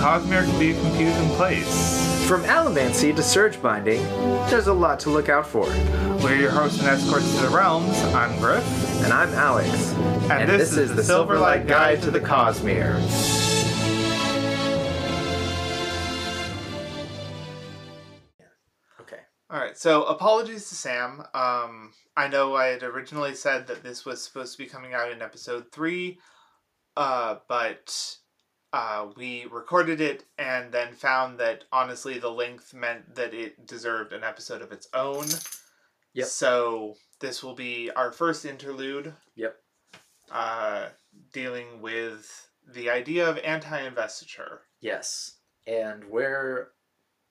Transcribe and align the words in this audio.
Cosmere 0.00 0.46
can 0.46 0.58
be 0.58 0.70
a 0.70 0.80
confusing 0.80 1.28
place. 1.36 2.26
From 2.26 2.42
allomancy 2.44 3.14
to 3.14 3.22
surge 3.22 3.60
binding, 3.60 4.02
there's 4.48 4.68
a 4.68 4.72
lot 4.72 4.98
to 5.00 5.10
look 5.10 5.28
out 5.28 5.46
for. 5.46 5.66
We're 6.24 6.36
your 6.36 6.50
hosts 6.50 6.78
and 6.78 6.88
escorts 6.88 7.30
to 7.36 7.42
the 7.42 7.50
realms. 7.50 7.98
I'm 8.14 8.34
Griff. 8.38 8.64
And 9.04 9.12
I'm 9.12 9.28
Alex. 9.34 9.92
And, 10.30 10.48
this, 10.48 10.74
is 10.78 10.96
the 10.96 11.02
Silverlight 11.02 11.68
Guide 11.68 12.00
to 12.00 12.10
the 12.10 12.18
Cosmere. 12.18 12.96
Okay. 19.02 19.20
All 19.50 19.60
right, 19.60 19.76
so 19.76 20.04
apologies 20.04 20.70
to 20.70 20.74
Sam. 20.76 21.20
Um, 21.34 21.92
I 22.16 22.26
know 22.28 22.56
I 22.56 22.68
had 22.68 22.82
originally 22.82 23.34
said 23.34 23.66
that 23.66 23.82
this 23.82 24.06
was 24.06 24.24
supposed 24.24 24.52
to 24.56 24.58
be 24.62 24.66
coming 24.66 24.94
out 24.94 25.12
in 25.12 25.20
episode 25.20 25.70
three, 25.70 26.18
uh, 26.96 27.36
but 27.50 28.16
uh, 28.72 29.06
we 29.16 29.46
recorded 29.50 30.00
it 30.00 30.24
and 30.38 30.72
then 30.72 30.94
found 30.94 31.38
that 31.40 31.64
honestly 31.72 32.18
the 32.18 32.30
length 32.30 32.72
meant 32.72 33.14
that 33.16 33.34
it 33.34 33.66
deserved 33.66 34.12
an 34.12 34.22
episode 34.22 34.62
of 34.62 34.72
its 34.72 34.88
own. 34.94 35.26
Yep. 36.14 36.26
So 36.26 36.96
this 37.20 37.42
will 37.42 37.54
be 37.54 37.90
our 37.90 38.12
first 38.12 38.44
interlude. 38.44 39.14
Yep. 39.34 39.56
Uh, 40.30 40.88
dealing 41.32 41.80
with 41.82 42.48
the 42.72 42.90
idea 42.90 43.28
of 43.28 43.38
anti-investiture. 43.38 44.62
Yes. 44.80 45.36
And 45.66 46.04
where 46.04 46.68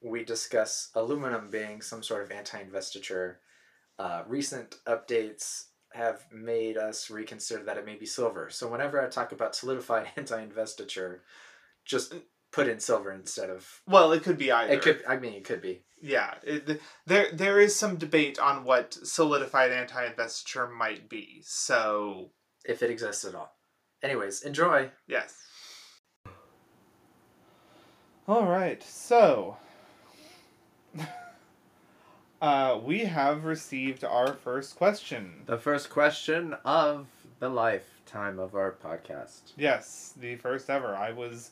we 0.01 0.23
discuss 0.23 0.89
aluminum 0.95 1.49
being 1.49 1.81
some 1.81 2.03
sort 2.03 2.23
of 2.23 2.31
anti 2.31 2.59
investiture, 2.59 3.39
uh, 3.97 4.23
recent 4.27 4.77
updates 4.85 5.65
have 5.93 6.25
made 6.31 6.77
us 6.77 7.09
reconsider 7.09 7.63
that 7.63 7.77
it 7.77 7.85
may 7.85 7.95
be 7.95 8.05
silver. 8.05 8.49
So 8.49 8.67
whenever 8.67 9.03
I 9.03 9.09
talk 9.09 9.31
about 9.31 9.55
solidified 9.55 10.07
anti 10.15 10.41
investiture, 10.41 11.23
just 11.85 12.13
put 12.51 12.67
in 12.67 12.79
silver 12.79 13.11
instead 13.11 13.49
of. 13.49 13.81
Well, 13.87 14.11
it 14.11 14.23
could 14.23 14.37
be 14.37 14.51
either. 14.51 14.73
It 14.73 14.81
could. 14.81 15.03
I 15.07 15.17
mean, 15.17 15.33
it 15.33 15.43
could 15.43 15.61
be. 15.61 15.83
Yeah, 16.01 16.35
it, 16.43 16.81
there 17.05 17.27
there 17.33 17.59
is 17.59 17.75
some 17.75 17.97
debate 17.97 18.39
on 18.39 18.63
what 18.63 18.93
solidified 18.93 19.71
anti-investiture 19.71 20.67
might 20.67 21.09
be. 21.09 21.41
So 21.43 22.31
if 22.65 22.81
it 22.81 22.89
exists 22.89 23.25
at 23.25 23.35
all. 23.35 23.51
Anyways, 24.01 24.43
enjoy. 24.43 24.91
yes. 25.07 25.35
All 28.27 28.45
right, 28.45 28.81
so 28.83 29.57
uh, 32.41 32.79
we 32.83 32.99
have 33.05 33.45
received 33.45 34.03
our 34.03 34.33
first 34.33 34.75
question. 34.77 35.43
The 35.45 35.57
first 35.57 35.89
question 35.89 36.55
of 36.65 37.07
the 37.39 37.49
lifetime 37.49 38.39
of 38.39 38.55
our 38.55 38.71
podcast. 38.71 39.53
Yes, 39.57 40.13
the 40.19 40.35
first 40.35 40.69
ever. 40.69 40.95
I 40.95 41.11
was, 41.11 41.51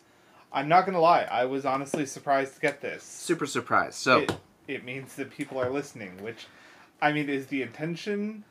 I'm 0.51 0.67
not 0.67 0.85
gonna 0.85 1.01
lie, 1.01 1.27
I 1.29 1.45
was 1.45 1.65
honestly 1.65 2.05
surprised 2.05 2.55
to 2.55 2.61
get 2.61 2.81
this. 2.81 3.03
Super 3.03 3.45
surprised. 3.45 3.95
So, 3.95 4.19
it, 4.19 4.31
it 4.67 4.83
means 4.85 5.15
that 5.15 5.31
people 5.31 5.59
are 5.59 5.69
listening, 5.69 6.21
which, 6.23 6.47
I 7.01 7.11
mean, 7.11 7.29
is 7.29 7.47
the 7.47 7.61
intention 7.61 8.43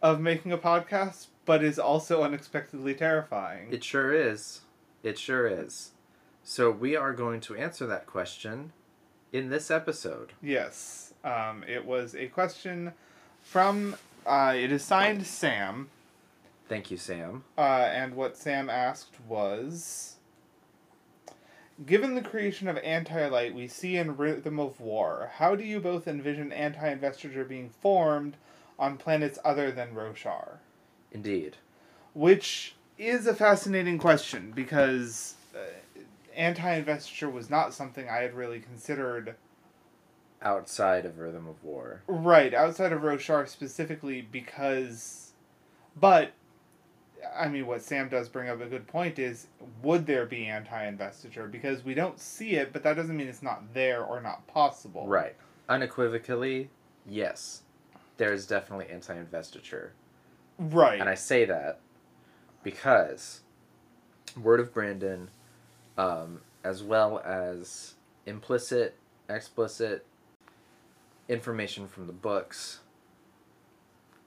of 0.00 0.20
making 0.20 0.52
a 0.52 0.58
podcast, 0.58 1.28
but 1.44 1.62
is 1.62 1.78
also 1.78 2.22
unexpectedly 2.22 2.94
terrifying. 2.94 3.68
it 3.72 3.84
sure 3.84 4.12
is. 4.12 4.62
It 5.02 5.18
sure 5.18 5.46
is. 5.46 5.92
So, 6.42 6.70
we 6.70 6.96
are 6.96 7.12
going 7.12 7.40
to 7.42 7.56
answer 7.56 7.86
that 7.86 8.06
question 8.06 8.72
in 9.32 9.48
this 9.48 9.70
episode. 9.70 10.32
yes, 10.42 11.11
um, 11.24 11.64
it 11.68 11.84
was 11.84 12.14
a 12.14 12.26
question 12.28 12.92
from. 13.42 13.96
Uh, 14.24 14.54
it 14.56 14.70
is 14.70 14.84
signed 14.84 15.26
Sam, 15.26 15.90
Thank 16.68 16.90
you, 16.92 16.96
Sam. 16.96 17.42
uh, 17.58 17.60
and 17.60 18.14
what 18.14 18.36
Sam 18.36 18.70
asked 18.70 19.16
was. 19.26 20.16
Given 21.84 22.14
the 22.14 22.22
creation 22.22 22.68
of 22.68 22.76
anti-light 22.78 23.54
we 23.54 23.66
see 23.66 23.96
in 23.96 24.16
Rhythm 24.16 24.60
of 24.60 24.78
War, 24.80 25.32
how 25.38 25.56
do 25.56 25.64
you 25.64 25.80
both 25.80 26.06
envision 26.06 26.52
anti-investiture 26.52 27.44
being 27.44 27.70
formed 27.70 28.36
on 28.78 28.96
planets 28.96 29.38
other 29.44 29.72
than 29.72 29.94
Roshar? 29.94 30.58
Indeed. 31.10 31.56
Which 32.14 32.74
is 32.98 33.26
a 33.26 33.34
fascinating 33.34 33.98
question 33.98 34.52
because 34.54 35.34
uh, 35.56 35.58
anti-investiture 36.36 37.28
was 37.28 37.50
not 37.50 37.74
something 37.74 38.08
I 38.08 38.18
had 38.18 38.34
really 38.34 38.60
considered 38.60 39.34
Outside 40.42 41.06
of 41.06 41.18
Rhythm 41.18 41.46
of 41.46 41.62
War. 41.62 42.02
right 42.06 42.52
outside 42.54 42.92
of 42.92 43.02
Roshar 43.02 43.48
specifically 43.48 44.20
because 44.22 45.32
but 45.96 46.32
I 47.36 47.48
mean 47.48 47.66
what 47.66 47.82
Sam 47.82 48.08
does 48.08 48.28
bring 48.28 48.48
up 48.48 48.60
a 48.60 48.66
good 48.66 48.86
point 48.86 49.18
is 49.18 49.46
would 49.82 50.06
there 50.06 50.26
be 50.26 50.46
anti-investiture 50.46 51.46
because 51.48 51.84
we 51.84 51.94
don't 51.94 52.18
see 52.18 52.54
it 52.54 52.72
but 52.72 52.82
that 52.82 52.94
doesn't 52.96 53.16
mean 53.16 53.28
it's 53.28 53.42
not 53.42 53.72
there 53.74 54.02
or 54.02 54.20
not 54.20 54.46
possible. 54.48 55.06
Right. 55.06 55.36
Unequivocally, 55.68 56.70
yes. 57.06 57.62
There's 58.16 58.46
definitely 58.46 58.86
anti 58.90 59.14
investiture. 59.16 59.92
Right. 60.58 61.00
And 61.00 61.08
I 61.08 61.14
say 61.14 61.44
that 61.44 61.80
because 62.62 63.40
Word 64.40 64.60
of 64.60 64.72
Brandon, 64.74 65.30
um, 65.96 66.40
as 66.64 66.82
well 66.82 67.20
as 67.20 67.94
implicit, 68.26 68.96
explicit 69.28 70.04
information 71.28 71.86
from 71.88 72.06
the 72.06 72.12
books, 72.12 72.80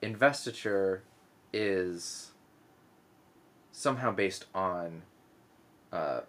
investiture 0.02 1.04
is 1.54 2.32
somehow 3.72 4.12
based 4.12 4.46
on 4.54 5.02
uh, 5.92 6.22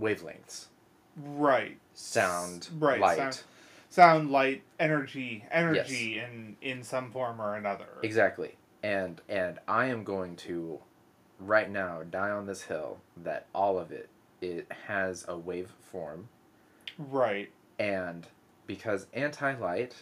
wavelengths, 0.00 0.66
right. 1.16 1.78
sound, 1.94 2.68
Right, 2.78 3.00
light. 3.00 3.16
sound- 3.18 3.42
Sound, 3.90 4.30
light, 4.30 4.62
energy, 4.78 5.46
energy 5.50 6.18
in 6.18 6.58
in 6.60 6.82
some 6.82 7.10
form 7.10 7.40
or 7.40 7.54
another. 7.54 7.86
Exactly. 8.02 8.56
And 8.82 9.22
and 9.30 9.58
I 9.66 9.86
am 9.86 10.04
going 10.04 10.36
to 10.36 10.80
right 11.40 11.70
now 11.70 12.02
die 12.02 12.28
on 12.28 12.44
this 12.44 12.62
hill 12.64 12.98
that 13.16 13.46
all 13.54 13.78
of 13.78 13.90
it 13.90 14.10
it 14.42 14.70
has 14.86 15.24
a 15.26 15.38
wave 15.38 15.72
form 15.90 16.28
Right. 16.98 17.50
and 17.78 18.26
because 18.68 19.08
anti-light 19.12 19.96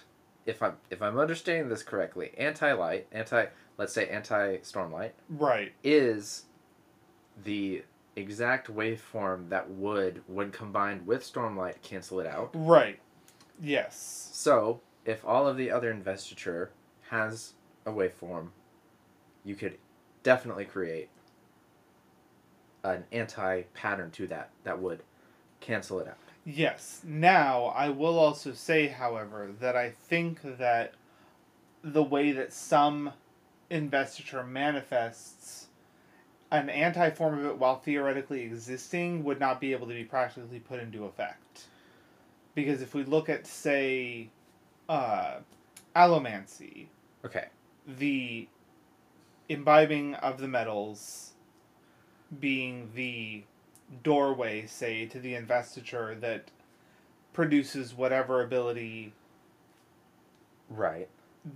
if 0.45 0.63
I'm 0.63 0.75
if 0.91 1.03
I'm 1.03 1.19
understanding 1.19 1.69
this 1.69 1.83
correctly, 1.83 2.33
anti-light, 2.37 3.09
anti 3.11 3.47
let's 3.79 3.93
say 3.93 4.09
anti-stormlight 4.09 5.13
Right. 5.29 5.73
is 5.83 6.45
the 7.43 7.83
exact 8.15 8.73
waveform 8.73 9.49
that 9.51 9.69
would 9.71 10.23
when 10.27 10.51
combined 10.51 11.07
with 11.07 11.23
stormlight 11.23 11.83
cancel 11.83 12.21
it 12.21 12.27
out. 12.27 12.51
Right. 12.55 12.99
Yes. 13.61 14.31
So, 14.33 14.81
if 15.05 15.25
all 15.25 15.47
of 15.49 15.57
the 15.57 15.71
other 15.71 15.91
investiture 15.91 16.71
has 17.11 17.55
a 17.85 17.91
waveform, 17.91 18.49
you 19.45 19.55
could 19.55 19.79
definitely 20.23 20.65
create 20.65 21.09
an 22.85 23.05
anti 23.11 23.63
pattern 23.75 24.11
to 24.13 24.27
that 24.29 24.51
that 24.65 24.81
would 24.81 25.03
cancel 25.61 25.99
it 25.99 26.07
out. 26.07 26.19
Yes. 26.47 27.01
Now, 27.05 27.67
I 27.67 27.89
will 27.89 28.19
also 28.19 28.53
say, 28.53 28.87
however, 28.87 29.51
that 29.59 29.75
I 29.77 29.91
think 29.91 30.41
that 30.59 30.95
the 31.83 32.05
way 32.05 32.31
that 32.33 32.53
some 32.53 33.13
investiture 33.69 34.45
manifests 34.45 35.67
an 36.53 36.71
anti 36.71 37.11
form 37.11 37.41
of 37.41 37.45
it 37.47 37.59
while 37.59 37.81
theoretically 37.81 38.43
existing 38.43 39.25
would 39.25 39.41
not 39.41 39.61
be 39.61 39.73
able 39.73 39.89
to 39.89 39.95
be 39.95 40.05
practically 40.05 40.61
put 40.61 40.79
into 40.79 41.05
effect. 41.05 41.65
Because 42.55 42.81
if 42.81 42.95
we 42.95 43.03
look 43.03 43.29
at, 43.29 43.45
say, 43.45 44.31
uh, 44.89 45.39
allomancy, 45.97 46.87
Okay. 47.25 47.47
the 47.99 48.47
imbibing 49.49 50.15
of 50.15 50.39
the 50.39 50.47
metals 50.47 51.33
being 52.39 52.91
the 52.95 53.43
doorway, 54.03 54.67
say, 54.67 55.07
to 55.07 55.19
the 55.21 55.35
investiture 55.35 56.15
that 56.21 56.51
produces 57.33 57.95
whatever 57.95 58.43
ability 58.43 59.13
Right. 60.69 61.09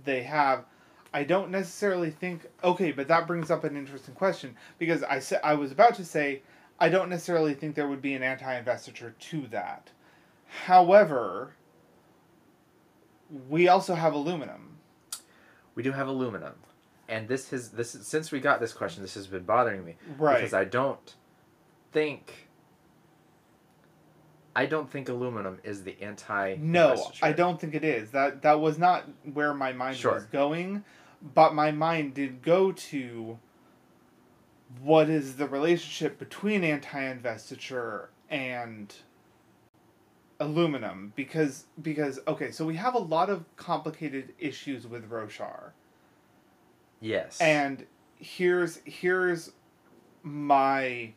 they 0.05 0.23
have. 0.23 0.65
I 1.13 1.23
don't 1.25 1.51
necessarily 1.51 2.09
think 2.11 2.47
okay, 2.63 2.91
but 2.93 3.07
that 3.09 3.27
brings 3.27 3.51
up 3.51 3.63
an 3.65 3.75
interesting 3.75 4.13
question 4.15 4.55
because 4.77 5.03
I 5.03 5.19
said 5.19 5.41
I 5.43 5.55
was 5.55 5.71
about 5.71 5.95
to 5.95 6.05
say 6.05 6.41
I 6.79 6.87
don't 6.89 7.09
necessarily 7.09 7.53
think 7.53 7.75
there 7.75 7.87
would 7.87 8.01
be 8.01 8.13
an 8.13 8.23
anti-investiture 8.23 9.13
to 9.19 9.41
that. 9.47 9.89
However, 10.65 11.53
we 13.49 13.67
also 13.67 13.95
have 13.95 14.13
aluminum. 14.13 14.77
We 15.75 15.83
do 15.83 15.91
have 15.91 16.07
aluminum. 16.07 16.53
And 17.09 17.27
this 17.27 17.49
has 17.49 17.69
this 17.71 17.91
since 17.91 18.31
we 18.31 18.39
got 18.39 18.59
this 18.61 18.71
question, 18.73 19.01
this 19.03 19.15
has 19.15 19.27
been 19.27 19.43
bothering 19.43 19.83
me 19.83 19.95
Right. 20.17 20.35
because 20.35 20.53
I 20.53 20.63
don't 20.63 21.15
think 21.91 22.49
I 24.55 24.65
don't 24.65 24.89
think 24.89 25.07
aluminum 25.09 25.59
is 25.63 25.83
the 25.83 26.01
anti 26.01 26.55
No, 26.59 27.11
I 27.21 27.31
don't 27.31 27.59
think 27.59 27.73
it 27.73 27.83
is. 27.83 28.11
That 28.11 28.41
that 28.41 28.59
was 28.59 28.77
not 28.77 29.05
where 29.33 29.53
my 29.53 29.71
mind 29.71 29.97
Sure. 29.97 30.13
was 30.13 30.25
going, 30.25 30.83
but 31.33 31.53
my 31.53 31.71
mind 31.71 32.13
did 32.13 32.41
go 32.41 32.71
to 32.71 33.39
what 34.81 35.09
is 35.09 35.35
the 35.35 35.47
relationship 35.47 36.17
between 36.17 36.63
anti-investiture 36.63 38.09
and 38.29 38.93
aluminum 40.39 41.13
because 41.15 41.65
because 41.81 42.19
okay, 42.27 42.51
so 42.51 42.65
we 42.65 42.75
have 42.75 42.95
a 42.95 42.99
lot 42.99 43.29
of 43.29 43.45
complicated 43.55 44.33
issues 44.39 44.87
with 44.87 45.09
Roshar. 45.09 45.71
Yes. 46.99 47.39
And 47.39 47.85
here's 48.17 48.81
here's 48.85 49.51
my 50.23 51.13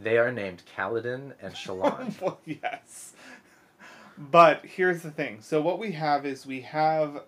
they 0.00 0.18
are 0.18 0.32
named 0.32 0.62
Kaladin 0.76 1.32
and 1.42 1.54
Shallan. 1.54 2.20
well, 2.20 2.38
yes. 2.44 3.12
But 4.16 4.64
here's 4.66 5.02
the 5.02 5.10
thing. 5.10 5.38
So 5.40 5.60
what 5.60 5.78
we 5.78 5.92
have 5.92 6.26
is 6.26 6.44
we 6.46 6.62
have 6.62 7.22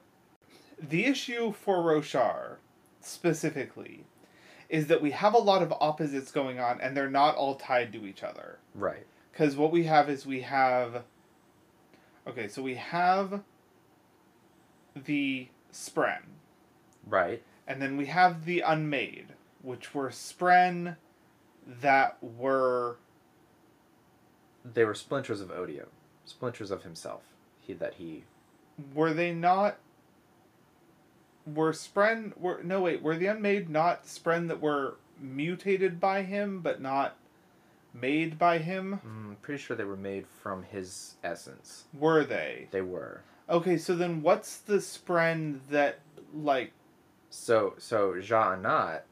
the 0.80 1.04
issue 1.06 1.52
for 1.52 1.78
Roshar 1.78 2.56
specifically 3.00 4.04
is 4.68 4.86
that 4.88 5.02
we 5.02 5.10
have 5.12 5.34
a 5.34 5.38
lot 5.38 5.62
of 5.62 5.72
opposites 5.80 6.30
going 6.32 6.58
on 6.60 6.80
and 6.80 6.96
they're 6.96 7.10
not 7.10 7.34
all 7.36 7.54
tied 7.56 7.92
to 7.92 8.06
each 8.06 8.22
other. 8.22 8.58
right. 8.74 9.06
Because 9.32 9.56
what 9.56 9.70
we 9.72 9.84
have 9.84 10.10
is 10.10 10.26
we 10.26 10.40
have. 10.42 11.04
Okay, 12.26 12.48
so 12.48 12.62
we 12.62 12.74
have 12.74 13.42
the 15.04 15.48
Spren, 15.72 16.18
Right. 17.06 17.42
and 17.66 17.80
then 17.80 17.96
we 17.96 18.06
have 18.06 18.44
the 18.44 18.60
Unmade, 18.60 19.28
which 19.62 19.94
were 19.94 20.08
Spren 20.10 20.96
that 21.66 22.18
were. 22.22 22.96
They 24.64 24.84
were 24.84 24.94
splinters 24.94 25.40
of 25.40 25.48
Odio. 25.48 25.86
Splinters 26.24 26.70
of 26.70 26.82
himself. 26.82 27.22
He 27.60 27.72
that 27.74 27.94
he 27.94 28.24
Were 28.94 29.12
they 29.12 29.32
not. 29.32 29.78
Were 31.46 31.72
Spren. 31.72 32.36
Were, 32.38 32.60
no, 32.62 32.82
wait, 32.82 33.02
were 33.02 33.16
the 33.16 33.26
Unmade 33.26 33.68
not 33.70 34.04
Spren 34.04 34.48
that 34.48 34.60
were 34.60 34.96
mutated 35.18 35.98
by 35.98 36.22
him, 36.22 36.60
but 36.60 36.80
not 36.80 37.16
made 37.92 38.38
by 38.38 38.58
him? 38.58 39.00
mm, 39.06 39.42
pretty 39.42 39.60
sure 39.62 39.76
they 39.76 39.84
were 39.84 39.96
made 39.96 40.26
from 40.26 40.62
his 40.62 41.14
essence. 41.24 41.84
Were 41.92 42.24
they? 42.24 42.68
They 42.70 42.82
were. 42.82 43.22
Okay, 43.48 43.76
so 43.78 43.96
then 43.96 44.22
what's 44.22 44.58
the 44.58 44.76
Spren 44.76 45.58
that, 45.70 45.98
like, 46.32 46.72
So 47.30 47.74
so 47.78 48.12
Sja-anat, 48.12 49.02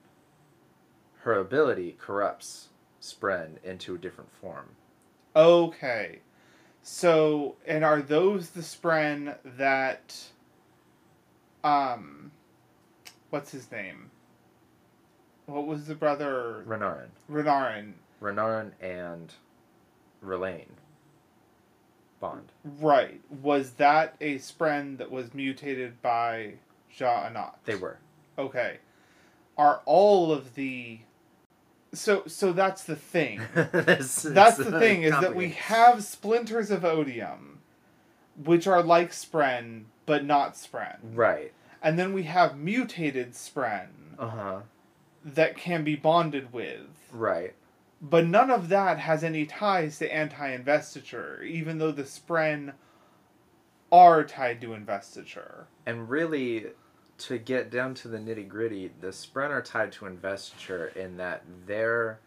her 1.22 1.34
ability 1.34 1.96
corrupts 1.98 2.68
Spren 3.00 3.62
into 3.64 3.94
a 3.94 3.98
different 3.98 4.32
form. 4.32 4.70
Okay. 5.34 6.20
So, 6.82 7.56
and 7.66 7.84
are 7.84 8.02
those 8.02 8.50
the 8.50 8.62
Spren 8.62 9.36
that 9.44 10.16
um 11.64 12.30
what's 13.30 13.50
his 13.50 13.70
name? 13.70 14.10
What 15.46 15.66
was 15.66 15.86
the 15.86 15.94
brother 15.94 16.64
Renarin. 16.66 17.08
Renarin? 17.30 17.92
Renarin 18.20 18.72
and 18.80 19.32
Rlain. 20.20 20.66
Bond. 22.20 22.50
Right. 22.64 23.20
Was 23.42 23.72
that 23.72 24.16
a 24.20 24.36
Spren 24.36 24.98
that 24.98 25.10
was 25.10 25.32
mutated 25.34 26.02
by 26.02 26.54
Sja-anat? 26.94 27.54
They 27.64 27.76
were. 27.76 27.98
Okay. 28.38 28.78
Are 29.56 29.80
all 29.86 30.32
of 30.32 30.54
the 30.54 30.98
so 31.92 32.22
so 32.26 32.52
that's 32.52 32.84
the 32.84 32.96
thing. 32.96 33.40
That's 33.54 34.22
the 34.22 34.32
uh, 34.76 34.78
thing 34.78 35.02
is 35.04 35.12
that 35.12 35.34
we 35.34 35.50
have 35.50 36.04
splinters 36.04 36.70
of 36.70 36.84
odium, 36.84 37.60
which 38.42 38.66
are 38.66 38.82
like 38.82 39.10
Spren 39.12 39.84
but 40.06 40.24
not 40.24 40.54
Spren, 40.54 40.96
Right. 41.14 41.52
and 41.82 41.98
then 41.98 42.12
we 42.12 42.22
have 42.24 42.56
mutated 42.58 43.32
Spren 43.32 43.88
Uh 44.18 44.28
huh. 44.28 44.58
that 45.24 45.56
can 45.56 45.84
be 45.84 45.96
bonded 45.96 46.52
with. 46.52 46.86
Right. 47.12 47.54
But 48.00 48.26
none 48.26 48.50
of 48.50 48.68
that 48.68 48.98
has 49.00 49.24
any 49.24 49.44
ties 49.44 49.98
to 49.98 50.14
anti-investiture, 50.14 51.42
even 51.42 51.78
though 51.78 51.90
the 51.90 52.04
Spren 52.04 52.74
are 53.90 54.22
tied 54.24 54.60
to 54.60 54.72
investiture. 54.74 55.66
And 55.86 56.08
really, 56.08 56.66
to 57.18 57.38
get 57.38 57.70
down 57.70 57.94
to 57.94 58.08
the 58.08 58.18
nitty 58.18 58.48
gritty, 58.48 58.90
the 59.00 59.08
Spren 59.08 59.50
are 59.50 59.62
tied 59.62 59.92
to 59.92 60.06
investiture 60.06 60.86
in 60.94 61.16
that 61.16 61.42
their 61.66 62.20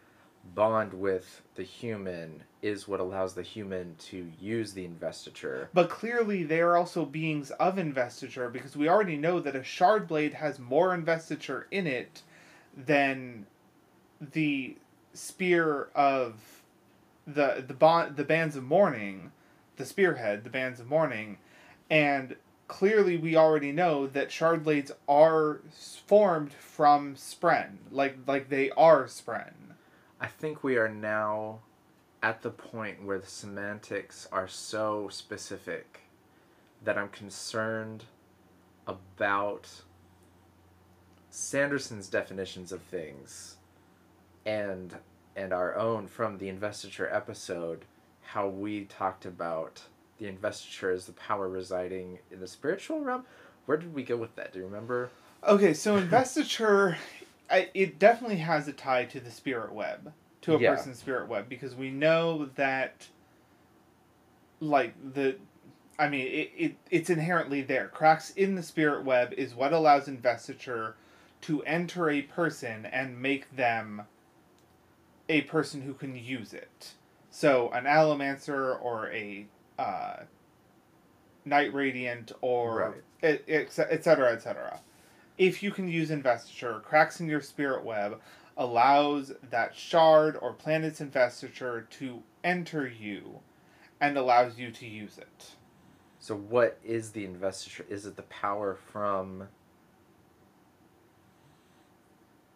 bond 0.55 0.93
with 0.93 1.41
the 1.55 1.63
human 1.63 2.43
is 2.61 2.87
what 2.87 2.99
allows 2.99 3.33
the 3.33 3.43
human 3.43 3.95
to 3.95 4.31
use 4.39 4.73
the 4.73 4.85
investiture. 4.85 5.69
But 5.73 5.89
clearly, 5.89 6.43
they 6.43 6.59
are 6.59 6.75
also 6.75 7.05
beings 7.05 7.51
of 7.51 7.77
investiture 7.77 8.49
because 8.49 8.75
we 8.75 8.89
already 8.89 9.17
know 9.17 9.39
that 9.39 9.55
a 9.55 9.63
shard 9.63 10.07
blade 10.07 10.33
has 10.33 10.59
more 10.59 10.93
investiture 10.93 11.67
in 11.71 11.87
it 11.87 12.21
than 12.75 13.45
the 14.19 14.77
spear 15.13 15.89
of 15.95 16.35
the 17.27 17.63
the 17.65 17.73
bond 17.73 18.15
the 18.17 18.23
bands 18.23 18.55
of 18.55 18.63
mourning, 18.63 19.31
the 19.77 19.85
spearhead, 19.85 20.43
the 20.43 20.49
bands 20.49 20.79
of 20.79 20.87
mourning, 20.87 21.37
and 21.89 22.35
clearly 22.71 23.17
we 23.17 23.35
already 23.35 23.73
know 23.73 24.07
that 24.07 24.31
shard 24.31 24.63
blades 24.63 24.93
are 25.05 25.59
formed 26.07 26.53
from 26.53 27.15
spren, 27.15 27.79
like 27.91 28.17
like 28.25 28.47
they 28.47 28.69
are 28.71 29.03
spren. 29.07 29.51
I 30.21 30.27
think 30.27 30.63
we 30.63 30.77
are 30.77 30.87
now 30.87 31.59
at 32.23 32.43
the 32.43 32.49
point 32.49 33.03
where 33.03 33.19
the 33.19 33.27
semantics 33.27 34.25
are 34.31 34.47
so 34.47 35.09
specific 35.09 35.99
that 36.81 36.97
I'm 36.97 37.09
concerned 37.09 38.05
about 38.87 39.67
Sanderson's 41.29 42.07
definitions 42.07 42.71
of 42.71 42.81
things 42.83 43.57
and 44.45 44.95
and 45.35 45.51
our 45.51 45.75
own 45.75 46.07
from 46.07 46.37
the 46.37 46.47
investiture 46.47 47.09
episode 47.13 47.83
how 48.21 48.47
we 48.47 48.85
talked 48.85 49.25
about 49.25 49.81
the 50.21 50.27
investiture 50.27 50.91
is 50.91 51.07
the 51.07 51.13
power 51.13 51.49
residing 51.49 52.19
in 52.31 52.39
the 52.39 52.47
spiritual 52.47 53.01
realm 53.01 53.25
where 53.65 53.77
did 53.77 53.93
we 53.93 54.03
go 54.03 54.15
with 54.15 54.33
that 54.35 54.53
do 54.53 54.59
you 54.59 54.65
remember 54.65 55.09
Okay, 55.47 55.73
so 55.73 55.95
investiture, 55.97 56.97
I, 57.49 57.69
it 57.73 57.97
definitely 57.97 58.37
has 58.37 58.67
a 58.67 58.73
tie 58.73 59.05
to 59.05 59.19
the 59.19 59.31
spirit 59.31 59.73
web, 59.73 60.13
to 60.41 60.53
a 60.55 60.59
Yeah. 60.59 60.75
person's 60.75 60.99
spirit 60.99 61.27
web, 61.27 61.49
because 61.49 61.73
we 61.73 61.89
know 61.89 62.45
that, 62.55 63.07
like 64.59 64.93
the, 65.15 65.37
I 65.97 66.09
mean, 66.09 66.27
it, 66.27 66.51
it 66.55 66.75
it's 66.91 67.09
inherently 67.09 67.61
there. 67.63 67.87
Cracks 67.87 68.29
in 68.31 68.53
the 68.53 68.61
spirit 68.63 69.03
web 69.03 69.33
is 69.33 69.55
what 69.55 69.73
allows 69.73 70.07
investiture 70.07 70.95
to 71.41 71.63
enter 71.63 72.09
a 72.11 72.21
person 72.21 72.85
and 72.85 73.19
make 73.19 73.55
them 73.55 74.03
a 75.27 75.41
person 75.41 75.81
who 75.81 75.95
can 75.95 76.15
use 76.15 76.53
it. 76.53 76.93
So 77.31 77.69
an 77.71 77.85
allomancer 77.85 78.77
or 78.79 79.09
a 79.11 79.47
uh, 79.77 80.17
night 81.45 81.73
radiant 81.73 82.31
or 82.41 82.77
Right. 82.79 83.03
et, 83.23 83.43
et, 83.47 83.79
et 83.89 84.03
cetera, 84.03 84.31
et 84.31 84.41
cetera. 84.41 84.79
If 85.37 85.63
you 85.63 85.71
can 85.71 85.87
use 85.87 86.11
investiture, 86.11 86.81
cracks 86.83 87.19
in 87.19 87.27
your 87.27 87.41
spirit 87.41 87.83
web 87.83 88.21
allows 88.57 89.33
that 89.49 89.75
shard 89.75 90.37
or 90.39 90.53
planet's 90.53 91.01
investiture 91.01 91.87
to 91.89 92.21
enter 92.43 92.87
you 92.87 93.39
and 93.99 94.17
allows 94.17 94.59
you 94.59 94.71
to 94.71 94.85
use 94.85 95.17
it. 95.17 95.51
So 96.19 96.35
what 96.35 96.77
is 96.83 97.11
the 97.11 97.25
investiture? 97.25 97.85
Is 97.89 98.05
it 98.05 98.15
the 98.15 98.23
power 98.23 98.75
from 98.75 99.47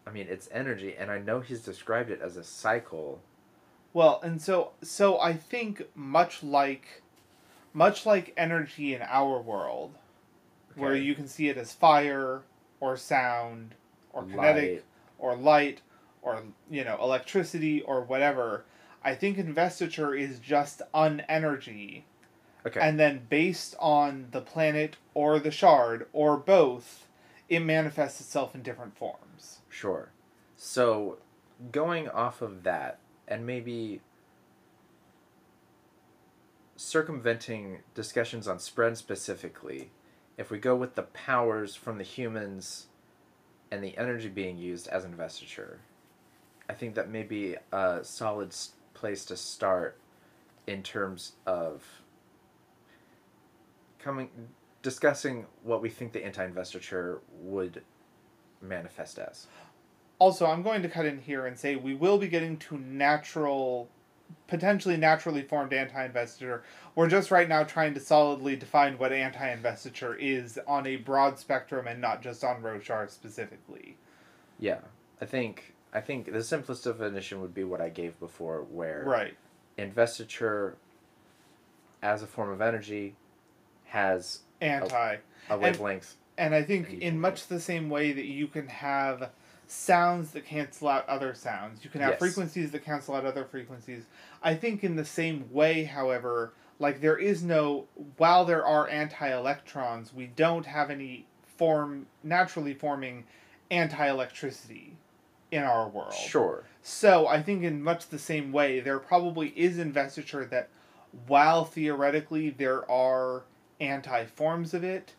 I 0.07 0.11
mean, 0.11 0.27
it's 0.29 0.47
energy 0.51 0.95
and 0.95 1.09
I 1.09 1.17
know 1.17 1.39
he's 1.39 1.61
described 1.61 2.11
it 2.11 2.21
as 2.21 2.37
a 2.37 2.43
cycle. 2.43 3.21
Well, 3.93 4.19
and 4.23 4.39
so 4.39 4.73
so 4.83 5.19
I 5.19 5.33
think 5.33 5.87
much 5.95 6.43
like 6.43 7.01
much 7.75 8.05
like 8.05 8.33
energy 8.37 8.95
in 8.95 9.01
our 9.03 9.39
world, 9.41 9.93
where 10.75 10.95
you 10.95 11.13
can 11.13 11.27
see 11.27 11.49
it 11.49 11.57
as 11.57 11.73
fire 11.73 12.41
or 12.79 12.95
sound 12.97 13.75
or 14.13 14.23
kinetic 14.23 14.71
Light. 14.71 14.83
or 15.19 15.35
light 15.35 15.81
or 16.21 16.41
you 16.71 16.83
know 16.83 16.97
electricity 17.01 17.81
or 17.81 18.01
whatever. 18.01 18.63
I 19.03 19.13
think 19.13 19.37
investiture 19.37 20.15
is 20.15 20.39
just 20.39 20.81
unenergy, 20.93 22.03
Okay. 22.65 22.79
and 22.79 22.99
then 22.99 23.27
based 23.29 23.75
on 23.79 24.29
the 24.31 24.41
planet 24.41 24.95
or 25.13 25.37
the 25.39 25.51
shard 25.51 26.07
or 26.13 26.37
both, 26.37 27.07
it 27.49 27.59
manifests 27.59 28.19
itself 28.21 28.55
in 28.55 28.63
different 28.63 28.97
forms. 28.97 29.59
Sure. 29.69 30.09
So, 30.55 31.17
going 31.71 32.07
off 32.09 32.41
of 32.41 32.63
that, 32.63 32.97
and 33.27 33.45
maybe 33.45 34.01
circumventing 36.85 37.79
discussions 37.95 38.47
on 38.47 38.57
spren 38.57 38.95
specifically, 38.95 39.89
if 40.37 40.51
we 40.51 40.59
go 40.59 40.75
with 40.75 40.95
the 40.95 41.03
powers 41.03 41.75
from 41.75 41.97
the 41.97 42.03
humans 42.03 42.87
and 43.71 43.83
the 43.83 43.97
energy 43.97 44.29
being 44.29 44.57
used 44.57 44.87
as 44.89 45.03
investiture, 45.03 45.79
I 46.69 46.73
think 46.73 46.95
that 46.95 47.09
may 47.09 47.23
be 47.23 47.55
a 47.71 47.99
solid 48.03 48.55
place 48.93 49.25
to 49.25 49.37
start 49.37 49.97
in 50.67 50.83
terms 50.83 51.33
of 51.45 51.83
coming 53.99 54.29
discussing 54.81 55.47
what 55.63 55.81
we 55.81 55.89
think 55.89 56.13
the 56.13 56.23
anti-investiture 56.23 57.19
would 57.41 57.81
manifest 58.61 59.17
as. 59.17 59.47
Also, 60.19 60.45
I'm 60.45 60.61
going 60.61 60.83
to 60.83 60.89
cut 60.89 61.07
in 61.07 61.19
here 61.19 61.47
and 61.47 61.57
say 61.57 61.75
we 61.75 61.95
will 61.95 62.19
be 62.19 62.27
getting 62.27 62.57
to 62.57 62.77
natural 62.77 63.89
potentially 64.47 64.97
naturally 64.97 65.41
formed 65.41 65.73
anti-investiture. 65.73 66.63
We're 66.93 67.09
just 67.09 67.31
right 67.31 67.49
now 67.49 67.63
trying 67.63 67.93
to 67.95 67.99
solidly 67.99 68.55
define 68.55 68.97
what 68.97 69.11
anti-investiture 69.11 70.15
is 70.15 70.59
on 70.67 70.85
a 70.85 70.97
broad 70.97 71.39
spectrum 71.39 71.87
and 71.87 71.99
not 71.99 72.21
just 72.21 72.43
on 72.43 72.61
Roshar 72.61 73.09
specifically. 73.09 73.97
Yeah, 74.59 74.79
I 75.19 75.25
think 75.25 75.73
I 75.93 76.01
think 76.01 76.31
the 76.31 76.43
simplest 76.43 76.83
definition 76.83 77.41
would 77.41 77.53
be 77.53 77.63
what 77.63 77.79
I 77.79 77.89
gave 77.89 78.19
before, 78.19 78.63
where 78.63 79.03
Right. 79.05 79.35
investiture, 79.77 80.75
as 82.01 82.21
a 82.21 82.27
form 82.27 82.49
of 82.49 82.61
energy, 82.61 83.15
has 83.85 84.41
Anti. 84.59 85.17
a 85.49 85.57
wavelength. 85.57 86.15
And 86.37 86.53
I 86.53 86.63
think 86.63 86.91
in 87.01 87.19
much 87.19 87.47
the 87.47 87.61
same 87.61 87.89
way 87.89 88.11
that 88.11 88.25
you 88.25 88.47
can 88.47 88.67
have 88.67 89.31
sounds 89.67 90.31
that 90.31 90.45
cancel 90.45 90.87
out 90.87 91.07
other 91.07 91.33
sounds, 91.33 91.83
you 91.83 91.89
can 91.89 92.01
have 92.01 92.11
Yes. 92.11 92.19
frequencies 92.19 92.71
that 92.71 92.83
cancel 92.83 93.15
out 93.15 93.25
other 93.25 93.45
frequencies. 93.45 94.05
I 94.43 94.55
think 94.55 94.83
in 94.83 94.95
the 94.95 95.05
same 95.05 95.51
way, 95.51 95.83
however, 95.83 96.53
like 96.79 97.01
there 97.01 97.17
is 97.17 97.43
no 97.43 97.87
while 98.17 98.45
there 98.45 98.65
are 98.65 98.87
anti-electrons, 98.87 100.13
we 100.13 100.27
don't 100.27 100.65
have 100.65 100.89
any 100.89 101.25
form 101.57 102.07
naturally 102.23 102.73
forming 102.73 103.25
anti-electricity 103.71 104.97
in 105.51 105.63
our 105.63 105.87
world. 105.87 106.13
Sure. 106.13 106.63
So 106.81 107.27
I 107.27 107.41
think 107.41 107.63
in 107.63 107.81
much 107.81 108.07
the 108.09 108.19
same 108.19 108.51
way, 108.51 108.79
there 108.79 108.99
probably 108.99 109.49
is 109.55 109.79
investiture 109.79 110.45
that 110.45 110.69
while 111.27 111.65
theoretically 111.65 112.49
there 112.49 112.89
are 112.91 113.43
anti 113.79 114.25
forms 114.25 114.73
of 114.73 114.83
it, 114.83 115.13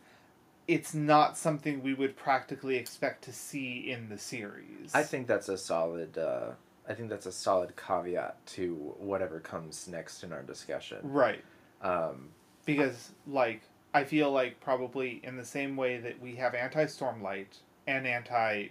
it's 0.68 0.94
not 0.94 1.36
something 1.36 1.82
we 1.82 1.94
would 1.94 2.16
practically 2.16 2.76
expect 2.76 3.24
to 3.24 3.32
see 3.32 3.90
in 3.90 4.08
the 4.08 4.18
series. 4.18 4.94
I 4.94 5.02
think 5.02 5.26
that's 5.26 5.48
a 5.48 5.56
solid. 5.58 6.18
Uh, 6.18 6.50
I 6.88 6.94
think 6.94 7.08
that's 7.08 7.26
a 7.26 7.32
solid 7.32 7.74
caveat 7.76 8.44
to 8.46 8.94
whatever 8.98 9.40
comes 9.40 9.88
next 9.88 10.22
in 10.22 10.32
our 10.32 10.42
discussion. 10.42 10.98
Right. 11.02 11.44
Um, 11.82 12.30
Because 12.64 13.10
like 13.26 13.62
I 13.94 14.04
feel 14.04 14.30
like 14.30 14.60
probably 14.60 15.20
in 15.22 15.36
the 15.36 15.44
same 15.44 15.76
way 15.76 15.98
that 15.98 16.20
we 16.20 16.36
have 16.36 16.54
anti 16.54 16.84
stormlight 16.84 17.58
and 17.86 18.06
anti 18.06 18.68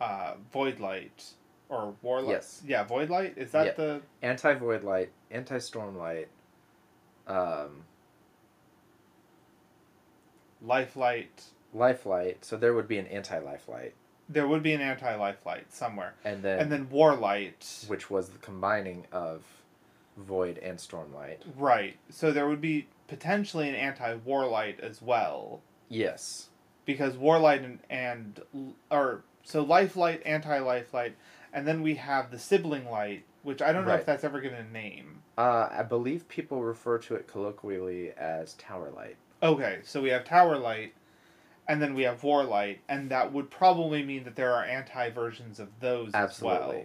uh, 0.00 0.34
void 0.52 0.80
light 0.80 1.24
or 1.68 1.94
warlight. 2.04 2.28
Yes. 2.28 2.62
Yeah, 2.66 2.84
void 2.84 3.08
light. 3.08 3.34
Is 3.38 3.52
that 3.52 3.66
Yeah. 3.66 3.72
the 3.72 4.02
anti 4.20 4.54
void 4.54 4.84
light, 4.84 5.10
anti 5.30 5.58
storm 5.58 5.96
light. 5.96 6.28
Um, 7.26 7.84
life 10.62 10.96
light? 10.96 11.42
life 11.74 12.04
light. 12.06 12.44
So 12.44 12.56
there 12.56 12.74
would 12.74 12.88
be 12.88 12.98
an 12.98 13.06
anti 13.06 13.38
life 13.38 13.68
light, 13.68 13.94
There 14.28 14.46
would 14.46 14.62
be 14.62 14.72
an 14.74 14.80
anti 14.80 15.14
life 15.16 15.44
light 15.46 15.72
somewhere. 15.72 16.14
and 16.24 16.42
then, 16.42 16.58
and 16.60 16.70
then 16.72 16.86
warlight 16.86 17.86
which 17.88 18.10
was 18.10 18.28
the 18.30 18.38
combining 18.38 19.06
of 19.12 19.42
void 20.16 20.58
and 20.58 20.78
Stormlight. 20.78 21.38
right 21.56 21.96
so 22.10 22.30
there 22.32 22.46
would 22.46 22.60
be 22.60 22.86
potentially 23.08 23.68
an 23.68 23.74
anti-warlight 23.74 24.78
as 24.80 25.00
well 25.00 25.62
Yes. 25.88 26.48
because 26.84 27.14
warlight 27.14 27.64
and, 27.64 27.78
and 27.88 28.40
or 28.90 29.22
so 29.42 29.62
life 29.62 29.96
light 29.96 30.20
anti-life 30.26 30.92
light 30.92 31.14
and 31.52 31.66
then 31.66 31.80
we 31.80 31.94
have 31.94 32.30
the 32.30 32.38
sibling 32.38 32.88
light 32.90 33.24
which 33.42 33.62
i 33.62 33.72
don't 33.72 33.86
know 33.86 33.94
if 33.94 34.04
that's 34.04 34.22
ever 34.24 34.40
given 34.42 34.58
a 34.66 34.70
name 34.70 35.22
Uh, 35.38 35.68
I 35.72 35.82
believe 35.82 36.28
people 36.28 36.62
refer 36.62 36.98
to 36.98 37.14
it 37.14 37.26
colloquially 37.26 38.10
as 38.12 38.52
tower 38.54 38.90
light. 38.94 39.16
Okay 39.42 39.80
so 39.82 40.00
we 40.00 40.10
have 40.10 40.24
tower 40.24 40.56
light 40.56 40.94
and 41.68 41.80
then 41.80 41.94
we 41.94 42.02
have 42.02 42.20
warlight 42.22 42.78
and 42.88 43.10
that 43.10 43.32
would 43.32 43.50
probably 43.50 44.02
mean 44.02 44.24
that 44.24 44.36
there 44.36 44.52
are 44.52 44.64
anti 44.64 45.10
versions 45.10 45.60
of 45.60 45.68
those 45.80 46.10
Absolutely. 46.14 46.58
as 46.58 46.60
well 46.68 46.84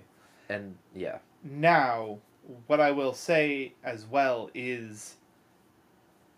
And 0.50 0.78
yeah, 0.96 1.18
Now, 1.44 2.20
what 2.68 2.80
I 2.80 2.92
will 2.92 3.14
say 3.14 3.74
as 3.84 4.06
well 4.06 4.50
is 4.54 5.16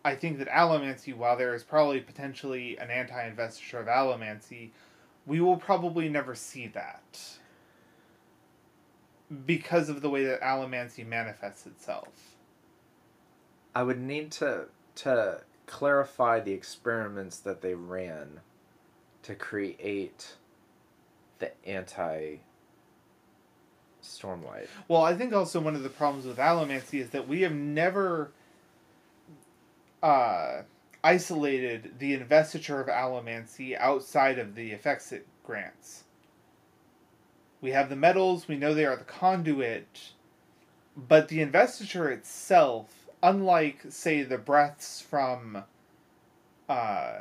I 0.04 0.16
think 0.16 0.40
that 0.40 0.48
allomancy, 0.48 1.16
while 1.16 1.38
there 1.38 1.54
is 1.54 1.64
probably 1.64 2.00
potentially 2.00 2.78
an 2.78 2.90
anti 2.90 3.28
investiture 3.28 3.80
of 3.80 3.88
allomancy, 3.88 4.70
we 5.26 5.42
will 5.42 5.58
probably 5.58 6.10
never 6.10 6.36
see 6.36 6.68
that. 6.68 7.20
Because 9.46 9.90
of 9.90 10.02
the 10.02 10.10
way 10.10 10.24
that 10.26 10.42
allomancy 10.42 11.06
manifests 11.06 11.68
itself. 11.68 12.36
I 13.76 13.84
would 13.84 14.00
need 14.00 14.32
to 14.34 14.66
to 14.96 15.42
clarify 15.70 16.40
the 16.40 16.52
experiments 16.52 17.38
that 17.38 17.62
they 17.62 17.76
ran 17.76 18.42
to 19.24 19.36
create 19.36 20.36
the 21.38 21.52
anti 21.66 22.38
stormlight. 24.02 24.68
Well, 24.88 25.04
I 25.04 25.14
think 25.14 25.34
also 25.34 25.60
one 25.60 25.76
of 25.76 25.84
the 25.84 25.90
problems 25.90 26.26
with 26.26 26.38
allomancy 26.38 27.00
is 27.00 27.12
that 27.12 27.28
we 27.28 27.42
have 27.42 27.54
never 27.54 28.32
uh, 30.02 30.64
isolated 31.04 31.96
the 32.00 32.14
investiture 32.14 32.82
of 32.82 32.88
allomancy 32.88 33.78
outside 33.78 34.40
of 34.40 34.56
the 34.56 34.72
effects 34.72 35.12
it 35.12 35.28
grants. 35.44 36.04
We 37.62 37.72
have 37.72 37.90
the 37.90 37.96
metals, 37.96 38.48
we 38.48 38.58
know 38.58 38.74
they 38.74 38.86
are 38.86 38.96
the 38.96 39.04
conduit, 39.04 40.14
but 40.96 41.28
the 41.28 41.42
investiture 41.42 42.10
itself, 42.10 42.99
unlike, 43.22 43.86
say, 43.90 44.24
the 44.24 44.38
breaths 44.38 45.02
from. 45.02 45.64
Uh, 46.68 47.14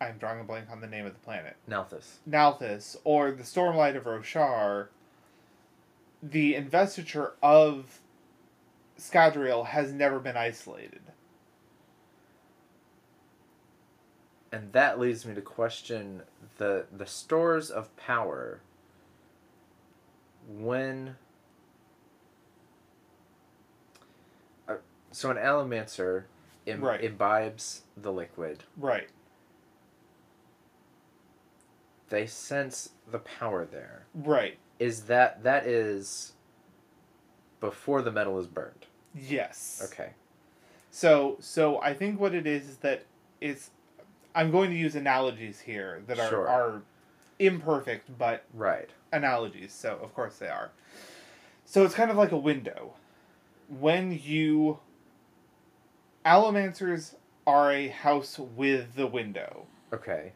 I'm 0.00 0.18
drawing 0.18 0.40
a 0.40 0.44
blank 0.44 0.66
on 0.70 0.80
the 0.80 0.86
name 0.86 1.06
of 1.06 1.12
the 1.12 1.20
planet. 1.20 1.56
Nalthis. 1.68 2.16
Nalthis 2.28 2.96
or 3.04 3.30
the 3.30 3.44
Stormlight 3.44 3.96
of 3.96 4.04
Roshar, 4.04 4.88
the 6.22 6.54
investiture 6.54 7.32
of 7.42 8.00
Scadrial 8.98 9.66
has 9.66 9.92
never 9.92 10.18
been 10.18 10.36
isolated. 10.36 11.00
And 14.52 14.72
that 14.72 15.00
leads 15.00 15.26
me 15.26 15.34
to 15.34 15.40
question 15.40 16.22
the 16.58 16.86
the 16.96 17.06
stores 17.06 17.70
of 17.70 17.94
power 17.96 18.60
when 20.48 21.16
uh, 24.68 24.76
so 25.14 25.30
an 25.30 25.36
allomancer 25.36 26.24
Im- 26.66 26.82
Right. 26.82 27.02
imbibes 27.04 27.82
the 27.96 28.12
liquid 28.12 28.64
Right. 28.76 29.08
they 32.08 32.26
sense 32.26 32.90
the 33.10 33.18
power 33.18 33.64
there 33.64 34.06
Right. 34.14 34.58
is 34.78 35.04
that 35.04 35.42
that 35.42 35.66
is 35.66 36.32
before 37.60 38.02
the 38.02 38.12
metal 38.12 38.38
is 38.38 38.46
burned 38.46 38.86
Yes. 39.14 39.80
okay 39.92 40.12
So 40.90 41.36
so 41.40 41.80
I 41.80 41.92
think 41.94 42.20
what 42.20 42.34
it 42.34 42.46
is 42.46 42.68
is 42.68 42.76
that 42.78 43.04
it's 43.40 43.70
I'm 44.34 44.50
going 44.50 44.70
to 44.70 44.76
use 44.76 44.94
analogies 44.96 45.60
here 45.60 46.02
that 46.06 46.18
are 46.18 46.28
Sure. 46.28 46.48
are 46.48 46.82
imperfect 47.38 48.16
but 48.18 48.44
right 48.52 48.90
analogies, 49.12 49.72
so 49.72 49.96
of 50.02 50.12
course 50.14 50.38
they 50.38 50.48
are. 50.48 50.70
So 51.64 51.84
it's 51.84 51.94
kind 51.94 52.10
of 52.10 52.16
like 52.16 52.32
a 52.32 52.36
window. 52.38 52.94
When 53.68 54.12
you. 54.12 54.80
Allomancers 56.24 57.14
are 57.46 57.72
a 57.72 57.88
house 57.88 58.38
with 58.38 58.94
the 58.94 59.06
window. 59.06 59.66
okay 59.92 60.32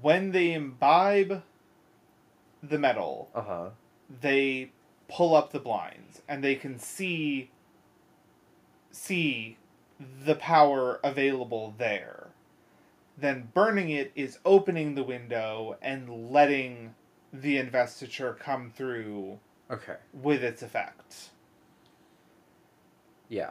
When 0.00 0.32
they 0.32 0.52
imbibe 0.52 1.42
the 2.62 2.78
metal, 2.78 3.30
uh-huh 3.34 3.70
they 4.20 4.70
pull 5.08 5.34
up 5.34 5.52
the 5.52 5.60
blinds 5.60 6.22
and 6.28 6.42
they 6.42 6.54
can 6.54 6.78
see 6.78 7.50
see 8.90 9.56
the 10.24 10.34
power 10.34 11.00
available 11.02 11.74
there. 11.78 12.28
Then 13.18 13.50
burning 13.54 13.90
it 13.90 14.12
is 14.14 14.38
opening 14.44 14.94
the 14.94 15.02
window 15.02 15.76
and 15.80 16.30
letting 16.30 16.94
the 17.32 17.58
investiture 17.58 18.36
come 18.38 18.70
through 18.70 19.38
okay 19.70 19.96
with 20.12 20.42
its 20.42 20.62
effect. 20.62 21.30
Yeah. 23.28 23.50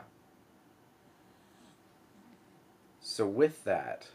So 3.15 3.25
with 3.25 3.63
that, 3.63 4.07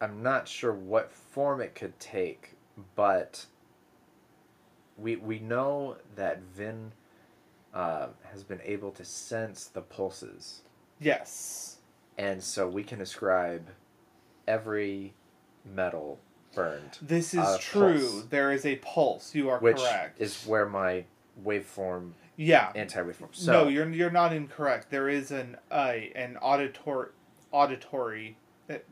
I'm 0.00 0.20
not 0.20 0.48
sure 0.48 0.72
what 0.72 1.12
form 1.12 1.60
it 1.60 1.76
could 1.76 2.00
take, 2.00 2.56
but 2.96 3.46
we 4.98 5.14
we 5.14 5.38
know 5.38 5.98
that 6.16 6.40
Vin 6.42 6.90
uh, 7.72 8.08
has 8.24 8.42
been 8.42 8.60
able 8.64 8.90
to 8.90 9.04
sense 9.04 9.66
the 9.66 9.82
pulses, 9.82 10.62
Yes. 10.98 11.76
and 12.18 12.42
so 12.42 12.66
we 12.66 12.82
can 12.82 13.00
ascribe 13.00 13.68
every 14.48 15.14
metal 15.64 16.18
burned, 16.56 16.98
This 17.00 17.34
is 17.34 17.58
true. 17.60 18.00
pulse. 18.00 18.22
There 18.30 18.50
is 18.50 18.66
a 18.66 18.74
pulse. 18.78 19.32
You 19.32 19.48
are 19.50 19.60
which 19.60 19.76
correct. 19.76 20.20
is 20.20 20.42
where 20.44 20.66
my 20.68 21.04
waveform 21.44 22.14
yeah. 22.36 22.72
anti-waveform. 22.74 23.28
So 23.32 23.52
no, 23.64 23.68
you're 23.68 23.88
you're 23.90 24.10
not 24.10 24.32
incorrect. 24.32 24.90
There 24.90 25.08
is 25.08 25.30
an 25.30 25.56
uh, 25.70 25.94
an 26.14 26.36
auditor 26.40 27.12
auditory 27.52 28.36
that 28.66 28.84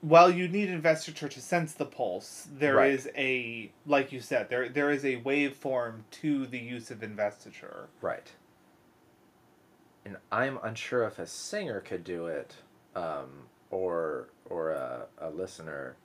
while 0.00 0.30
you 0.30 0.46
need 0.46 0.68
investiture 0.68 1.28
to 1.28 1.40
sense 1.40 1.72
the 1.72 1.86
pulse, 1.86 2.48
there 2.52 2.84
is 2.84 3.06
Right. 3.06 3.14
a 3.16 3.72
like 3.86 4.12
you 4.12 4.20
said 4.20 4.48
there 4.48 4.68
there 4.68 4.90
is 4.90 5.04
a 5.04 5.16
waveform 5.20 6.02
to 6.22 6.46
the 6.46 6.58
use 6.58 6.90
of 6.90 7.02
investiture. 7.02 7.88
Right. 8.00 8.32
And 10.04 10.18
I'm 10.30 10.58
unsure 10.62 11.04
if 11.04 11.18
a 11.18 11.26
singer 11.26 11.80
could 11.80 12.04
do 12.04 12.26
it, 12.26 12.54
um, 12.94 13.48
or 13.70 14.28
or 14.48 14.70
a, 14.70 15.06
a 15.18 15.30
listener. 15.30 15.96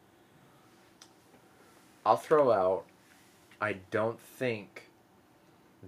I'll 2.03 2.17
throw 2.17 2.51
out. 2.51 2.85
I 3.61 3.73
don't 3.91 4.19
think 4.19 4.87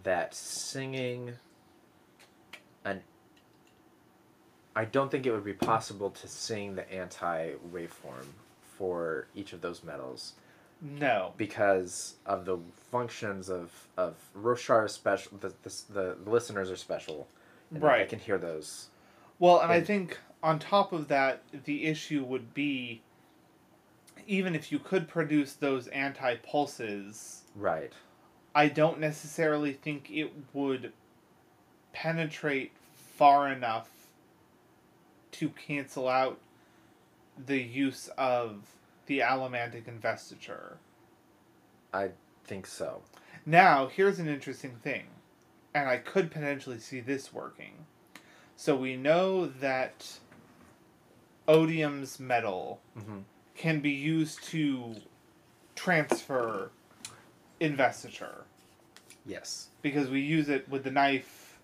that 0.03 0.33
singing 0.33 1.33
an. 2.83 3.01
I 4.75 4.85
don't 4.85 5.11
think 5.11 5.25
it 5.25 5.31
would 5.31 5.43
be 5.45 5.53
possible 5.53 6.09
to 6.09 6.27
sing 6.27 6.75
the 6.75 6.91
anti 6.91 7.51
waveform 7.71 8.25
for 8.77 9.27
each 9.35 9.53
of 9.53 9.61
those 9.61 9.83
metals 9.83 10.33
No. 10.81 11.33
because 11.37 12.15
of 12.25 12.45
the 12.45 12.57
functions 12.91 13.49
of 13.49 13.71
of 13.97 14.15
Roshar 14.35 14.85
is 14.85 14.93
special. 14.93 15.37
The, 15.37 15.53
the 15.63 16.15
the 16.25 16.29
listeners 16.29 16.71
are 16.71 16.75
special, 16.75 17.27
and 17.71 17.81
that 17.81 17.97
they 17.99 18.05
can 18.05 18.19
hear 18.19 18.37
those. 18.39 18.87
Well, 19.39 19.59
and 19.59 19.71
I 19.71 19.81
think 19.81 20.17
on 20.41 20.57
top 20.59 20.91
of 20.91 21.07
that, 21.09 21.41
the 21.65 21.85
issue 21.85 22.23
would 22.23 22.53
be 22.53 23.01
even 24.25 24.55
if 24.55 24.71
you 24.71 24.79
could 24.79 25.07
produce 25.07 25.53
those 25.53 25.87
anti 25.89 26.35
pulses, 26.37 27.41
Right. 27.55 27.91
I 28.55 28.67
don't 28.67 28.99
necessarily 28.99 29.73
think 29.73 30.09
it 30.11 30.31
would 30.53 30.93
penetrate 31.91 32.71
far 32.95 33.51
enough 33.51 33.89
to 35.31 35.49
cancel 35.49 36.07
out 36.07 36.39
the 37.45 37.61
use 37.61 38.09
of 38.17 38.57
the 39.07 39.19
allomantic 39.19 39.87
investiture. 39.87 40.77
I 41.93 42.09
think 42.45 42.67
so. 42.67 43.01
Now, 43.45 43.87
here's 43.87 44.19
an 44.19 44.27
interesting 44.27 44.75
thing, 44.83 45.05
and 45.73 45.89
I 45.89 45.97
could 45.97 46.31
potentially 46.31 46.79
see 46.79 46.99
this 46.99 47.33
working. 47.33 47.85
So 48.55 48.75
we 48.75 48.95
know 48.95 49.47
that 49.47 50.19
odium's 51.47 52.19
metal 52.19 52.79
Mm-hmm. 52.97 53.19
can 53.55 53.79
be 53.79 53.91
used 53.91 54.43
to 54.45 54.95
transfer 55.75 56.69
investiture 57.63 58.43
Yes. 59.25 59.69
because 59.81 60.09
we 60.09 60.19
use 60.19 60.49
it 60.49 60.67
with 60.69 60.83
the 60.83 60.91
knife. 60.91 61.57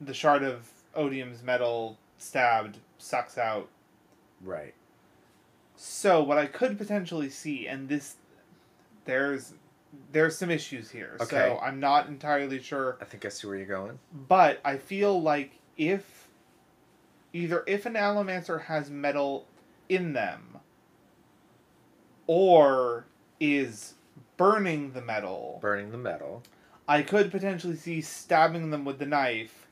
The 0.00 0.12
shard 0.14 0.42
of 0.42 0.68
odium's 0.94 1.42
metal 1.42 1.96
stabbed 2.18 2.78
sucks 2.98 3.38
out. 3.38 3.68
Right. 4.42 4.74
So 5.76 6.22
what 6.22 6.38
I 6.38 6.46
could 6.46 6.76
potentially 6.76 7.30
see, 7.30 7.66
and 7.66 7.88
this, 7.88 8.16
there's, 9.06 9.54
there's 10.12 10.36
some 10.36 10.50
issues 10.50 10.90
here. 10.90 11.16
Okay. 11.20 11.36
So 11.36 11.58
I'm 11.62 11.80
not 11.80 12.08
entirely 12.08 12.60
sure 12.60 12.98
I 13.00 13.04
think 13.04 13.24
I 13.24 13.28
see 13.30 13.46
where 13.46 13.56
you're 13.56 13.66
going. 13.66 13.98
But 14.28 14.60
I 14.64 14.76
feel 14.76 15.20
like 15.20 15.52
if 15.76 16.28
either 17.32 17.64
if 17.66 17.86
an 17.86 17.94
allomancer 17.94 18.62
has 18.64 18.90
metal 18.90 19.46
in 19.88 20.12
them 20.12 20.58
or 22.26 23.06
is 23.40 23.94
burning 24.36 24.92
the 24.92 25.02
metal, 25.02 25.58
Burning 25.60 25.90
the 25.92 25.98
metal. 25.98 26.42
I 26.88 27.02
could 27.02 27.30
potentially 27.30 27.76
see 27.76 28.00
stabbing 28.00 28.70
them 28.70 28.84
with 28.84 28.98
the 28.98 29.06
knife 29.06 29.68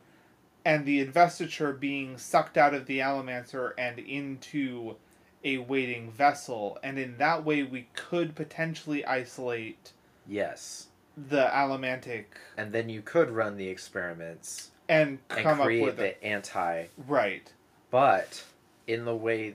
and 0.64 0.84
the 0.86 1.00
investiture 1.00 1.72
being 1.72 2.16
sucked 2.18 2.56
out 2.56 2.74
of 2.74 2.86
the 2.86 2.98
allomancer 3.00 3.72
and 3.78 3.98
into 3.98 4.96
a 5.42 5.56
waiting 5.58 6.10
vessel 6.10 6.78
and 6.82 6.98
in 6.98 7.16
that 7.16 7.44
way 7.44 7.62
we 7.62 7.88
could 7.94 8.34
potentially 8.34 9.04
isolate 9.06 9.92
Yes. 10.28 10.88
the 11.16 11.46
allomantic 11.52 12.24
And 12.58 12.72
then 12.72 12.88
you 12.90 13.00
could 13.02 13.30
run 13.30 13.56
the 13.56 13.68
experiments 13.68 14.70
and 14.88 15.18
and 15.30 15.42
come 15.44 15.58
up 15.60 15.66
create 15.66 15.82
with 15.84 15.96
the 15.96 16.08
it 16.08 16.18
anti. 16.22 16.86
right 17.08 17.50
But 17.90 18.44
in 18.86 19.04
the 19.06 19.16
way 19.16 19.54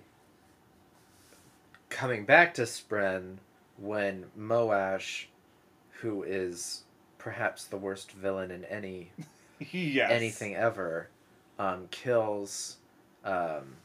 coming 1.90 2.26
back 2.26 2.54
to 2.56 2.64
Spren, 2.64 3.38
when 3.78 4.26
Moash, 4.38 5.26
who 6.02 6.24
is 6.24 6.84
perhaps 7.18 7.66
the 7.66 7.78
worst 7.78 8.12
villain 8.12 8.52
in 8.52 8.64
any 8.66 9.12
yes 9.72 10.12
anything 10.12 10.56
ever, 10.56 11.10
um, 11.60 11.88
kills 11.92 12.78
um, 13.24 13.76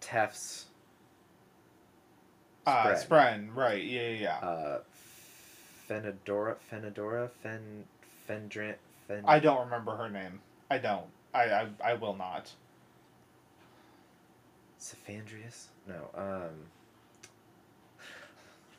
Teft's 0.00 0.66
Uh, 2.66 2.88
Spren. 2.94 3.06
Spren, 3.06 3.54
right? 3.56 3.82
Yeah, 3.82 4.08
yeah. 4.08 4.38
yeah. 4.42 4.48
uh, 4.48 4.80
Fenadora, 5.88 6.56
Fenadora, 6.70 7.30
Fen, 7.42 7.84
Fendran, 8.28 8.74
Fen. 9.06 9.24
I 9.26 9.38
don't 9.38 9.60
remember 9.60 9.96
her 9.96 10.10
name. 10.10 10.40
I 10.70 10.76
don't. 10.78 11.06
I 11.32 11.44
I, 11.44 11.68
I 11.82 11.94
will 11.94 12.14
not. 12.14 12.50
Cephandrius? 14.80 15.66
No. 15.86 16.10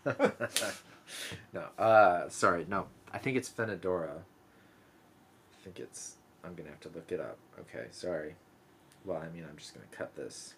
Um. 0.05 0.15
no. 1.53 1.63
Uh. 1.77 2.29
Sorry. 2.29 2.65
No. 2.69 2.87
I 3.11 3.17
think 3.17 3.37
it's 3.37 3.49
Fenadora. 3.49 4.17
I 4.17 5.63
think 5.63 5.79
it's. 5.79 6.15
I'm 6.43 6.55
gonna 6.55 6.69
have 6.69 6.79
to 6.81 6.89
look 6.89 7.11
it 7.11 7.19
up. 7.19 7.37
Okay. 7.59 7.87
Sorry. 7.91 8.35
Well, 9.05 9.17
I 9.17 9.29
mean, 9.29 9.45
I'm 9.49 9.57
just 9.57 9.73
gonna 9.73 9.85
cut 9.91 10.15
this. 10.15 10.53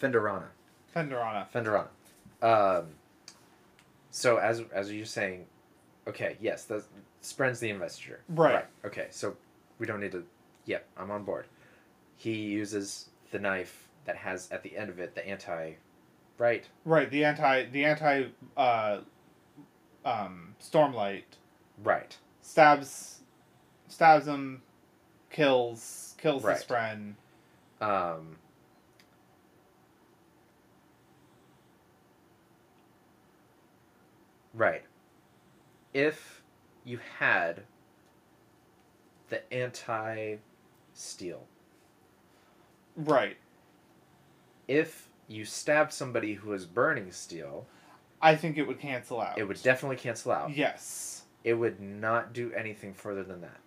Phendorana. 0.00 0.48
Phendorana. 0.94 1.46
Phendorana. 1.52 1.88
Um, 2.42 2.86
so 4.10 4.36
as 4.36 4.62
as 4.72 4.92
you're 4.92 5.06
saying, 5.06 5.46
okay, 6.06 6.36
yes, 6.40 6.64
the 6.64 6.84
Spren's 7.20 7.58
the 7.60 7.70
investiture. 7.70 8.20
Right. 8.28 8.66
Okay, 8.84 9.06
so 9.10 9.36
we 9.78 9.86
don't 9.86 10.00
need 10.00 10.12
to. 10.12 10.24
Yep, 10.66 10.86
I'm 10.96 11.10
on 11.10 11.24
board. 11.24 11.46
He 12.16 12.32
uses 12.34 13.08
the 13.30 13.38
knife 13.38 13.88
that 14.04 14.16
has 14.16 14.50
at 14.50 14.62
the 14.62 14.76
end 14.76 14.90
of 14.90 14.98
it 14.98 15.14
the 15.14 15.26
anti. 15.26 15.74
Right. 16.38 16.68
Right. 16.84 17.10
The 17.10 17.24
anti 17.24 17.64
the 17.66 17.84
anti 17.84 18.24
uh, 18.56 19.00
um, 20.04 20.54
Stormlight 20.62 21.22
Right. 21.82 22.16
stabs 22.42 23.20
stabs 23.88 24.26
him, 24.26 24.62
kills 25.30 26.14
kills 26.18 26.42
Right. 26.44 26.58
the 26.58 26.64
Spren. 26.74 27.14
Um. 27.80 28.36
Right. 34.54 34.82
If 35.92 36.42
you 36.84 36.98
had 37.18 37.62
the 39.28 39.52
anti 39.52 40.36
steel, 40.92 41.46
Right. 42.96 43.36
if 44.68 45.08
you 45.28 45.44
stab 45.44 45.92
somebody 45.92 46.34
who 46.34 46.52
is 46.52 46.66
burning 46.66 47.10
steel, 47.12 47.66
I 48.20 48.36
think 48.36 48.56
it 48.56 48.66
would 48.66 48.80
cancel 48.80 49.20
out. 49.20 49.38
it 49.38 49.44
would 49.44 49.62
definitely 49.62 49.96
cancel 49.96 50.32
out. 50.32 50.50
Yes, 50.56 51.22
It 51.42 51.54
would 51.54 51.78
not 51.80 52.32
do 52.32 52.52
anything 52.54 52.94
further 52.94 53.22
than 53.22 53.42
that. 53.42 53.58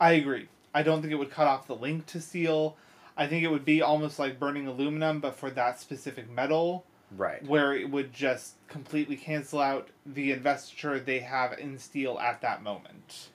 I 0.00 0.12
agree. 0.12 0.48
I 0.72 0.82
don't 0.84 1.00
think 1.00 1.12
it 1.12 1.16
would 1.16 1.30
cut 1.30 1.48
off 1.48 1.66
the 1.66 1.74
link 1.74 2.06
to 2.06 2.20
steel. 2.20 2.76
I 3.16 3.26
think 3.26 3.42
it 3.42 3.48
would 3.48 3.64
be 3.64 3.82
almost 3.82 4.18
like 4.18 4.38
burning 4.38 4.66
aluminum, 4.68 5.18
but 5.20 5.34
for 5.34 5.50
that 5.50 5.80
specific 5.80 6.28
metal. 6.30 6.84
Right. 7.16 7.40
where 7.44 7.72
it 7.72 7.88
would 7.88 8.12
just 8.12 8.54
completely 8.66 9.16
cancel 9.16 9.60
out 9.60 9.88
the 10.04 10.32
investiture 10.32 10.98
they 10.98 11.20
have 11.20 11.56
in 11.56 11.78
steel 11.78 12.18
at 12.18 12.40
that 12.40 12.64
moment. 12.64 13.28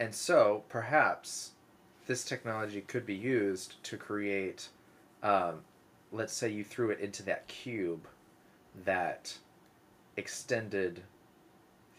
And 0.00 0.14
so, 0.14 0.64
perhaps, 0.70 1.50
this 2.06 2.24
technology 2.24 2.80
could 2.80 3.04
be 3.04 3.14
used 3.14 3.74
to 3.84 3.98
create, 3.98 4.68
um, 5.22 5.60
let's 6.10 6.32
say 6.32 6.48
you 6.48 6.64
threw 6.64 6.88
it 6.90 7.00
into 7.00 7.22
that 7.24 7.46
cube 7.46 8.06
that 8.84 9.36
extended 10.16 11.02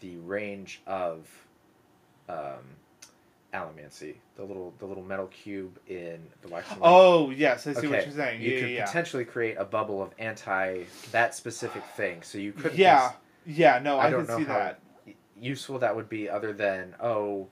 the 0.00 0.16
range 0.16 0.82
of 0.84 1.28
um, 2.28 2.58
allomancy, 3.54 4.14
the 4.34 4.42
little 4.42 4.74
the 4.80 4.84
little 4.86 5.04
metal 5.04 5.28
cube 5.28 5.78
in 5.86 6.18
the. 6.42 6.48
Ring. 6.48 6.62
Oh 6.82 7.30
yes, 7.30 7.68
I 7.68 7.72
see 7.74 7.86
what 7.86 8.04
you're 8.04 8.14
saying. 8.16 8.42
You 8.42 8.50
yeah, 8.50 8.60
could 8.60 8.70
yeah, 8.70 8.86
potentially 8.86 9.24
create 9.24 9.56
a 9.58 9.64
bubble 9.64 10.02
of 10.02 10.10
anti 10.18 10.82
that 11.12 11.36
specific 11.36 11.84
thing, 11.96 12.22
so 12.22 12.38
you 12.38 12.52
could 12.52 12.74
Yeah, 12.74 13.12
yeah. 13.46 13.78
No, 13.78 13.98
I 13.98 14.06
I, 14.06 14.10
don't 14.10 14.26
know 14.28 14.38
see 14.38 14.44
how- 14.44 14.54
that. 14.54 14.80
useful 15.40 15.78
that 15.78 15.94
would 15.94 16.08
be 16.08 16.28
other 16.28 16.52
than 16.52 16.94
oh 17.00 17.46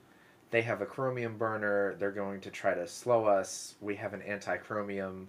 they 0.51 0.61
have 0.61 0.81
a 0.81 0.85
chromium 0.85 1.37
burner 1.37 1.95
they're 1.99 2.11
going 2.11 2.39
to 2.41 2.49
try 2.49 2.73
to 2.73 2.87
slow 2.87 3.25
us 3.25 3.75
we 3.81 3.95
have 3.95 4.13
an 4.13 4.21
anti-chromium 4.21 5.27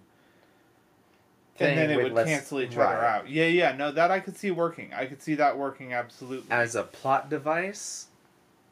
And 1.59 1.77
then 1.77 1.89
it 1.91 2.01
would 2.03 2.13
less- 2.13 2.27
cancel 2.27 2.59
each 2.61 2.75
right. 2.75 2.87
other 2.87 3.05
out. 3.05 3.29
Yeah, 3.29 3.45
yeah. 3.45 3.75
No, 3.75 3.91
that 3.91 4.09
I 4.09 4.19
could 4.19 4.35
see 4.35 4.49
working. 4.51 4.91
I 4.93 5.05
could 5.05 5.21
see 5.21 5.35
that 5.35 5.55
working 5.57 5.93
absolutely. 5.93 6.49
as 6.51 6.75
a 6.75 6.83
plot 6.83 7.29
device 7.29 8.07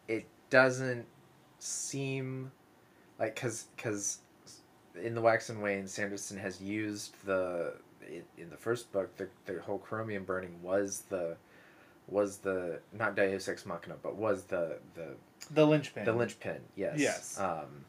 it 0.07 0.25
doesn't 0.49 1.05
seem 1.59 2.51
like 3.19 3.35
because 3.35 3.65
because 3.75 4.17
in 5.01 5.13
the 5.15 5.21
Wax 5.21 5.49
and 5.49 5.61
Wayne, 5.61 5.87
Sanderson 5.87 6.37
has 6.37 6.59
used 6.59 7.13
the 7.25 7.75
in, 8.05 8.23
in 8.37 8.49
the 8.49 8.57
first 8.57 8.91
book 8.91 9.15
the, 9.15 9.29
the 9.45 9.61
whole 9.61 9.77
chromium 9.77 10.23
burning 10.25 10.59
was 10.63 11.03
the 11.09 11.37
was 12.07 12.37
the 12.37 12.79
not 12.97 13.15
Deus 13.15 13.47
Ex 13.47 13.65
Machina 13.65 13.95
but 14.01 14.15
was 14.15 14.43
the 14.45 14.79
the 14.95 15.09
The 15.49 15.65
linchpin. 15.65 16.05
the 16.05 16.13
linchpin 16.13 16.61
yes 16.75 16.99
Yes. 16.99 17.39
um, 17.39 17.85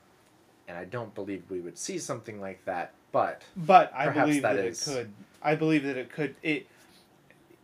and 0.69 0.77
I 0.79 0.85
don't 0.85 1.15
believe 1.15 1.45
we 1.51 1.61
would 1.61 1.77
see 1.79 1.99
something 1.99 2.41
like 2.41 2.65
that 2.65 2.93
but 3.13 3.43
But 3.57 3.93
I 3.95 4.09
believe 4.09 4.43
that 4.43 4.55
that, 4.57 4.65
is- 4.65 4.87
it 4.89 4.91
could. 4.91 5.13
I 5.43 5.55
believe 5.55 5.83
that 5.85 5.97
it 5.99 6.11
could. 6.11 6.35
It. 6.43 6.67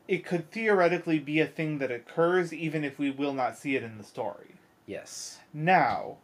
It 0.06 0.24
could 0.24 0.50
theoretically 0.50 1.18
be 1.18 1.40
a 1.40 1.46
thing 1.46 1.78
that 1.78 1.90
occurs 1.90 2.52
even 2.52 2.82
if 2.84 2.98
we 2.98 3.10
will 3.10 3.32
not 3.32 3.56
see 3.56 3.76
it 3.76 3.82
in 3.82 3.96
the 3.98 4.04
story. 4.04 4.56
yes 4.86 5.38
Now, 5.54 6.16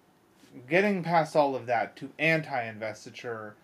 getting 0.68 1.03
past 1.03 1.35
all 1.37 1.55
of 1.57 1.64
that 1.66 1.96
to 1.96 2.11
anti-investiture 2.18 3.55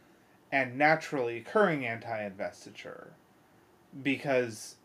and 0.52 0.76
naturally 0.78 1.36
occurring 1.38 1.84
anti-investiture, 1.86 3.12
because 4.02 4.76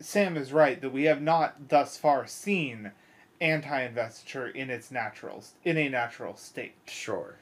Sam 0.00 0.36
is 0.36 0.52
right 0.52 0.80
that 0.80 0.92
we 0.92 1.04
have 1.04 1.22
not 1.22 1.68
thus 1.68 1.96
far 1.96 2.26
seen 2.26 2.92
anti-investiture 3.40 4.48
in 4.48 4.70
its 4.70 4.90
natural 4.90 5.42
in 5.64 5.76
a 5.76 5.88
natural 5.88 6.36
state. 6.36 6.74
sure 6.86 7.36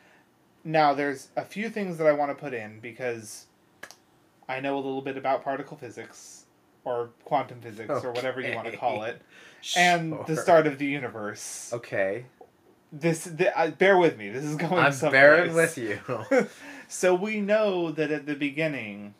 Now, 0.64 0.94
there's 0.94 1.28
a 1.36 1.44
few 1.44 1.68
things 1.68 1.98
that 1.98 2.06
I 2.06 2.12
want 2.12 2.30
to 2.30 2.34
put 2.34 2.54
in 2.54 2.80
because 2.80 3.46
I 4.48 4.60
know 4.60 4.74
a 4.76 4.82
little 4.82 5.02
bit 5.02 5.16
about 5.16 5.42
particle 5.44 5.76
physics 5.76 6.44
or 6.84 7.10
quantum 7.24 7.60
physics 7.60 8.04
or 8.04 8.12
whatever 8.12 8.40
you 8.40 8.54
want 8.54 8.70
to 8.70 8.76
call 8.76 9.04
it, 9.04 9.22
and 9.76 10.14
the 10.26 10.36
start 10.36 10.66
of 10.66 10.78
the 10.78 10.86
universe. 10.86 11.70
okay 11.72 12.26
This, 12.92 13.24
the, 13.24 13.56
uh, 13.58 13.70
bear 13.70 13.96
with 13.98 14.18
me. 14.18 14.28
This 14.30 14.44
is 14.44 14.56
going. 14.56 14.70
To 14.70 14.76
be 14.76 14.82
I'm 14.82 14.92
someplace. 14.92 15.12
bearing 15.12 15.54
with 15.54 15.78
you 15.78 15.98
so 16.88 17.14
we 17.14 17.40
know 17.40 17.90
that 17.90 18.10
at 18.10 18.26
the 18.26 18.34
beginning, 18.34 19.14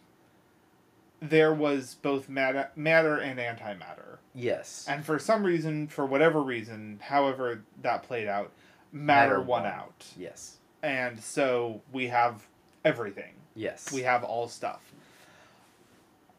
there 1.21 1.55
was 1.55 1.97
both 2.03 2.29
matter, 2.29 2.71
matter 2.77 3.17
and 3.17 3.39
antimatter, 3.39 4.19
yes 4.35 4.87
and 4.89 5.05
for 5.05 5.19
some 5.19 5.45
reason, 5.45 5.87
for 5.87 6.05
whatever 6.07 6.43
reason, 6.43 6.99
however 7.03 7.63
that 7.83 8.03
played 8.03 8.27
out, 8.29 8.51
matter, 8.93 9.31
Matter 9.31 9.41
won 9.41 9.63
won. 9.63 9.73
out, 9.73 10.07
yes 10.17 10.59
and 10.83 11.19
so 11.19 11.81
we 11.93 12.09
have 12.09 12.47
everything. 12.85 13.33
yes 13.55 13.91
We 13.93 14.03
have 14.03 14.23
all 14.25 14.49
stuff. 14.49 14.93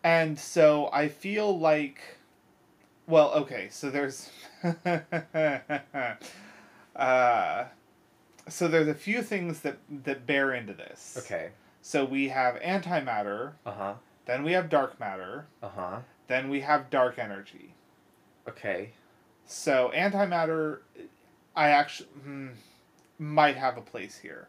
And 0.04 0.38
so 0.38 0.90
I 0.94 1.08
feel 1.08 1.58
like 1.58 2.00
well, 3.08 3.32
okay, 3.34 3.68
so 3.72 3.90
there's 3.90 4.30
uh 6.96 7.66
so 8.48 8.68
there's 8.68 8.88
a 8.88 8.94
few 8.94 9.22
things 9.24 9.62
that 9.62 9.78
that 10.04 10.26
bear 10.26 10.54
into 10.54 10.74
this. 10.74 11.16
okay 11.18 11.50
So 11.82 12.06
we 12.06 12.30
have 12.30 12.56
antimatter, 12.62 13.54
uh-huh 13.66 13.96
then 14.26 14.44
we 14.44 14.54
have 14.54 14.70
dark 14.70 15.00
matter, 15.00 15.46
uh-huh 15.64 16.00
then 16.28 16.50
we 16.50 16.62
have 16.62 16.90
dark 16.90 17.20
energy. 17.20 17.74
Okay 18.48 18.92
So 19.46 19.92
antimatter 19.96 20.80
I 21.56 21.70
actually 21.70 22.10
hmm, 22.24 22.50
might 23.20 23.56
have 23.58 23.78
a 23.78 23.82
place 23.82 24.18
here. 24.20 24.48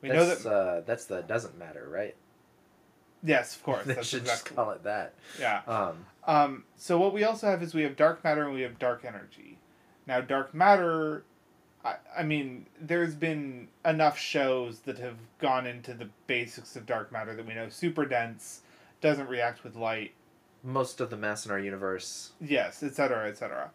We 0.00 0.10
know 0.10 0.26
that 0.26 0.46
uh 0.46 0.80
that's 0.86 1.04
the 1.06 1.22
doesn't 1.22 1.58
matter 1.58 1.88
right 1.88 2.16
yes, 3.22 3.56
of 3.56 3.62
course. 3.62 3.86
they 3.86 3.94
That's 3.94 4.08
should 4.08 4.20
exactly 4.20 4.50
just 4.50 4.54
call 4.54 4.70
it 4.70 4.82
that 4.84 5.14
yeah. 5.38 5.62
um 5.66 6.06
Um, 6.26 6.64
so 6.76 6.98
what 6.98 7.12
we 7.12 7.24
also 7.24 7.46
have 7.48 7.62
is 7.62 7.74
we 7.74 7.82
have 7.82 7.96
dark 7.96 8.22
matter 8.24 8.44
and 8.44 8.54
we 8.54 8.62
have 8.62 8.78
dark 8.78 9.04
energy. 9.04 9.58
Now, 10.06 10.20
dark 10.20 10.54
matter, 10.54 11.24
I, 11.84 11.96
I 12.18 12.22
mean, 12.22 12.66
there's 12.80 13.14
been 13.14 13.68
enough 13.84 14.18
shows 14.18 14.80
that 14.80 14.98
have 14.98 15.16
gone 15.38 15.66
into 15.66 15.94
the 15.94 16.08
basics 16.26 16.76
of 16.76 16.86
dark 16.86 17.12
matter 17.12 17.34
that 17.34 17.46
we 17.46 17.54
know 17.54 17.68
super 17.68 18.04
dense, 18.04 18.62
doesn't 19.00 19.28
react 19.28 19.64
with 19.64 19.76
light, 19.76 20.12
most 20.62 21.00
of 21.00 21.10
the 21.10 21.16
mass 21.16 21.46
in 21.46 21.52
our 21.52 21.58
universe 21.58 22.32
yes, 22.40 22.82
etc., 22.82 23.28
etc. 23.28 23.70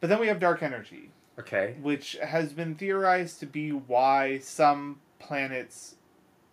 But 0.00 0.10
then 0.10 0.20
we 0.20 0.28
have 0.28 0.38
dark 0.38 0.62
energy, 0.62 1.10
okay 1.38 1.76
which 1.80 2.16
has 2.22 2.52
been 2.52 2.74
theorized 2.74 3.40
to 3.40 3.46
be 3.46 3.70
why 3.70 4.38
some 4.38 5.00
planets 5.18 5.96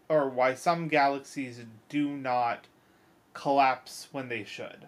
or 0.09 0.29
why 0.29 0.53
some 0.53 0.87
galaxies 0.87 1.61
do 1.89 2.09
not 2.09 2.67
collapse 3.33 4.07
when 4.11 4.29
they 4.29 4.43
should. 4.43 4.87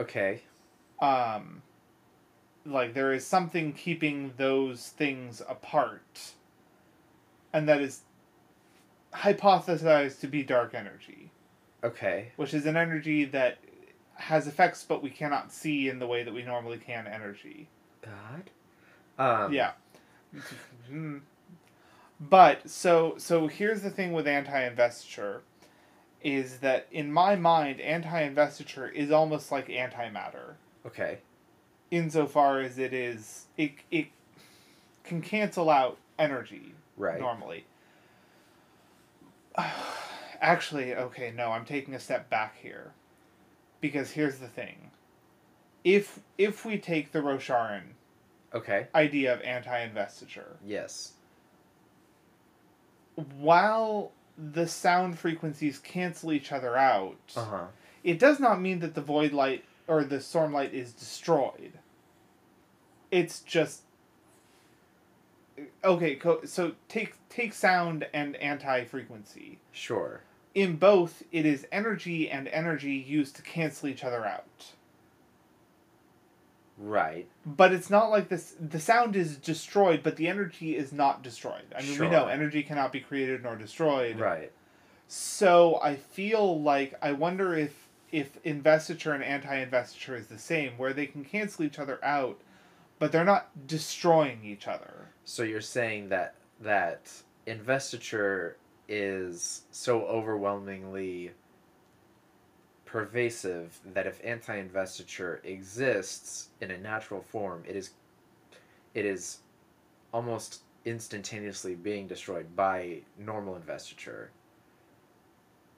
okay 0.00 0.42
um 1.00 1.62
like 2.64 2.94
there 2.94 3.12
is 3.12 3.24
something 3.24 3.72
keeping 3.72 4.32
those 4.36 4.88
things 4.88 5.40
apart 5.48 6.32
and 7.52 7.68
that 7.68 7.80
is 7.80 8.02
hypothesized 9.14 10.20
to 10.20 10.26
be 10.26 10.42
dark 10.42 10.74
energy 10.74 11.30
okay. 11.84 12.32
Which 12.36 12.54
is 12.54 12.66
an 12.66 12.76
energy 12.76 13.24
that 13.26 13.58
has 14.14 14.46
effects 14.46 14.84
but 14.88 15.02
we 15.02 15.10
cannot 15.10 15.52
see 15.52 15.88
in 15.88 15.98
the 15.98 16.06
way 16.06 16.22
that 16.22 16.32
we 16.32 16.42
normally 16.42 16.78
can 16.78 17.06
energy. 17.06 17.68
God? 18.02 18.50
Um 19.18 19.52
yeah. 19.52 19.72
Hmm. 20.88 21.18
but 22.20 22.68
so 22.68 23.14
so 23.18 23.46
here's 23.46 23.82
the 23.82 23.90
thing 23.90 24.12
with 24.12 24.26
anti-investiture 24.26 25.42
is 26.22 26.58
that 26.58 26.86
in 26.90 27.12
my 27.12 27.36
mind 27.36 27.80
anti-investiture 27.80 28.88
is 28.88 29.10
almost 29.10 29.52
like 29.52 29.68
antimatter. 29.68 30.54
Okay. 30.86 31.18
Insofar 31.90 32.60
as 32.60 32.78
it 32.78 32.92
is 32.92 33.46
it 33.56 33.72
it 33.90 34.08
can 35.04 35.22
cancel 35.22 35.70
out 35.70 35.98
energy 36.18 36.74
right. 36.96 37.20
normally. 37.20 37.64
Actually, 40.46 40.94
okay, 40.94 41.32
no, 41.36 41.50
I'm 41.50 41.64
taking 41.64 41.94
a 41.94 42.00
step 42.00 42.30
back 42.30 42.56
here. 42.56 42.92
Because 43.80 44.12
here's 44.12 44.38
the 44.38 44.48
thing. 44.48 44.90
If 45.84 46.20
if 46.38 46.64
we 46.64 46.78
take 46.78 47.12
the 47.12 47.20
Rosharan 47.20 47.82
okay 48.54 48.86
idea 48.94 49.34
of 49.34 49.40
anti-investiture, 49.42 50.56
yes 50.64 51.12
while 53.38 54.12
the 54.52 54.66
sound 54.66 55.18
frequencies 55.18 55.78
cancel 55.78 56.32
each 56.32 56.52
other 56.52 56.76
out, 56.76 57.16
uh-huh 57.36 57.66
it 58.06 58.20
does 58.20 58.38
not 58.38 58.60
mean 58.60 58.78
that 58.78 58.94
the 58.94 59.00
void 59.00 59.32
light 59.32 59.64
or 59.88 60.04
the 60.04 60.20
storm 60.20 60.52
light 60.52 60.72
is 60.72 60.92
destroyed. 60.92 61.72
It's 63.10 63.40
just 63.40 63.82
okay. 65.82 66.14
Co- 66.14 66.44
so 66.44 66.72
take 66.88 67.16
take 67.28 67.52
sound 67.52 68.06
and 68.14 68.36
anti 68.36 68.84
frequency. 68.84 69.58
sure 69.72 70.22
In 70.56 70.76
both, 70.76 71.22
it 71.30 71.44
is 71.44 71.66
energy 71.70 72.30
and 72.30 72.48
energy 72.48 72.94
used 72.94 73.36
to 73.36 73.42
cancel 73.42 73.90
each 73.90 74.02
other 74.02 74.24
out. 74.24 74.72
right 76.78 77.28
But 77.44 77.74
it's 77.74 77.90
not 77.90 78.10
like 78.10 78.30
this. 78.30 78.54
The 78.58 78.80
sound 78.80 79.16
is 79.16 79.36
destroyed, 79.36 80.00
but 80.02 80.16
the 80.16 80.26
energy 80.28 80.74
is 80.74 80.94
not 80.94 81.22
destroyed. 81.22 81.74
I 81.78 81.82
mean, 81.82 82.00
we 82.00 82.08
know 82.08 82.26
energy 82.28 82.62
cannot 82.62 82.90
be 82.90 83.00
created 83.00 83.42
nor 83.42 83.54
destroyed. 83.54 84.18
right 84.18 84.50
So 85.08 85.78
I 85.82 85.96
feel 85.96 86.58
like 86.62 86.94
I 87.02 87.12
wonder 87.12 87.54
if 87.54 87.88
if 88.10 88.38
investiture 88.42 89.12
and 89.12 89.22
anti-investiture 89.22 90.16
is 90.16 90.28
the 90.28 90.38
same, 90.38 90.72
where 90.78 90.94
they 90.94 91.04
can 91.04 91.22
cancel 91.22 91.64
each 91.66 91.78
other 91.78 92.02
out, 92.02 92.40
but 92.98 93.12
they're 93.12 93.24
not 93.24 93.66
destroying 93.66 94.42
each 94.42 94.66
other. 94.66 95.08
So 95.26 95.42
you're 95.42 95.60
saying 95.60 96.08
that 96.08 96.34
that 96.62 97.12
investiture 97.44 98.56
is 98.88 99.62
so 99.70 100.04
overwhelmingly 100.06 101.32
pervasive 102.84 103.78
that 103.84 104.06
if 104.06 104.20
anti-investiture 104.24 105.40
exists 105.44 106.48
in 106.60 106.70
a 106.70 106.78
natural 106.78 107.20
form, 107.20 107.64
it 107.68 107.76
is 107.76 107.90
it 108.94 109.04
is 109.04 109.38
almost 110.14 110.62
instantaneously 110.86 111.74
being 111.74 112.06
destroyed 112.06 112.54
by 112.56 112.98
normal 113.18 113.56
investiture. 113.56 114.30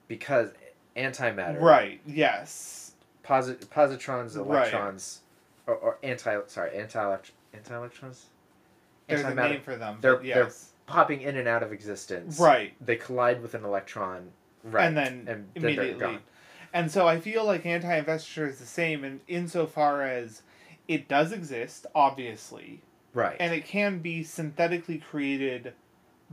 Because 0.06 0.50
antimatter 0.96 1.60
Right. 1.60 2.00
Yes. 2.06 2.92
posit- 3.24 3.68
positrons, 3.70 4.36
Right. 4.36 4.46
electrons, 4.46 5.22
or, 5.66 5.74
or 5.76 5.98
anti 6.02 6.38
sorry 6.46 6.76
anti 6.76 7.16
anti 7.54 7.74
electrons. 7.74 8.26
There's 9.08 9.22
a 9.24 9.34
name 9.34 9.62
for 9.62 9.76
them. 9.76 9.98
They're- 10.00 10.16
but 10.16 10.22
they're 10.24 10.44
yes. 10.44 10.72
Popping 10.88 11.20
in 11.20 11.36
and 11.36 11.46
out 11.46 11.62
of 11.62 11.72
existence. 11.72 12.40
Right. 12.40 12.72
They 12.80 12.96
collide 12.96 13.42
with 13.42 13.54
an 13.54 13.64
electron. 13.64 14.30
Right. 14.64 14.86
And 14.86 14.96
then 14.96 15.04
and 15.04 15.26
then 15.26 15.46
immediately. 15.54 16.18
And 16.72 16.90
so 16.90 17.06
I 17.06 17.20
feel 17.20 17.44
like 17.44 17.64
anti-investiture 17.64 18.46
is 18.48 18.58
the 18.58 18.66
same, 18.66 19.04
in 19.04 19.20
insofar 19.28 20.02
as 20.02 20.42
it 20.88 21.08
does 21.08 21.32
exist, 21.32 21.86
obviously, 21.94 22.82
Right. 23.14 23.36
and 23.40 23.54
it 23.54 23.64
can 23.64 24.00
be 24.00 24.22
synthetically 24.22 24.98
created 24.98 25.72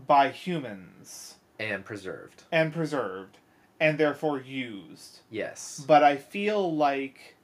by 0.07 0.29
humans 0.29 1.35
and 1.59 1.85
preserved. 1.85 2.43
and 2.51 2.73
preserved, 2.73 3.37
and 3.79 3.97
therefore 3.97 4.41
used. 4.41 5.19
Yes. 5.29 5.83
But 5.87 6.03
I 6.03 6.17
feel 6.17 6.75
like 6.75 7.35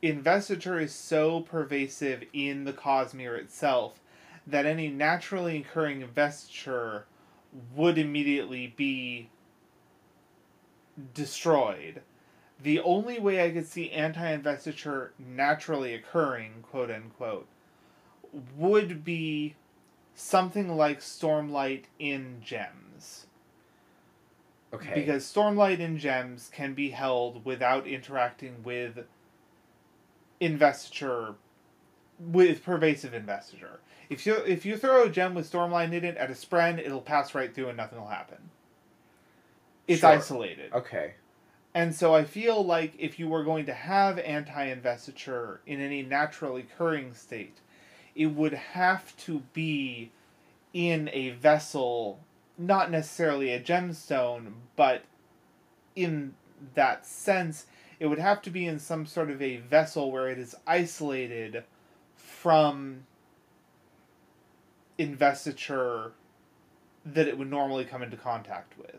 investiture 0.00 0.78
is 0.78 0.94
so 0.94 1.40
pervasive 1.40 2.24
in 2.32 2.64
the 2.64 2.72
Cosmere 2.72 3.38
itself 3.38 4.00
that 4.46 4.66
any 4.66 4.88
naturally 4.88 5.58
occurring 5.58 6.02
investiture 6.02 7.06
would 7.74 7.98
immediately 7.98 8.72
be 8.76 9.30
destroyed. 11.14 12.02
The 12.62 12.80
only 12.80 13.18
way 13.18 13.44
I 13.44 13.50
could 13.50 13.66
see 13.66 13.90
anti 13.90 14.30
investiture 14.30 15.12
naturally 15.18 15.94
occurring, 15.94 16.64
quote 16.70 16.90
unquote, 16.90 17.48
would 18.56 19.04
be 19.04 19.56
something 20.14 20.76
like 20.76 21.00
Stormlight 21.00 21.84
in 21.98 22.40
Gems. 22.42 23.26
Okay. 24.72 24.94
Because 24.94 25.24
Stormlight 25.24 25.78
in 25.78 25.98
Gems 25.98 26.50
can 26.52 26.74
be 26.74 26.90
held 26.90 27.44
without 27.44 27.86
interacting 27.86 28.62
with 28.64 29.04
investiture, 30.40 31.34
with 32.18 32.64
pervasive 32.64 33.14
investiture. 33.14 33.80
If 34.08 34.24
you 34.26 34.34
if 34.36 34.64
you 34.64 34.76
throw 34.76 35.04
a 35.04 35.08
gem 35.10 35.34
with 35.34 35.50
stormlight 35.50 35.92
in 35.92 36.04
it 36.04 36.16
at 36.16 36.30
a 36.30 36.34
spren, 36.34 36.78
it'll 36.78 37.00
pass 37.00 37.34
right 37.34 37.54
through 37.54 37.68
and 37.68 37.76
nothing 37.76 37.98
will 38.00 38.08
happen. 38.08 38.50
It's 39.88 40.00
Sure. 40.00 40.10
isolated. 40.10 40.72
okay. 40.72 41.14
And 41.74 41.94
so 41.94 42.14
I 42.14 42.24
feel 42.24 42.64
like 42.64 42.94
if 42.98 43.18
you 43.18 43.28
were 43.28 43.44
going 43.44 43.66
to 43.66 43.74
have 43.74 44.18
anti 44.18 44.64
investiture 44.64 45.60
in 45.66 45.80
any 45.80 46.02
naturally 46.02 46.62
occurring 46.62 47.12
state, 47.12 47.58
it 48.14 48.26
would 48.28 48.54
have 48.54 49.14
to 49.18 49.40
be 49.52 50.10
in 50.72 51.10
a 51.12 51.30
vessel, 51.30 52.20
not 52.56 52.90
necessarily 52.90 53.52
a 53.52 53.60
gemstone, 53.60 54.52
but 54.74 55.02
in 55.94 56.34
that 56.74 57.04
sense, 57.04 57.66
it 58.00 58.06
would 58.06 58.18
have 58.18 58.40
to 58.42 58.50
be 58.50 58.66
in 58.66 58.78
some 58.78 59.04
sort 59.04 59.30
of 59.30 59.42
a 59.42 59.58
vessel 59.58 60.10
where 60.10 60.28
it 60.28 60.38
is 60.38 60.54
isolated 60.66 61.62
from 62.40 63.06
investiture 64.98 66.12
that 67.04 67.28
it 67.28 67.38
would 67.38 67.48
normally 67.50 67.84
come 67.84 68.02
into 68.02 68.16
contact 68.16 68.76
with. 68.78 68.96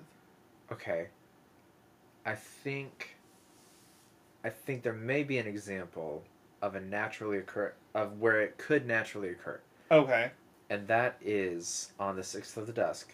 Okay. 0.72 1.08
I 2.26 2.36
think 2.36 3.16
I 4.44 4.50
think 4.50 4.84
there 4.84 4.94
may 4.94 5.24
be 5.24 5.38
an 5.38 5.48
example 5.48 6.24
of 6.62 6.76
a 6.76 6.82
naturally 6.82 7.38
occur 7.38 7.74
of 7.94 8.20
where 8.20 8.42
it 8.42 8.58
could 8.58 8.86
naturally 8.86 9.30
occur. 9.30 9.60
Okay, 9.90 10.32
And 10.70 10.88
that 10.88 11.18
is 11.22 11.94
on 12.00 12.16
the 12.18 12.24
Sixth 12.24 12.58
of 12.58 12.68
the 12.68 12.74
Dusk 12.74 13.14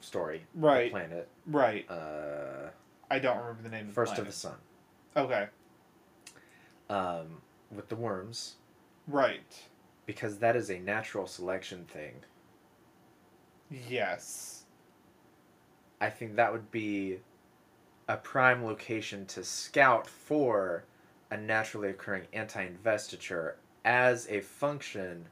story. 0.00 0.42
Right. 0.54 0.90
planet. 0.90 1.28
right. 1.46 1.88
Uh 1.90 2.70
I 3.10 3.18
don't 3.18 3.38
remember 3.38 3.62
the 3.62 3.68
name 3.68 3.82
of 3.82 3.88
the 3.88 3.92
First 3.94 4.18
of 4.18 4.26
the 4.26 4.32
Sun. 4.32 4.56
Okay, 5.16 5.46
Um 6.88 7.42
with 7.70 7.88
the 7.88 7.96
worms. 7.96 8.56
Right. 9.08 9.62
Because 10.06 10.38
that 10.38 10.56
is 10.56 10.70
a 10.70 10.78
natural 10.78 11.26
selection 11.26 11.84
thing. 11.84 12.14
Yes. 13.88 14.64
I 16.00 16.10
think 16.10 16.36
that 16.36 16.52
would 16.52 16.70
be 16.70 17.18
a 18.08 18.16
prime 18.16 18.64
location 18.64 19.26
to 19.26 19.44
scout 19.44 20.06
for 20.06 20.84
a 21.30 21.36
naturally 21.36 21.90
occurring 21.90 22.26
anti 22.32 22.62
investiture 22.62 23.56
as 23.84 24.26
a 24.28 24.40
function 24.40 25.26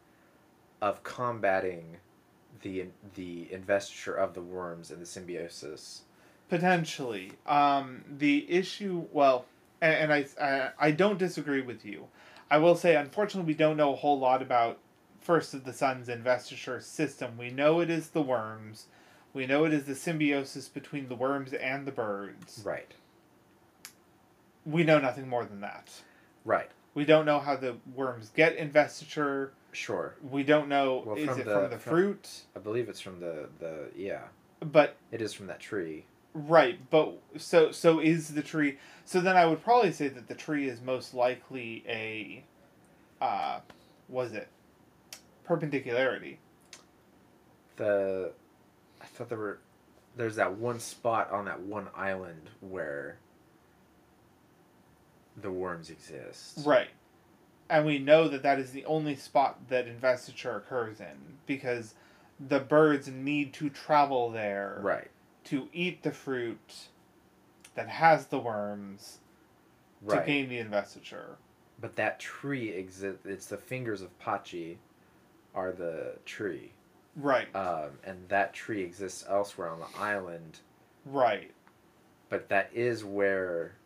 of 0.82 1.02
combating 1.02 1.96
the 2.62 2.86
the 3.14 3.50
investiture 3.52 4.14
of 4.14 4.34
the 4.34 4.42
worms 4.42 4.90
and 4.90 5.00
the 5.00 5.06
symbiosis. 5.06 6.02
Potentially. 6.48 7.32
Um, 7.46 8.04
the 8.18 8.50
issue, 8.50 9.06
well, 9.12 9.46
and, 9.80 9.94
and 9.94 10.12
I, 10.12 10.26
I, 10.40 10.70
I 10.78 10.90
don't 10.92 11.18
disagree 11.18 11.60
with 11.60 11.84
you. 11.84 12.06
I 12.50 12.59
will 12.59 12.76
say, 12.76 12.96
unfortunately, 12.96 13.52
we 13.52 13.56
don't 13.59 13.76
know 13.76 13.92
a 13.92 13.96
whole 13.96 14.18
lot 14.18 14.42
about 14.42 14.78
First 15.20 15.54
of 15.54 15.64
the 15.64 15.72
Sun's 15.72 16.09
investiture 16.09 16.80
system. 16.80 17.37
We 17.37 17.50
know 17.50 17.80
it 17.80 17.90
is 17.90 18.11
the 18.11 18.22
worms. 18.22 18.87
We 19.32 19.44
know 19.46 19.64
it 19.64 19.72
is 19.72 19.85
the 19.85 19.96
symbiosis 19.96 20.68
between 20.68 21.09
the 21.09 21.16
worms 21.16 21.52
and 21.52 21.85
the 21.87 21.90
birds. 21.92 22.62
Right. 22.64 22.94
We 24.64 24.85
know 24.85 24.98
nothing 25.00 25.28
more 25.28 25.44
than 25.44 25.61
that. 25.62 25.90
Right. 26.44 26.70
We 26.94 27.04
don't 27.04 27.26
know 27.26 27.40
how 27.40 27.56
the 27.56 27.76
worms 27.94 28.30
get 28.35 28.54
investiture. 28.56 29.52
Sure. 29.72 30.14
We 30.22 30.42
don't 30.44 30.68
know 30.68 31.02
Well, 31.04 31.16
is 31.16 31.26
from 31.28 31.40
it 31.40 31.44
the- 31.44 31.52
from 31.52 31.70
the 31.70 31.78
from- 31.78 31.90
fruit, 31.92 32.40
I 32.54 32.61
believe 32.61 32.88
it's 32.88 33.00
from 33.00 33.18
the 33.20 33.48
the 33.59 33.90
yeah. 33.96 34.22
but 34.61 34.96
It 35.11 35.20
is 35.20 35.35
from 35.35 35.48
that 35.48 35.61
tree. 35.61 36.06
Right, 36.38 36.79
but 36.90 37.14
so 37.38 37.72
so 37.72 37.99
is 37.99 38.35
the 38.35 38.42
tree. 38.42 38.77
So 39.07 39.22
then 39.22 39.38
I 39.38 39.46
would 39.46 39.64
probably 39.64 39.90
say 39.90 40.09
that 40.09 40.29
the 40.29 40.35
tree 40.35 40.68
is 40.68 40.83
most 40.83 41.14
likely 41.14 41.83
a, 41.88 42.44
uh, 43.25 43.61
was 44.11 44.35
it, 44.35 44.49
perpendicularity. 45.44 46.38
The 47.77 48.33
I 49.01 49.07
thought 49.07 49.31
there 49.31 49.38
were 49.38 49.61
there's 50.14 50.37
that 50.37 50.59
one 50.59 50.79
spot 50.79 51.31
on 51.31 51.46
that 51.46 51.61
one 51.61 51.88
island 51.94 52.51
where 52.61 53.16
the 55.40 55.51
worms 55.51 55.88
exist. 55.88 56.66
Right, 56.66 56.90
and 57.70 57.87
we 57.87 57.99
know 57.99 58.29
that 58.29 58.42
that 58.42 58.59
is 58.59 58.72
the 58.72 58.85
only 58.85 59.16
spot 59.16 59.70
that 59.70 59.87
investiture 59.87 60.57
occurs 60.57 61.01
in 61.01 61.38
because 61.46 61.94
the 62.38 62.61
birds 62.61 63.09
need 63.09 63.55
to 63.55 63.70
travel 63.70 64.31
there 64.31 64.79
Right. 64.83 65.09
To 65.46 65.68
eat 65.72 66.02
the 66.02 66.12
fruit 66.12 66.74
that 67.74 67.88
has 67.88 68.26
the 68.26 68.38
worms 68.38 69.18
to 70.09 70.22
gain 70.26 70.48
the 70.48 70.59
investiture. 70.59 71.37
But 71.80 71.96
that 71.96 72.18
tree 72.20 72.70
exists. 72.70 73.26
It's 73.26 73.46
the 73.46 73.56
fingers 73.59 74.00
of 74.02 74.16
Patji, 74.18 74.76
are 75.54 75.72
the 75.72 76.14
tree, 76.24 76.72
Right, 77.16 77.54
um, 77.54 77.90
and 78.04 78.28
that 78.28 78.52
tree 78.54 78.82
exists 78.82 79.24
elsewhere 79.28 79.68
on 79.68 79.80
the 79.80 79.98
island. 79.98 80.61
right. 81.04 81.50
But 82.28 82.48
that 82.48 82.70
is 82.74 83.04
where 83.04 83.76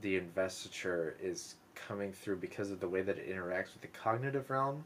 the 0.00 0.16
investiture 0.16 1.16
is 1.20 1.56
coming 1.74 2.12
through 2.12 2.36
because 2.36 2.70
of 2.70 2.80
the 2.80 2.88
way 2.88 3.02
that 3.02 3.18
it 3.18 3.28
interacts 3.28 3.72
with 3.72 3.80
the 3.82 3.88
cognitive 3.88 4.50
realm. 4.50 4.84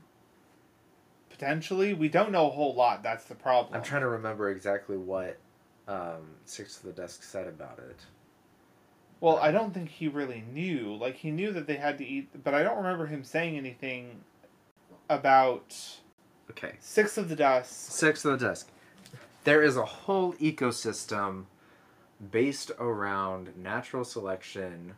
Potentially, 1.28 1.92
we 1.92 2.08
don't 2.08 2.32
know 2.32 2.46
a 2.46 2.50
whole 2.50 2.74
lot. 2.74 3.02
That's 3.02 3.24
the 3.24 3.34
problem. 3.34 3.74
I'm 3.74 3.82
trying 3.82 4.00
to 4.00 4.08
remember 4.08 4.48
exactly 4.50 4.96
what 4.96 5.36
um, 5.88 6.36
Six 6.44 6.78
of 6.78 6.84
the 6.84 6.92
Dusk 6.92 7.22
said 7.22 7.46
about 7.46 7.78
it. 7.78 8.00
Well, 9.20 9.38
I 9.38 9.50
don't 9.50 9.72
think 9.72 9.88
he 9.88 10.08
really 10.08 10.44
knew. 10.52 10.94
Like 10.94 11.16
he 11.16 11.30
knew 11.30 11.52
that 11.52 11.66
they 11.66 11.76
had 11.76 11.98
to 11.98 12.06
eat, 12.06 12.28
but 12.44 12.54
I 12.54 12.62
don't 12.62 12.76
remember 12.76 13.06
him 13.06 13.24
saying 13.24 13.56
anything 13.56 14.20
about 15.08 15.74
Okay. 16.50 16.74
Six 16.80 17.18
of 17.18 17.28
the 17.28 17.36
Dust. 17.36 17.92
Six 17.92 18.24
of 18.24 18.38
the 18.38 18.46
Dusk. 18.46 18.68
There 19.44 19.62
is 19.62 19.76
a 19.76 19.84
whole 19.84 20.34
ecosystem 20.34 21.44
based 22.30 22.70
around 22.78 23.56
natural 23.56 24.04
selection 24.04 24.94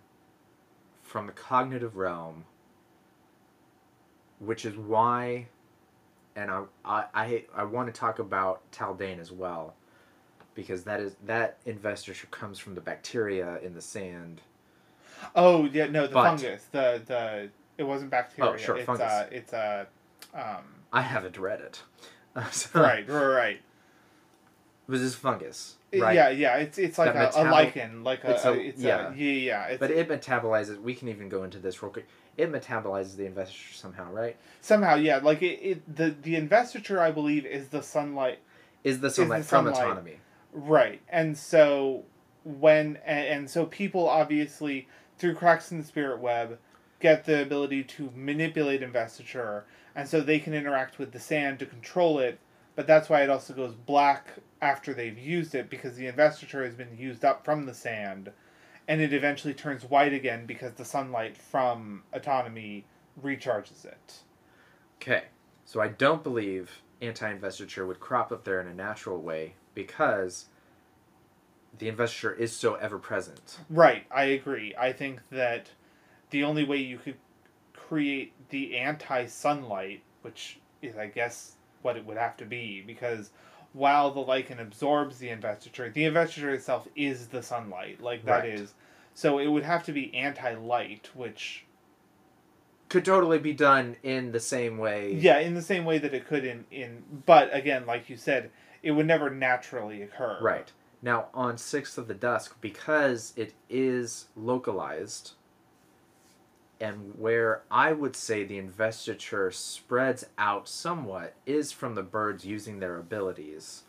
from 1.03 1.27
the 1.27 1.33
cognitive 1.33 1.96
realm, 1.96 2.44
which 4.38 4.64
is 4.64 4.77
why, 4.77 5.48
and 6.37 6.51
I 6.51 6.64
I 6.85 7.05
I, 7.14 7.44
I 7.55 7.64
want 7.64 7.92
to 7.92 7.98
talk 7.98 8.18
about 8.18 8.70
Taldain 8.72 9.18
as 9.18 9.33
well, 9.33 9.74
because 10.59 10.83
that 10.83 10.99
is 10.99 11.14
that 11.25 11.57
investiture 11.66 12.27
comes 12.33 12.59
from 12.59 12.75
the 12.75 12.81
bacteria 12.81 13.61
in 13.62 13.75
the 13.75 13.81
sand. 13.81 14.40
Oh 15.37 15.66
yeah, 15.66 15.87
no, 15.87 16.09
the 16.09 16.14
But- 16.14 16.25
fungus. 16.25 16.64
The 16.73 17.01
the 17.07 17.49
it 17.79 17.85
wasn't 17.85 18.11
bacteria. 18.11 18.51
Oh, 18.51 18.57
sure, 18.57 18.77
it's 18.77 18.85
fungus. 18.85 19.07
Uh, 19.07 19.29
it's 19.31 19.53
a 19.53 19.87
um. 20.35 20.64
I 20.92 21.03
haven't 21.03 21.38
read 21.38 21.61
it. 21.61 21.81
So- 22.51 22.81
right, 22.81 23.09
right, 23.09 23.25
right. 23.27 23.61
This 24.88 25.01
is 25.01 25.14
fungus, 25.14 25.77
right? 25.94 26.14
Yeah, 26.16 26.31
yeah. 26.31 26.57
It's 26.57 26.77
it's 26.77 26.99
like 26.99 27.14
a, 27.14 27.31
a 27.37 27.44
lichen, 27.44 28.03
like 28.03 28.25
a, 28.25 28.33
it's 28.33 28.44
a, 28.44 28.53
it's 28.55 28.81
yeah. 28.81 29.12
a 29.12 29.14
yeah, 29.14 29.33
yeah. 29.33 29.64
It's, 29.66 29.79
But 29.81 29.92
it 29.92 30.09
metabolizes. 30.09 30.81
We 30.81 30.94
can 30.94 31.09
even 31.09 31.29
go 31.29 31.44
into 31.44 31.59
this 31.61 31.81
real 31.83 31.92
quick. 31.92 32.09
It 32.37 32.51
metabolizes 32.51 33.14
the 33.16 33.27
investiture 33.27 33.75
somehow, 33.75 34.11
right? 34.12 34.37
somehow 34.61 34.97
yeah, 34.97 35.18
like 35.18 35.40
it, 35.42 35.61
it 35.62 35.97
the 35.97 36.11
the 36.23 36.35
investiture 36.35 37.01
I 37.01 37.12
believe 37.12 37.47
is 37.47 37.68
the 37.68 37.83
sunlight 37.83 38.40
Is 38.83 38.99
the 39.01 39.11
sunlight 39.11 39.42
the 39.42 39.49
from 39.49 39.66
sunlight. 39.66 39.85
autonomy? 39.85 40.16
Right. 40.59 41.01
And 41.09 41.38
so 41.38 42.05
when 42.42 42.99
and, 43.07 43.27
and 43.27 43.51
so 43.51 43.64
people 43.66 44.09
obviously 44.09 44.88
through 45.16 45.35
cracks 45.35 45.71
in 45.71 45.79
the 45.79 45.85
spirit 45.85 46.18
web 46.18 46.59
get 46.99 47.25
the 47.25 47.42
ability 47.42 47.85
to 47.85 48.11
manipulate 48.16 48.83
investiture 48.83 49.64
and 49.94 50.09
so 50.09 50.21
they 50.21 50.40
can 50.40 50.55
interact 50.55 50.99
with 50.99 51.12
the 51.12 51.21
sand 51.21 51.61
to 51.61 51.66
control 51.66 52.18
it, 52.18 52.40
but 52.75 52.88
that's 52.88 53.09
why 53.09 53.23
it 53.23 53.31
also 53.31 53.55
goes 53.55 53.75
black 53.75 54.31
after 54.61 54.92
they've 54.92 55.18
used 55.18 55.55
it 55.55 55.71
because 55.71 55.94
the 55.94 56.09
investiture 56.09 56.64
has 56.64 56.75
been 56.75 56.97
used 56.99 57.25
up 57.25 57.44
from 57.44 57.64
the 57.64 57.75
sand 57.75 58.33
and 58.88 59.01
it 59.01 59.12
eventually 59.12 59.55
turns 59.55 59.85
white 59.85 60.12
again 60.12 60.44
because 60.44 60.73
the 60.73 60.85
sunlight 60.85 61.37
from 61.37 62.03
autonomy 62.12 62.85
recharges 63.23 63.85
it. 63.85 64.23
Okay, 64.97 65.25
so 65.64 65.81
I 65.81 65.88
don't 65.88 66.25
believe 66.25 66.83
anti-investiture 67.01 67.87
would 67.87 68.01
crop 68.01 68.33
up 68.33 68.42
there 68.42 68.61
in 68.61 68.66
a 68.66 68.75
natural 68.75 69.21
way 69.21 69.55
because 69.79 70.47
the 71.79 71.88
investiture 71.88 72.33
is 72.33 72.53
so 72.53 72.75
ever 72.75 72.99
present. 72.99 73.59
Right, 73.71 74.05
I 74.11 74.25
agree. 74.25 74.75
I 74.77 74.93
think 74.93 75.21
that 75.31 75.69
the 76.31 76.43
only 76.43 76.64
way 76.64 76.79
you 76.79 76.99
could 76.99 77.14
create 77.75 78.33
the 78.51 78.77
anti 78.77 79.27
sunlight, 79.27 80.03
which 80.23 80.59
is, 80.83 80.97
I 80.97 81.07
guess, 81.07 81.53
what 81.83 81.97
it 81.97 82.05
would 82.05 82.17
have 82.17 82.37
to 82.38 82.45
be, 82.45 82.83
because 82.85 83.31
while 83.73 84.11
the 84.11 84.19
lichen 84.21 84.59
absorbs 84.59 85.19
the 85.19 85.29
investiture, 85.29 85.88
the 85.88 86.05
investiture 86.05 86.51
itself 86.51 86.88
is 86.97 87.29
the 87.29 87.43
sunlight. 87.43 88.03
Like, 88.03 88.25
that 88.25 88.47
is. 88.47 88.61
Right. 88.61 88.69
So 89.14 89.38
it 89.38 89.47
would 89.47 89.64
have 89.64 89.85
to 89.85 89.93
be 89.93 90.12
anti 90.12 90.55
light, 90.57 91.11
which, 91.14 91.64
Could 92.88 93.05
totally 93.05 93.38
be 93.38 93.53
done 93.53 93.97
in 94.03 94.33
the 94.33 94.41
same 94.41 94.77
way. 94.79 95.14
yeah, 95.14 95.38
in 95.38 95.55
the 95.55 95.62
same 95.62 95.85
way 95.85 95.99
that 95.99 96.14
it 96.14 96.27
could 96.27 96.45
in. 96.45 96.64
in 96.73 97.05
but 97.27 97.55
again, 97.55 97.87
like 97.87 98.11
you 98.11 98.17
said, 98.17 98.51
it 98.83 98.93
would 98.93 99.07
never 99.07 99.31
naturally 99.31 100.03
occur. 100.03 100.38
Right. 100.41 100.73
Now, 101.01 101.27
on 101.33 101.59
Sixth 101.59 101.97
of 101.97 102.09
the 102.09 102.14
Dusk, 102.14 102.57
because 102.61 103.33
it 103.37 103.55
is 103.71 104.27
localized, 104.37 105.33
and 106.81 107.19
where 107.19 107.62
I 107.71 107.93
would 107.93 108.17
say 108.17 108.45
the 108.45 108.59
investiture 108.59 109.51
spreads 109.51 110.27
out 110.37 110.69
somewhat 110.69 111.35
is 111.47 111.73
from 111.73 111.95
the 111.95 112.03
birds 112.03 112.45
using 112.45 112.79
their 112.79 112.97
abilities. 112.97 113.83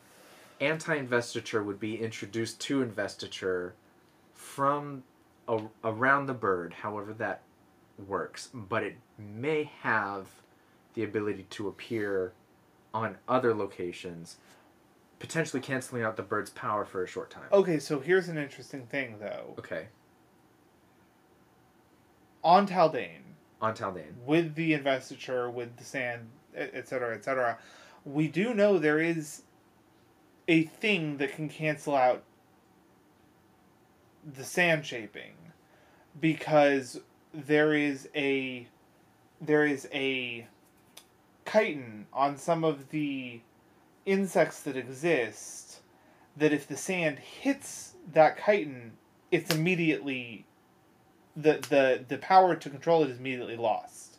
Anti 0.60 0.95
investiture 0.95 1.63
would 1.63 1.80
be 1.80 1.99
introduced 1.99 2.60
to 2.62 2.82
investiture 2.82 3.73
from 4.34 5.04
a, 5.47 5.62
around 5.84 6.25
the 6.25 6.34
bird, 6.34 6.73
however 6.73 7.13
that 7.13 7.41
works, 8.08 8.49
but 8.54 8.84
it 8.84 8.97
may 9.17 9.71
have 9.82 10.28
the 10.93 11.04
ability 11.04 11.45
to 11.49 11.67
appear 11.67 12.34
on 12.93 13.17
other 13.28 13.54
locations 13.54 14.38
potentially 15.19 15.62
canceling 15.62 16.03
out 16.03 16.15
the 16.17 16.23
bird's 16.23 16.49
power 16.49 16.86
for 16.86 17.03
a 17.03 17.08
short 17.08 17.29
time. 17.29 17.43
Okay, 17.51 17.79
so 17.79 17.99
here's 17.99 18.29
an 18.29 18.38
interesting 18.38 18.86
thing, 18.88 19.17
though. 19.19 19.53
Okay. 19.60 19.88
On 22.43 22.65
Taldain, 22.65 23.19
On 23.62 23.75
Taldain. 23.75 24.13
with 24.25 24.55
the 24.55 24.73
investiture, 24.73 25.49
with 25.49 25.75
the 25.77 25.84
sand, 25.84 26.29
etc., 26.55 27.15
etc., 27.15 27.58
we 28.05 28.27
do 28.29 28.53
know 28.53 28.79
there 28.79 28.99
is 28.99 29.43
a 30.47 30.63
thing 30.63 31.17
that 31.17 31.34
can 31.34 31.49
cancel 31.49 31.95
out 31.95 32.23
the 34.25 34.43
sand 34.43 34.86
shaping 34.86 35.34
because 36.19 37.01
there 37.34 37.73
is 37.73 38.10
a 38.15 38.67
there 39.41 39.65
is 39.65 39.88
a 39.93 40.47
chitin 41.49 42.05
on 42.12 42.38
some 42.38 42.63
of 42.63 42.89
the 42.89 43.41
insects 44.09 44.61
that 44.61 44.75
exist 44.75 45.79
that 46.37 46.51
if 46.53 46.67
the 46.67 46.77
sand 46.77 47.19
hits 47.19 47.93
that 48.13 48.37
chitin 48.45 48.93
it's 49.31 49.53
immediately 49.53 50.45
the 51.35 51.53
the 51.69 52.03
the 52.07 52.17
power 52.17 52.55
to 52.55 52.69
control 52.69 53.03
it 53.03 53.09
is 53.09 53.19
immediately 53.19 53.55
lost 53.55 54.17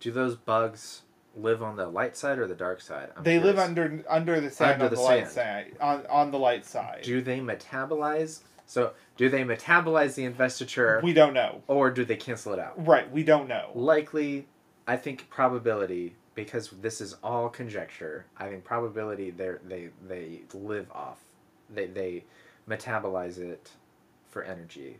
Do 0.00 0.10
those 0.10 0.36
bugs 0.36 1.02
live 1.36 1.62
on 1.62 1.76
the 1.76 1.86
light 1.86 2.16
side 2.16 2.38
or 2.38 2.46
the 2.46 2.54
dark 2.54 2.80
side? 2.80 3.10
I'm 3.16 3.22
they 3.22 3.38
live 3.38 3.58
under 3.58 4.02
under 4.08 4.40
the 4.40 4.50
sand 4.50 4.72
Under 4.74 4.84
on 4.86 4.90
the, 4.90 4.96
the 4.96 5.02
light 5.02 5.28
sand. 5.30 5.32
side 5.34 5.76
on 5.80 6.06
on 6.06 6.30
the 6.30 6.38
light 6.38 6.64
side 6.64 7.02
Do 7.02 7.20
they 7.20 7.40
metabolize? 7.40 8.40
So, 8.68 8.94
do 9.16 9.28
they 9.28 9.44
metabolize 9.44 10.14
the 10.16 10.24
investiture 10.24 11.00
we 11.04 11.12
don't 11.12 11.34
know 11.34 11.62
or 11.68 11.90
do 11.90 12.04
they 12.04 12.16
cancel 12.16 12.52
it 12.52 12.58
out? 12.58 12.74
right 12.86 13.10
we 13.12 13.22
don't 13.22 13.48
know 13.48 13.70
Likely, 13.74 14.46
I 14.88 14.96
think 14.96 15.28
probability 15.30 16.16
because 16.36 16.70
this 16.80 17.00
is 17.00 17.16
all 17.24 17.48
conjecture. 17.48 18.26
I 18.38 18.48
think 18.48 18.62
probability 18.62 19.30
they 19.30 19.54
they 19.66 19.88
they 20.06 20.42
live 20.54 20.86
off. 20.92 21.18
They 21.74 21.86
they 21.86 22.24
metabolize 22.68 23.38
it 23.38 23.72
for 24.28 24.44
energy. 24.44 24.98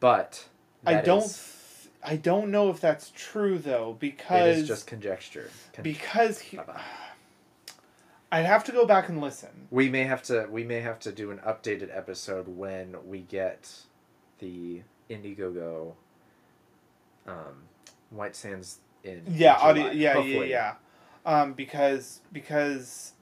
But 0.00 0.48
i 0.86 1.00
don't 1.00 1.24
is- 1.24 1.88
th- 1.94 1.94
i 2.04 2.14
don't 2.16 2.50
know 2.50 2.68
if 2.68 2.78
that's 2.78 3.10
true 3.16 3.56
though 3.56 3.96
because 3.98 4.58
it 4.58 4.60
is 4.62 4.68
just 4.68 4.86
conjecture. 4.86 5.48
Con- 5.72 5.82
because 5.82 6.38
he, 6.40 6.58
Bye-bye. 6.58 6.82
i'd 8.32 8.44
have 8.44 8.64
to 8.64 8.72
go 8.72 8.84
back 8.84 9.08
and 9.08 9.18
listen 9.22 9.68
We 9.70 9.88
may 9.88 10.04
have 10.04 10.22
to 10.24 10.46
we 10.50 10.62
may 10.62 10.80
have 10.80 10.98
to 11.00 11.12
do 11.12 11.30
an 11.30 11.38
updated 11.38 11.88
episode 11.96 12.48
when 12.48 12.96
we 13.06 13.20
get 13.20 13.70
the 14.40 14.82
Indiegogo 15.08 15.94
um, 17.26 17.62
White 18.10 18.36
Sands 18.36 18.80
in 19.04 19.22
yeah 19.28 19.54
in 19.56 19.60
audio 19.62 19.82
July, 19.84 19.92
yeah 19.92 20.12
hopefully. 20.14 20.50
yeah 20.50 20.74
yeah 21.26 21.40
um 21.42 21.52
because 21.52 22.20
because 22.32 23.12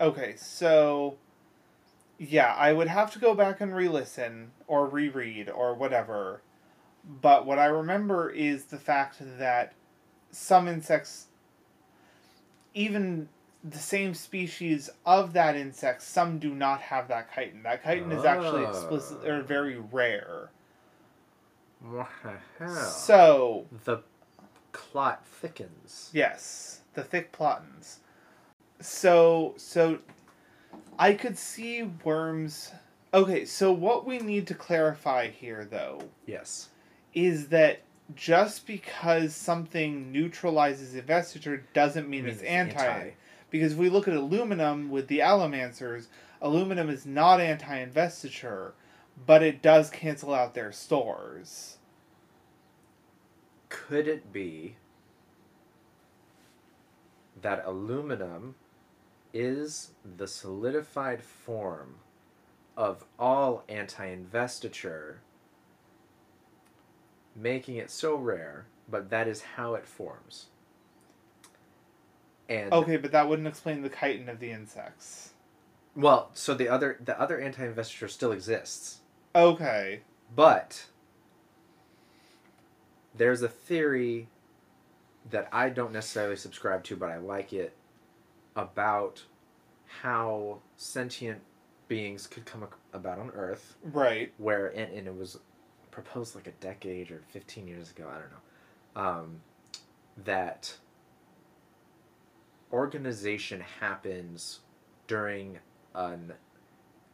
okay 0.00 0.34
so 0.36 1.16
yeah 2.18 2.54
i 2.56 2.72
would 2.72 2.88
have 2.88 3.12
to 3.12 3.18
go 3.18 3.34
back 3.34 3.60
and 3.60 3.74
re-listen 3.74 4.50
or 4.66 4.86
reread 4.86 5.50
or 5.50 5.74
whatever 5.74 6.40
but 7.20 7.44
what 7.46 7.58
i 7.58 7.66
remember 7.66 8.30
is 8.30 8.64
the 8.64 8.78
fact 8.78 9.16
that 9.38 9.72
some 10.30 10.68
insects 10.68 11.26
even 12.74 13.28
the 13.64 13.78
same 13.78 14.14
species 14.14 14.88
of 15.04 15.32
that 15.32 15.56
insect 15.56 16.00
some 16.02 16.38
do 16.38 16.54
not 16.54 16.80
have 16.80 17.08
that 17.08 17.28
chitin 17.34 17.62
that 17.64 17.82
chitin 17.84 18.12
is 18.12 18.24
actually 18.24 18.64
explicit 18.64 19.24
or 19.26 19.42
very 19.42 19.78
rare 19.90 20.50
What 21.82 22.08
the 22.22 22.34
hell? 22.58 22.74
so 22.74 23.66
the 23.84 23.98
clot 24.72 25.24
thickens. 25.26 26.10
Yes, 26.12 26.80
the 26.94 27.02
thick 27.02 27.32
plotins. 27.32 27.96
So 28.80 29.54
so 29.56 29.98
I 30.98 31.14
could 31.14 31.38
see 31.38 31.82
worms 32.04 32.72
Okay, 33.14 33.46
so 33.46 33.72
what 33.72 34.04
we 34.04 34.18
need 34.18 34.46
to 34.48 34.54
clarify 34.54 35.28
here 35.28 35.66
though 35.70 36.02
Yes. 36.26 36.68
is 37.14 37.48
that 37.48 37.80
just 38.14 38.66
because 38.66 39.34
something 39.34 40.12
neutralizes 40.12 40.94
investiture 40.94 41.64
doesn't 41.72 42.08
mean 42.08 42.24
Means 42.24 42.38
it's 42.40 42.44
anti. 42.44 43.10
Because 43.50 43.72
if 43.72 43.78
we 43.78 43.88
look 43.88 44.08
at 44.08 44.14
aluminum 44.14 44.90
with 44.90 45.08
the 45.08 45.20
allomancers, 45.20 46.06
aluminum 46.42 46.90
is 46.90 47.06
not 47.06 47.40
anti 47.40 47.78
investiture, 47.78 48.74
but 49.26 49.42
it 49.42 49.62
does 49.62 49.88
cancel 49.88 50.34
out 50.34 50.54
their 50.54 50.72
stores. 50.72 51.77
Could 53.68 54.08
it 54.08 54.32
be 54.32 54.76
that 57.40 57.62
aluminum 57.64 58.54
is 59.32 59.90
the 60.16 60.26
solidified 60.26 61.22
form 61.22 61.96
of 62.76 63.04
all 63.18 63.64
anti 63.68 64.06
investiture, 64.06 65.20
making 67.36 67.76
it 67.76 67.90
so 67.90 68.14
rare, 68.16 68.66
but 68.88 69.10
that 69.10 69.28
is 69.28 69.42
how 69.56 69.74
it 69.74 69.86
forms? 69.86 70.46
And 72.48 72.72
Okay, 72.72 72.96
but 72.96 73.12
that 73.12 73.28
wouldn't 73.28 73.46
explain 73.48 73.82
the 73.82 73.90
chitin 73.90 74.28
of 74.28 74.40
the 74.40 74.50
insects. 74.50 75.34
well, 75.94 76.30
so 76.32 76.54
the 76.54 76.68
other 76.68 76.96
the 77.04 77.20
other 77.20 77.38
anti 77.38 77.64
investiture 77.66 78.08
still 78.08 78.32
exists. 78.32 79.00
Okay. 79.34 80.00
But 80.34 80.86
there's 83.16 83.42
a 83.42 83.48
theory 83.48 84.28
that 85.30 85.48
I 85.52 85.68
don't 85.68 85.92
necessarily 85.92 86.36
subscribe 86.36 86.84
to, 86.84 86.96
but 86.96 87.10
I 87.10 87.18
like 87.18 87.52
it 87.52 87.74
about 88.56 89.24
how 90.02 90.58
sentient 90.76 91.40
beings 91.88 92.26
could 92.26 92.44
come 92.44 92.66
about 92.92 93.18
on 93.18 93.30
Earth, 93.30 93.76
Right. 93.82 94.32
where 94.38 94.68
and, 94.68 94.92
and 94.92 95.06
it 95.06 95.16
was 95.16 95.38
proposed 95.90 96.34
like 96.34 96.46
a 96.46 96.52
decade 96.52 97.10
or 97.10 97.22
15 97.30 97.66
years 97.66 97.90
ago, 97.90 98.06
I 98.08 98.18
don't 98.18 98.30
know, 98.30 99.02
um, 99.20 99.40
that 100.24 100.76
organization 102.72 103.62
happens 103.80 104.60
during 105.06 105.58
an 105.94 106.34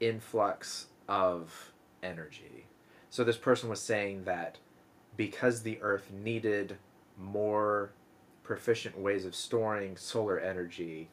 influx 0.01 0.87
of 1.09 1.73
energy. 2.03 2.67
So 3.11 3.23
this 3.23 3.37
person 3.37 3.69
was 3.69 3.81
saying 3.81 4.25
that 4.25 4.59
because 5.17 5.63
the 5.63 5.81
Earth 5.83 6.11
needed 6.13 6.79
more 7.19 7.91
proficient 8.43 8.99
ways 8.99 9.25
of 9.25 9.35
storing 9.35 9.97
solar 9.97 10.39
energy, 10.39 11.09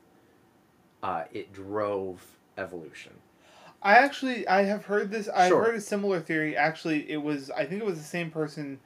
uh, 1.04 1.24
it 1.32 1.54
drove 1.54 2.38
evolution. 2.58 3.14
I 3.82 3.96
actually 3.96 4.48
I 4.48 4.64
have 4.64 4.86
heard 4.86 5.10
this. 5.10 5.28
I've 5.30 5.50
Sure. 5.50 5.64
heard 5.64 5.76
a 5.76 5.82
similar 5.82 6.20
theory. 6.20 6.56
Actually, 6.56 7.10
it 7.10 7.22
was 7.22 7.50
I 7.50 7.66
think 7.66 7.82
it 7.82 7.86
was 7.86 7.98
the 7.98 8.04
same 8.04 8.30
person 8.30 8.80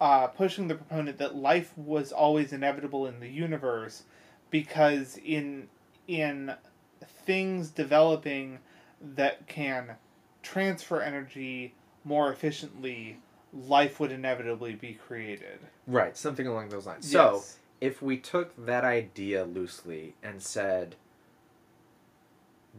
uh, 0.00 0.26
pushing 0.26 0.68
the 0.68 0.74
proponent 0.74 1.16
that 1.18 1.34
life 1.36 1.76
was 1.76 2.12
always 2.12 2.52
inevitable 2.52 3.06
in 3.06 3.20
the 3.20 3.28
universe 3.30 4.02
because 4.50 5.16
in 5.24 5.68
in 6.06 6.54
things 7.24 7.70
developing 7.70 8.58
that 9.00 9.46
can 9.46 9.96
transfer 10.42 11.00
energy 11.00 11.74
more 12.04 12.30
efficiently, 12.30 13.18
life 13.66 14.00
would 14.00 14.12
inevitably 14.12 14.74
be 14.74 14.94
created. 14.94 15.58
Right, 15.86 16.16
something 16.16 16.46
along 16.46 16.68
those 16.68 16.86
lines. 16.86 17.10
So 17.10 17.42
if 17.80 18.02
we 18.02 18.16
took 18.16 18.66
that 18.66 18.84
idea 18.84 19.44
loosely 19.44 20.14
and 20.22 20.42
said 20.42 20.96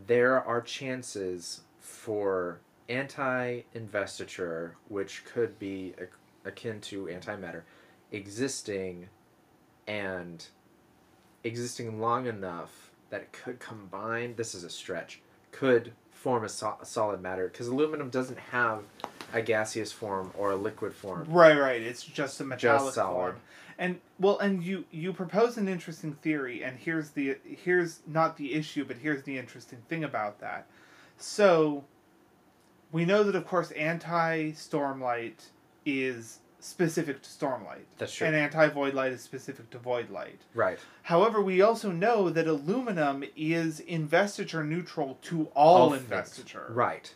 there 0.07 0.43
are 0.43 0.61
chances 0.61 1.61
for 1.80 2.59
anti 2.89 3.61
investiture, 3.73 4.75
which 4.88 5.23
could 5.25 5.57
be 5.59 5.93
akin 6.45 6.80
to 6.82 7.05
antimatter, 7.05 7.63
existing 8.11 9.09
and 9.88 10.45
existing 11.43 11.99
long 11.99 12.28
enough 12.28 12.91
that 13.09 13.21
it 13.21 13.32
could 13.32 13.59
combine 13.59 14.36
this 14.36 14.53
is 14.53 14.63
a 14.63 14.69
stretch 14.69 15.21
could 15.51 15.93
form 16.11 16.43
a, 16.43 16.49
so- 16.49 16.78
a 16.82 16.86
solid 16.86 17.21
matter 17.21 17.47
because 17.47 17.67
aluminum 17.67 18.09
doesn't 18.09 18.39
have 18.39 18.84
a 19.34 19.41
gaseous 19.41 19.91
form 19.91 20.32
or 20.38 20.51
a 20.51 20.55
liquid 20.55 20.93
form 20.93 21.25
Right, 21.30 21.57
right. 21.57 21.82
It's 21.82 22.03
just 22.03 22.39
a 22.39 22.43
metallic 22.45 22.82
just 22.86 22.95
solid. 22.95 23.13
form. 23.34 23.36
And 23.80 23.99
well, 24.19 24.39
and 24.39 24.63
you 24.63 24.86
you 24.89 25.13
propose 25.13 25.57
an 25.57 25.67
interesting 25.67 26.13
theory, 26.15 26.63
and 26.63 26.78
here's 26.78 27.11
the 27.11 27.38
here's 27.43 27.99
not 28.07 28.36
the 28.38 28.53
issue, 28.55 28.84
but 28.86 28.97
here's 28.97 29.21
the 29.23 29.38
interesting 29.38 29.80
thing 29.88 30.03
about 30.03 30.39
that. 30.39 30.65
So, 31.17 31.84
we 32.91 33.05
know 33.05 33.23
that 33.23 33.36
of 33.36 33.45
course 33.45 33.69
anti 33.71 34.51
stormlight 34.53 35.45
is 35.86 36.39
specific 36.59 37.21
to 37.21 37.30
stormlight, 37.30 37.84
that's 37.99 38.13
true 38.13 38.25
and 38.28 38.36
anti 38.36 38.67
void 38.69 38.95
light 38.95 39.11
is 39.11 39.21
specific 39.21 39.69
to 39.69 39.78
void 39.78 40.09
light. 40.09 40.41
right 40.55 40.80
However, 41.03 41.39
we 41.41 41.61
also 41.61 41.91
know 41.91 42.30
that 42.32 42.47
aluminum 42.47 43.23
is 43.36 43.80
investiture 43.82 44.63
neutral 44.63 45.19
to 45.23 45.45
all, 45.53 45.78
All 45.84 45.89
things. 45.91 46.01
investiture. 46.03 46.65
right 46.69 47.13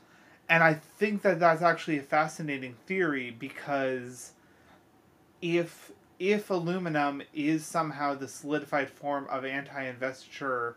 And 0.51 0.65
I 0.65 0.73
think 0.73 1.21
that 1.21 1.39
that's 1.39 1.61
actually 1.61 1.97
a 1.99 2.03
fascinating 2.03 2.75
theory 2.85 3.31
because 3.31 4.33
if 5.41 5.93
if 6.19 6.49
aluminum 6.49 7.23
is 7.33 7.65
somehow 7.65 8.15
the 8.15 8.27
solidified 8.27 8.89
form 8.89 9.25
of 9.29 9.45
anti-investiture 9.45 10.75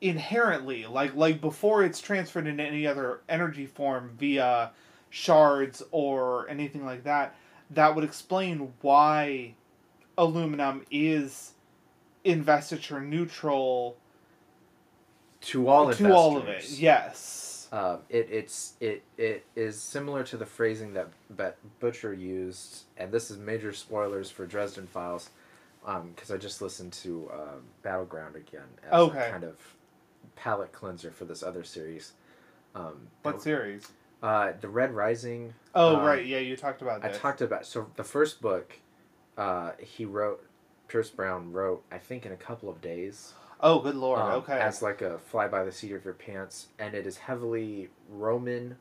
inherently 0.00 0.84
like 0.84 1.14
like 1.14 1.40
before 1.40 1.84
it's 1.84 2.00
transferred 2.00 2.48
into 2.48 2.62
any 2.62 2.88
other 2.88 3.20
energy 3.28 3.66
form 3.66 4.10
via 4.18 4.72
shards 5.08 5.80
or 5.92 6.48
anything 6.48 6.84
like 6.84 7.04
that 7.04 7.36
that 7.70 7.94
would 7.94 8.04
explain 8.04 8.72
why 8.82 9.54
aluminum 10.18 10.84
is 10.90 11.52
investiture 12.24 13.00
neutral 13.00 13.96
to 15.40 15.68
all 15.68 15.92
to 15.92 16.12
all 16.12 16.36
of 16.36 16.48
it. 16.48 16.68
yes 16.70 17.43
Um, 17.74 17.98
it 18.08 18.28
it's 18.30 18.74
it 18.78 19.02
it 19.18 19.44
is 19.56 19.82
similar 19.82 20.22
to 20.24 20.36
the 20.36 20.46
phrasing 20.46 20.92
that 20.92 21.08
that 21.30 21.56
Butcher 21.80 22.14
used, 22.14 22.84
and 22.96 23.10
this 23.10 23.32
is 23.32 23.36
major 23.36 23.72
spoilers 23.72 24.30
for 24.30 24.46
Dresden 24.46 24.86
Files, 24.86 25.30
because 25.84 26.30
I 26.30 26.36
just 26.36 26.62
listened 26.62 26.92
to 26.92 27.28
uh, 27.32 27.56
Battleground 27.82 28.36
again 28.36 28.68
as 28.86 28.92
Okay. 28.92 29.26
a 29.26 29.30
kind 29.32 29.42
of 29.42 29.56
palate 30.36 30.70
cleanser 30.70 31.10
for 31.10 31.24
this 31.24 31.42
other 31.42 31.64
series. 31.64 32.12
Um, 32.76 33.08
what 33.22 33.42
series 33.42 33.88
uh, 34.22 34.52
the 34.60 34.68
Red 34.68 34.92
Rising. 34.92 35.52
Oh 35.74 35.96
um, 35.96 36.04
right, 36.04 36.24
yeah, 36.24 36.38
you 36.38 36.56
talked 36.56 36.80
about 36.80 37.04
I 37.04 37.08
this. 37.08 37.18
talked 37.18 37.42
about 37.42 37.66
so 37.66 37.90
the 37.96 38.04
first 38.04 38.40
book, 38.40 38.78
uh, 39.36 39.72
he 39.80 40.04
wrote. 40.04 40.46
Pierce 40.86 41.10
Brown 41.10 41.50
wrote, 41.50 41.82
I 41.90 41.98
think, 41.98 42.24
in 42.24 42.30
a 42.30 42.36
couple 42.36 42.68
of 42.68 42.80
days. 42.80 43.32
Oh, 43.64 43.80
good 43.80 43.96
lord. 43.96 44.20
um, 44.20 44.30
okay. 44.32 44.58
As 44.60 44.82
like 44.82 45.02
a 45.02 45.18
fly 45.18 45.48
by 45.48 45.64
the 45.64 45.72
seat 45.72 45.92
of 45.92 46.04
your 46.04 46.14
pants, 46.14 46.68
and 46.78 46.94
it 46.94 47.06
is 47.06 47.16
heavily 47.16 47.88
Roman 48.08 48.76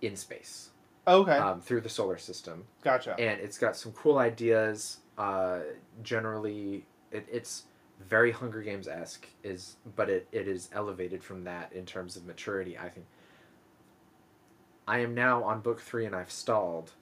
in 0.00 0.14
space 0.14 0.70
okay. 1.08 1.32
um, 1.32 1.60
through 1.60 1.80
the 1.80 1.88
solar 1.88 2.18
system, 2.18 2.64
gotcha. 2.82 3.16
and 3.18 3.40
it's 3.40 3.58
got 3.58 3.76
some 3.76 3.92
cool 3.92 4.18
ideas. 4.18 4.98
Uh, 5.16 5.60
generally, 6.02 6.86
it, 7.10 7.26
it's 7.30 7.64
very 8.06 8.30
Hunger 8.30 8.62
Games 8.62 8.86
esque, 8.86 9.26
is 9.42 9.76
but 9.96 10.08
it, 10.08 10.28
it 10.30 10.46
is 10.46 10.68
elevated 10.72 11.24
from 11.24 11.44
that 11.44 11.72
in 11.72 11.86
terms 11.86 12.16
of 12.16 12.24
maturity. 12.26 12.78
I 12.78 12.88
think. 12.88 13.06
I 14.86 15.00
am 15.00 15.14
now 15.14 15.44
on 15.44 15.60
book 15.60 15.80
three, 15.80 16.06
and 16.06 16.14
I've 16.14 16.30
stalled. 16.30 16.92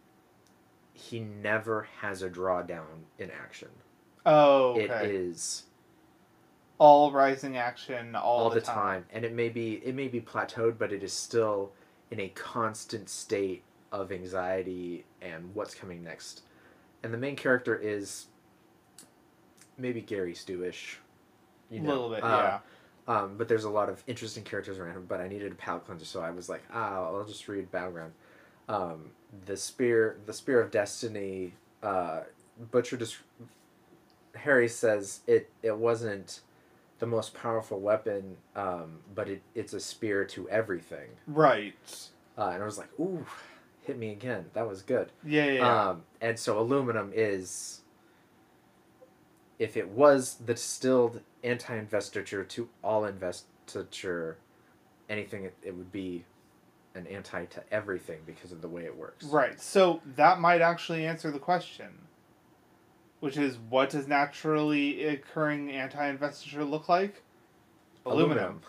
He 0.93 1.21
never 1.21 1.89
has 2.01 2.23
a 2.23 2.31
drawdown 2.31 3.05
in 3.19 3.31
action. 3.31 3.69
oh, 4.25 4.71
okay. 4.71 4.85
It 4.85 5.11
is 5.11 5.65
all 6.79 7.11
rising 7.13 7.57
action 7.57 8.15
all, 8.15 8.45
all, 8.45 8.51
the, 8.51 8.57
the 8.57 8.61
time. 8.67 8.77
time. 8.77 9.05
and 9.13 9.25
it 9.25 9.33
may 9.33 9.49
be 9.49 9.75
it 9.85 9.95
may 9.95 10.09
be 10.09 10.21
plateaued 10.21 10.77
but 10.79 10.93
it 10.93 11.03
is 11.03 11.13
still 11.13 11.73
in 12.11 12.21
a 12.21 12.29
constant 12.31 13.09
state 13.09 13.63
of 13.93 14.13
anxiety 14.13 15.05
and 15.23 15.55
what's 15.55 15.75
coming 15.75 16.03
next 16.05 16.43
and 17.03 17.13
the 17.15 17.19
main 17.19 17.37
character 17.37 17.75
is 17.75 18.27
maybe 19.79 20.01
gary 20.01 20.35
stewish 20.35 20.97
A 21.71 21.75
you 21.75 21.81
know 21.81 21.89
little 21.95 22.11
bit, 22.11 22.23
Uh, 22.25 22.59
yeah. 23.09 23.21
um, 23.23 23.37
but 23.39 23.49
there's 23.49 23.65
a 23.65 23.71
lot 23.71 23.89
of 23.89 24.03
interesting 24.07 24.43
characters 24.45 24.79
around 24.79 24.97
him 24.97 25.07
but 25.09 25.21
i 25.21 25.29
needed 25.29 25.53
a 25.53 25.55
palate 25.55 25.87
cleanser 25.87 26.05
so 26.05 26.21
i 26.21 26.31
was 26.31 26.49
like 26.49 26.63
ah 26.73 27.05
i'll 27.07 27.25
just 27.25 27.49
read 27.49 27.71
battleground 27.71 28.13
um, 28.69 29.11
the 29.47 29.57
spear 29.57 30.19
the 30.27 30.33
spear 30.33 30.61
of 30.61 30.71
destiny 30.71 31.55
uh, 31.83 32.21
butcher 32.71 32.97
just 32.97 33.19
harry 34.35 34.69
says 34.69 35.21
it 35.27 35.49
it 35.63 35.77
wasn't 35.77 36.41
the 36.99 37.07
most 37.07 37.35
powerful 37.35 37.79
weapon 37.81 38.37
um, 38.55 38.99
but 39.15 39.29
it, 39.29 39.43
it's 39.55 39.73
a 39.73 39.81
spear 39.81 40.25
to 40.25 40.49
everything 40.49 41.09
Right. 41.27 41.75
uh, 42.39 42.51
and 42.55 42.63
i 42.63 42.67
was 42.67 42.79
like 42.79 42.89
ooh 42.99 43.25
hit 43.83 43.99
me 43.99 44.11
again 44.13 44.47
that 44.55 44.67
was 44.69 44.83
good 44.83 45.13
Yeah, 45.25 45.45
yeah. 45.45 45.53
yeah. 45.53 45.89
um, 45.91 46.03
and 46.21 46.39
so 46.39 46.59
aluminum 46.59 47.13
is, 47.15 47.83
if 49.59 49.77
it 49.77 49.89
was 49.89 50.35
the 50.45 50.55
distilled 50.55 51.21
anti-investiture 51.45 52.45
to 52.45 52.69
all 52.83 53.05
investiture, 53.05 54.37
anything 55.09 55.45
it, 55.45 55.55
it 55.63 55.75
would 55.75 55.93
be 55.93 56.25
an 56.95 57.07
anti 57.07 57.45
to 57.47 57.63
everything 57.73 58.19
because 58.27 58.53
of 58.53 58.61
the 58.61 58.69
way 58.69 58.85
it 58.85 58.97
works. 58.97 59.27
right. 59.27 59.61
So 59.61 60.01
that 60.17 60.41
might 60.41 60.61
actually 60.63 61.07
answer 61.07 61.31
the 61.31 61.39
question. 61.39 61.89
Which 63.21 63.37
is 63.37 63.57
what 63.57 63.91
does 63.91 64.07
naturally 64.07 65.05
occurring 65.05 65.71
anti-investiture 65.71 66.65
look 66.65 66.89
like? 66.89 67.23
Aluminum. 68.05 68.61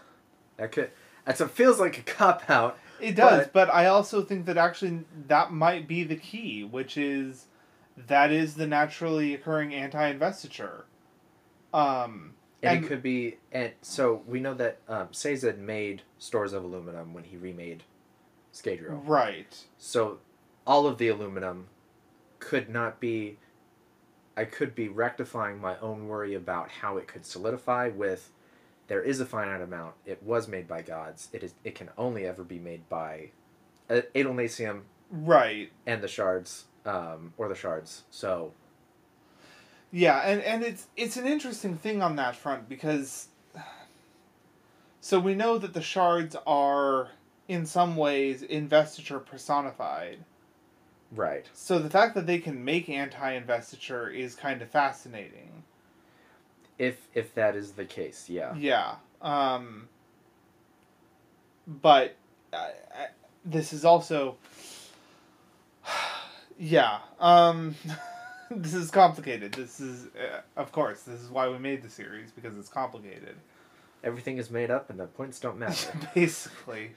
That 0.58 0.72
could. 0.72 0.92
That's 1.26 1.42
it 1.42 1.52
feels 1.52 1.80
like 1.80 1.98
a 2.00 2.02
cop 2.04 2.50
out. 2.50 2.80
It 3.00 3.16
does, 3.16 3.46
But- 3.48 3.54
but 3.54 3.70
I 3.74 3.86
also 3.88 4.22
think 4.24 4.46
that 4.46 4.58
actually 4.58 5.04
that 5.28 5.52
might 5.52 5.88
be 5.88 6.04
the 6.04 6.16
key, 6.16 6.64
which 6.64 6.98
is 6.98 7.46
that 7.98 8.32
is 8.32 8.56
the 8.56 8.66
naturally 8.68 9.34
occurring 9.34 9.74
anti-investiture. 9.74 10.86
Um, 11.74 12.34
And, 12.64 12.78
And- 12.78 12.86
it 12.86 12.88
could 12.88 13.04
be, 13.04 13.38
and 13.52 13.74
so 13.84 14.24
we 14.26 14.40
know 14.40 14.56
that 14.56 14.80
um, 14.88 15.10
Sazed 15.14 15.58
made 15.60 16.02
stores 16.18 16.54
of 16.54 16.64
aluminum 16.64 17.14
when 17.14 17.26
he 17.26 17.38
remade 17.38 17.84
Scadrial. 18.52 19.00
right. 19.08 19.64
So 19.78 20.20
all 20.66 20.88
of 20.88 20.98
the 20.98 21.08
aluminum 21.10 21.68
could 22.40 22.68
not 22.70 23.00
be 23.00 23.38
I 24.38 24.46
could 24.46 24.76
be 24.76 24.88
rectifying 24.88 25.60
my 25.60 25.78
own 25.80 26.08
worry 26.08 26.36
about 26.36 26.70
how 26.70 26.98
it 26.98 27.08
could 27.08 27.26
solidify 27.26 27.90
with 27.90 28.32
there 28.88 29.02
is 29.02 29.20
a 29.20 29.26
finite 29.26 29.62
amount. 29.62 29.96
It 30.06 30.24
was 30.24 30.48
made 30.48 30.68
by 30.68 30.82
gods. 30.82 31.28
It 31.34 31.44
is 31.44 31.56
it 31.64 31.76
can 31.76 31.90
only 31.98 32.26
ever 32.26 32.44
be 32.44 32.60
made 32.60 32.88
by 32.88 33.32
uh, 33.90 34.02
Adonalsium 34.16 34.82
Right. 35.10 35.72
and 35.86 36.02
the 36.04 36.08
shards 36.08 36.66
um, 36.86 37.34
or 37.38 37.50
the 37.50 37.56
shards. 37.56 38.04
So 38.12 38.54
Yeah, 39.92 40.20
and, 40.20 40.42
and 40.42 40.64
it's 40.64 40.88
it's 40.96 41.18
an 41.18 41.26
interesting 41.26 41.76
thing 41.78 42.02
on 42.02 42.16
that 42.18 42.36
front 42.36 42.70
because 42.70 43.28
so 45.02 45.20
we 45.20 45.36
know 45.36 45.58
that 45.58 45.74
the 45.74 45.82
shards 45.82 46.36
are 46.46 47.10
in 47.48 47.66
some 47.66 47.96
ways 47.96 48.42
investiture 48.44 49.20
personified. 49.20 50.20
Right. 51.16 51.46
So 51.54 51.80
the 51.80 51.90
fact 51.90 52.16
that 52.16 52.26
they 52.26 52.40
can 52.40 52.64
make 52.64 52.90
anti-investiture 52.90 54.10
is 54.10 54.36
kind 54.36 54.62
of 54.62 54.70
fascinating. 54.70 55.64
If 56.78 57.08
if 57.14 57.34
that 57.36 57.56
is 57.56 57.72
the 57.72 57.86
case, 57.86 58.30
yeah. 58.30 58.56
Yeah. 58.56 58.96
Um 59.22 59.88
but 61.66 62.16
I, 62.54 62.58
I, 62.58 63.08
this 63.44 63.74
is 63.74 63.84
also 63.84 64.38
yeah. 66.60 67.00
Um 67.20 67.76
this 68.52 68.74
is 68.74 68.92
complicated. 68.92 69.54
This 69.54 69.80
is 69.80 70.08
uh, 70.16 70.42
of 70.56 70.72
course, 70.72 71.02
this 71.02 71.22
is 71.22 71.30
why 71.30 71.50
we 71.50 71.58
made 71.58 71.82
the 71.82 71.90
series 71.90 72.32
because 72.32 72.58
it's 72.58 72.70
complicated. 72.70 73.36
Everything 74.04 74.38
is 74.38 74.52
made 74.52 74.70
up 74.70 74.90
and 74.90 75.00
the 75.00 75.08
points 75.08 75.40
don't 75.40 75.58
matter. 75.58 75.92
Basically. 76.16 76.92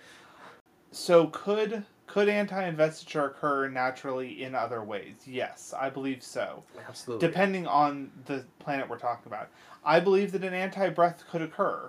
So 0.92 1.28
could 1.28 1.84
could 2.12 2.28
anti-investiture 2.28 3.26
occur 3.26 3.68
naturally 3.68 4.42
in 4.42 4.56
other 4.56 4.82
ways? 4.82 5.14
Yes, 5.26 5.72
I 5.78 5.90
believe 5.90 6.24
so. 6.24 6.64
Absolutely. 6.88 7.28
Depending 7.28 7.68
on 7.68 8.10
the 8.26 8.44
planet 8.58 8.88
we're 8.88 8.98
talking 8.98 9.26
about. 9.26 9.48
I 9.84 10.00
believe 10.00 10.32
that 10.32 10.42
an 10.42 10.52
anti-breath 10.52 11.22
could 11.30 11.40
occur. 11.40 11.88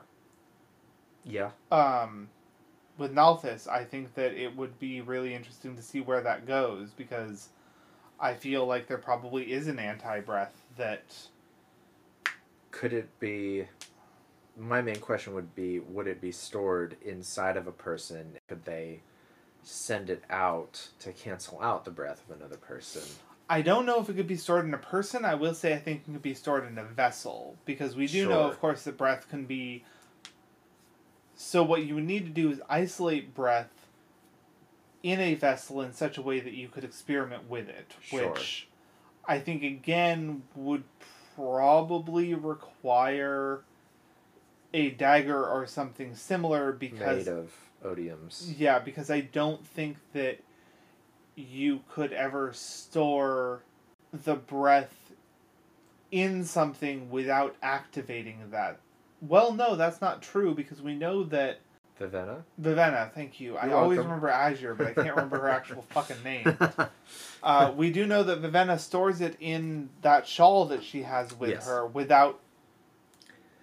yeah. 1.23 1.49
um, 1.71 2.29
with 2.99 3.15
Nalthis, 3.15 3.67
I 3.67 3.83
think 3.83 4.13
that 4.13 4.33
it 4.33 4.55
would 4.55 4.77
be 4.77 5.01
really 5.01 5.33
interesting 5.33 5.75
to 5.75 5.81
see 5.81 6.01
where 6.01 6.21
that 6.21 6.45
goes 6.45 6.91
because 6.91 7.49
I 8.19 8.35
feel 8.35 8.67
like 8.67 8.85
there 8.85 8.99
probably 8.99 9.51
is 9.51 9.67
an 9.67 9.79
anti 9.79 10.19
breath 10.19 10.55
that. 10.77 11.03
could 12.69 12.93
it 12.93 13.09
be 13.19 13.65
my 14.55 14.81
main 14.83 14.99
question 14.99 15.33
would 15.33 15.55
be 15.55 15.79
would 15.79 16.05
it 16.05 16.21
be 16.21 16.31
stored 16.31 16.95
inside 17.03 17.57
of 17.57 17.65
a 17.65 17.71
person 17.71 18.37
could 18.47 18.63
they 18.65 19.01
send 19.63 20.09
it 20.09 20.23
out 20.29 20.89
to 20.99 21.11
cancel 21.11 21.61
out 21.61 21.85
the 21.85 21.91
breath 21.91 22.23
of 22.29 22.35
another 22.35 22.57
person 22.57 23.03
I 23.51 23.61
don't 23.61 23.85
know 23.85 23.99
if 23.99 24.07
it 24.07 24.15
could 24.15 24.27
be 24.27 24.37
stored 24.37 24.63
in 24.63 24.73
a 24.73 24.77
person. 24.77 25.25
I 25.25 25.35
will 25.35 25.53
say 25.53 25.73
I 25.73 25.77
think 25.77 26.03
it 26.07 26.11
could 26.13 26.21
be 26.21 26.33
stored 26.33 26.65
in 26.65 26.77
a 26.77 26.85
vessel 26.85 27.57
because 27.65 27.97
we 27.97 28.07
do 28.07 28.29
know, 28.29 28.43
of 28.43 28.57
course, 28.61 28.83
that 28.83 28.97
breath 28.97 29.27
can 29.27 29.43
be. 29.43 29.83
So 31.35 31.61
what 31.61 31.83
you 31.83 31.95
would 31.95 32.05
need 32.05 32.23
to 32.23 32.31
do 32.31 32.49
is 32.49 32.61
isolate 32.69 33.35
breath 33.35 33.87
in 35.03 35.19
a 35.19 35.35
vessel 35.35 35.81
in 35.81 35.91
such 35.91 36.17
a 36.17 36.21
way 36.21 36.39
that 36.39 36.53
you 36.53 36.69
could 36.69 36.85
experiment 36.85 37.49
with 37.49 37.67
it, 37.67 37.91
Sure. 38.01 38.31
which 38.31 38.69
I 39.25 39.39
think 39.39 39.63
again 39.63 40.43
would 40.55 40.85
probably 41.35 42.33
require 42.33 43.63
a 44.73 44.91
dagger 44.91 45.45
or 45.45 45.67
something 45.67 46.15
similar 46.15 46.71
because 46.71 47.25
Made 47.25 47.33
of 47.33 47.51
odiums. 47.85 48.53
yeah, 48.57 48.79
because 48.79 49.09
I 49.11 49.21
don't 49.21 49.65
think 49.65 49.97
that 50.13 50.39
you 51.35 51.81
could 51.89 52.11
ever 52.13 52.51
store 52.53 53.61
the 54.11 54.35
breath 54.35 55.13
in 56.11 56.43
something 56.43 57.09
without 57.09 57.55
activating 57.63 58.37
that. 58.51 58.79
Well, 59.21 59.53
no, 59.53 59.75
that's 59.75 60.01
not 60.01 60.21
true 60.21 60.53
because 60.53 60.81
we 60.81 60.93
know 60.95 61.23
that 61.25 61.59
Vivenna? 61.99 62.43
Vivenna, 62.59 63.11
thank 63.13 63.39
you. 63.39 63.55
I 63.57 63.67
You're 63.67 63.75
always 63.75 63.97
welcome. 63.97 64.11
remember 64.11 64.29
Azure, 64.29 64.73
but 64.73 64.87
I 64.87 64.93
can't 64.93 65.15
remember 65.15 65.39
her 65.39 65.49
actual 65.49 65.83
fucking 65.89 66.21
name. 66.23 66.57
Uh, 67.43 67.71
we 67.75 67.91
do 67.91 68.05
know 68.07 68.23
that 68.23 68.41
Vivenna 68.41 68.79
stores 68.79 69.21
it 69.21 69.37
in 69.39 69.89
that 70.01 70.27
shawl 70.27 70.65
that 70.65 70.83
she 70.83 71.03
has 71.03 71.37
with 71.39 71.51
Yes. 71.51 71.67
her 71.67 71.85
without 71.85 72.39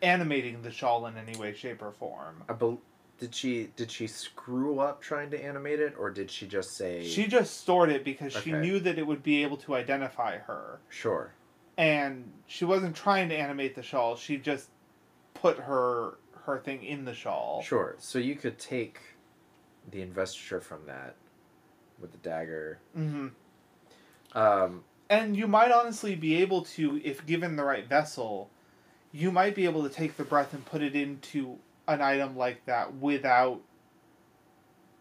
animating 0.03 0.62
the 0.62 0.71
shawl 0.71 1.07
in 1.07 1.16
any 1.16 1.37
way, 1.37 1.53
shape, 1.53 1.83
or 1.83 1.91
form. 1.93 2.45
I 2.49 2.53
bel 2.53 2.81
did 3.19 3.35
she 3.35 3.71
did 3.77 3.91
she 3.91 4.07
screw 4.07 4.79
up 4.79 5.01
trying 5.03 5.31
to 5.31 5.43
animate 5.45 5.81
it 5.81 5.95
or 5.99 6.11
did 6.11 6.31
she 6.31 6.47
just 6.47 6.77
say 6.77 7.03
She 7.03 7.27
just 7.27 7.61
stored 7.61 7.91
it 7.91 8.05
because 8.05 8.33
she 8.33 8.53
Okay. 8.53 8.61
knew 8.61 8.79
that 8.81 8.99
it 8.99 9.07
would 9.07 9.23
be 9.23 9.43
able 9.43 9.57
to 9.59 9.75
identify 9.75 10.39
her. 10.39 10.79
sure. 10.89 11.33
And 11.77 12.33
she 12.47 12.64
wasn't 12.64 12.97
trying 12.97 13.29
to 13.29 13.37
animate 13.37 13.75
the 13.75 13.83
shawl, 13.83 14.16
she 14.16 14.37
just 14.39 14.69
put 15.35 15.59
her 15.59 16.14
her 16.45 16.59
thing 16.59 16.83
in 16.83 17.05
the 17.05 17.14
shawl. 17.14 17.61
Sure. 17.62 17.95
So 17.99 18.19
you 18.19 18.35
could 18.37 18.59
take 18.59 19.01
the 19.91 20.01
investiture 20.03 20.61
from 20.61 20.87
that 20.87 21.14
with 22.01 22.12
the 22.12 22.19
dagger. 22.19 22.79
hmm 22.95 23.29
Um 24.33 24.85
And 25.11 25.37
you 25.37 25.47
might 25.47 25.71
honestly 25.73 26.14
be 26.14 26.37
able 26.37 26.62
to, 26.77 27.01
if 27.05 27.25
given 27.27 27.57
the 27.57 27.64
right 27.64 27.87
vessel, 27.89 28.51
you 29.12 29.31
might 29.33 29.55
be 29.55 29.64
able 29.64 29.83
to 29.83 29.89
take 29.89 30.16
the 30.16 30.25
breath 30.25 30.53
and 30.53 30.64
put 30.64 30.83
it 30.83 30.95
into 30.95 31.59
an 31.89 32.03
item 32.03 32.36
like 32.36 32.64
that 32.66 32.95
without 32.97 33.61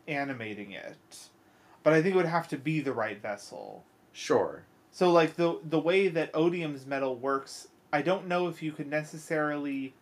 animating 0.07 0.71
it. 0.71 1.29
But 1.83 1.93
I 1.93 2.01
think 2.01 2.15
it 2.15 2.17
would 2.17 2.25
have 2.25 2.47
to 2.49 2.57
be 2.57 2.79
the 2.79 2.93
right 2.93 3.21
vessel. 3.21 3.83
sure. 4.11 4.63
So 4.91 5.11
like 5.11 5.35
the 5.35 5.59
the 5.63 5.79
way 5.79 6.07
that 6.07 6.33
Odium's 6.33 6.87
metal 6.87 7.15
works, 7.15 7.67
I 7.93 8.01
don't 8.01 8.27
know 8.27 8.47
if 8.47 8.63
you 8.63 8.71
could 8.71 8.87
necessarily 8.87 9.93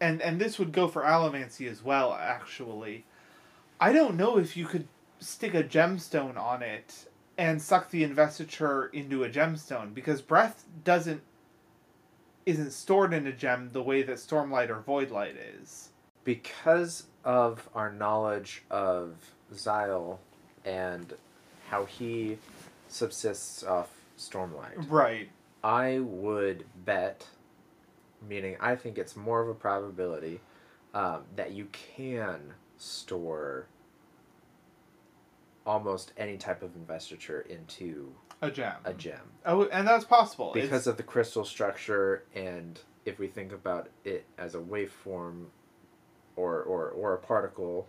and 0.00 0.20
and 0.20 0.38
this 0.38 0.58
would 0.58 0.72
go 0.72 0.86
for 0.88 1.02
allomancy 1.02 1.70
as 1.70 1.82
well 1.82 2.12
actually. 2.12 3.06
I 3.80 3.92
don't 3.92 4.16
know 4.16 4.38
if 4.38 4.56
you 4.56 4.66
could 4.66 4.86
stick 5.18 5.54
a 5.54 5.64
gemstone 5.64 6.36
on 6.36 6.62
it 6.62 7.08
and 7.38 7.60
suck 7.60 7.90
the 7.90 8.04
investiture 8.04 8.86
into 8.86 9.24
a 9.24 9.30
gemstone 9.30 9.94
because 9.94 10.20
breath 10.20 10.64
doesn't 10.84 11.22
isn't 12.46 12.72
stored 12.72 13.12
in 13.12 13.26
a 13.26 13.32
gem 13.32 13.70
the 13.72 13.82
way 13.82 14.02
that 14.02 14.16
stormlight 14.16 14.68
or 14.70 14.82
voidlight 14.86 15.36
is. 15.62 15.90
Because 16.24 17.06
of 17.24 17.68
our 17.74 17.92
knowledge 17.92 18.62
of 18.70 19.14
Xyle 19.52 20.18
and 20.64 21.14
how 21.68 21.84
he 21.84 22.38
subsists 22.88 23.62
off 23.64 23.90
stormlight, 24.18 24.90
Right. 24.90 25.28
I 25.62 25.98
would 26.00 26.64
bet, 26.84 27.26
meaning 28.28 28.56
I 28.60 28.76
think 28.76 28.98
it's 28.98 29.16
more 29.16 29.40
of 29.40 29.48
a 29.48 29.54
probability, 29.54 30.40
um, 30.92 31.24
that 31.36 31.52
you 31.52 31.66
can 31.72 32.54
store 32.78 33.66
almost 35.66 36.12
any 36.18 36.36
type 36.36 36.62
of 36.62 36.76
investiture 36.76 37.40
into 37.48 38.12
A 38.44 38.50
gem. 38.50 38.74
a 38.84 38.92
gem 38.94 39.20
Oh, 39.46 39.64
and 39.66 39.86
that's 39.86 40.04
possible. 40.04 40.52
It's- 40.54 40.64
because 40.66 40.86
of 40.86 40.96
the 40.96 41.02
crystal 41.02 41.44
structure 41.44 42.24
and 42.34 42.78
if 43.04 43.18
we 43.18 43.26
think 43.26 43.52
about 43.52 43.88
it 44.04 44.24
as 44.38 44.54
a 44.54 44.58
waveform 44.58 45.46
or 46.36 46.62
or, 46.62 46.88
or 46.90 47.14
a 47.14 47.18
particle 47.18 47.86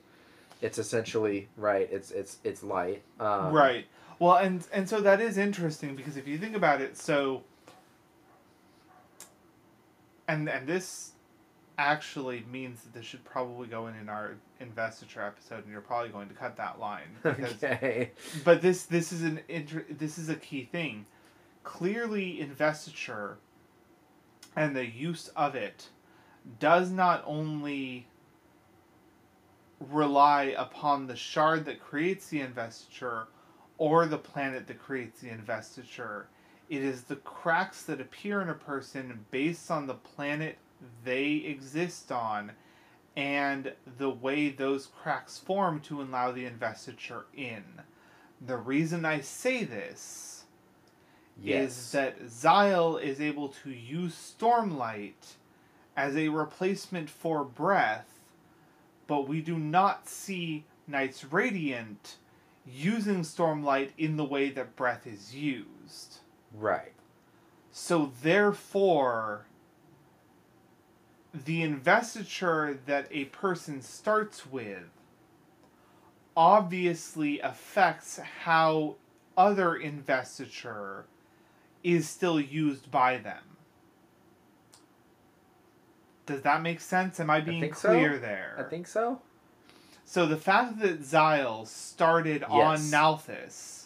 it's 0.62 0.78
essentially 0.78 1.48
right 1.58 1.88
it's 1.92 2.12
it's 2.12 2.38
it's 2.44 2.64
light 2.64 3.02
um, 3.20 3.54
right. 3.54 3.86
Well, 4.20 4.38
and 4.38 4.66
and 4.72 4.88
so 4.88 5.02
that 5.02 5.20
is 5.20 5.38
interesting 5.38 5.96
because 5.96 6.16
if 6.16 6.26
you 6.28 6.38
think 6.38 6.56
about 6.56 6.80
it, 6.80 6.98
so 6.98 7.44
and 10.28 10.50
and 10.50 10.66
this 10.68 11.12
actually 11.78 12.46
means 12.52 12.82
that 12.82 12.94
this 12.94 13.06
should 13.06 13.24
probably 13.24 13.68
go 13.68 13.88
in 13.88 13.96
in 13.96 14.10
our 14.10 14.36
investiture 14.60 15.22
episode, 15.22 15.64
and 15.64 15.72
you're 15.72 15.82
probably 15.82 16.10
going 16.10 16.28
to 16.30 16.34
cut 16.34 16.58
that 16.58 16.80
line 16.80 17.08
because 17.24 17.64
okay 17.64 18.12
but 18.44 18.62
this 18.62 18.84
this 18.84 19.12
is 19.12 19.24
an 19.24 19.42
inter- 19.48 19.86
this 19.90 20.18
is 20.18 20.30
a 20.30 20.36
key 20.36 20.64
thing. 20.72 21.06
Clearly, 21.64 22.40
investiture 22.40 23.38
and 24.56 24.76
the 24.76 24.86
use 24.86 25.30
of 25.36 25.56
it 25.56 25.90
does 26.60 26.92
not 26.92 27.24
only 27.26 28.08
rely 29.80 30.56
upon 30.58 31.08
the 31.08 31.16
shard 31.16 31.66
that 31.66 31.80
creates 31.80 32.28
the 32.28 32.40
investiture 32.40 33.28
or 33.78 34.06
the 34.06 34.18
planet 34.18 34.68
that 34.68 34.80
creates 34.80 35.20
the 35.20 35.30
investiture. 35.30 36.28
It 36.70 36.82
is 36.82 37.04
the 37.04 37.18
cracks 37.18 37.84
that 37.84 38.00
appear 38.00 38.42
in 38.42 38.50
a 38.50 38.54
person 38.54 39.26
based 39.32 39.70
on 39.70 39.86
the 39.86 39.94
planet 39.94 40.58
they 41.04 41.34
exist 41.34 42.12
on 42.12 42.52
and 43.16 43.72
the 43.98 44.10
way 44.10 44.50
those 44.50 44.88
cracks 44.88 45.38
form 45.38 45.80
to 45.80 46.02
allow 46.02 46.32
the 46.32 46.46
investiture 46.46 47.26
in. 47.36 47.64
The 48.46 48.58
reason 48.58 49.06
I 49.06 49.22
say 49.22 49.64
this 49.64 50.44
yes 51.42 51.72
is 51.72 51.92
that 51.94 52.26
Xyle 52.26 53.02
is 53.02 53.22
able 53.22 53.50
to 53.64 53.72
use 53.72 54.36
Stormlight 54.38 55.36
as 55.96 56.18
a 56.18 56.30
replacement 56.30 57.10
for 57.10 57.46
Breath, 57.46 58.20
but 59.08 59.28
we 59.28 59.42
do 59.42 59.58
not 59.58 60.10
see 60.10 60.66
Knights 60.88 61.24
Radiant 61.24 62.18
using 62.68 63.22
Stormlight 63.22 63.92
in 63.98 64.18
the 64.18 64.26
way 64.26 64.50
that 64.50 64.76
Breath 64.76 65.08
is 65.08 65.34
used. 65.34 66.18
right 66.54 66.92
So 67.72 68.12
therefore, 68.22 69.46
the 71.46 71.62
investiture 71.62 72.80
that 72.86 73.08
a 73.12 73.26
person 73.26 73.82
starts 73.82 74.46
with 74.46 74.84
obviously 76.38 77.40
affects 77.40 78.20
how 78.44 78.96
other 79.38 79.76
investiture 79.76 81.06
is 81.84 82.08
still 82.08 82.40
used 82.40 82.90
by 82.92 83.18
them. 83.18 83.44
Does 86.26 86.42
that 86.42 86.62
make 86.62 86.82
sense? 86.82 87.20
Am 87.20 87.30
I 87.30 87.40
being 87.42 87.74
so. 87.74 87.90
clear 87.90 88.18
there? 88.18 88.56
i 88.58 88.64
think 88.64 88.88
so 88.88 89.22
So 90.06 90.26
the 90.26 90.38
fact 90.38 90.80
that 90.80 91.02
Xyle 91.02 91.68
started 91.68 92.44
on 92.44 92.80
Yes. 92.80 92.92
Nalthis, 92.92 93.86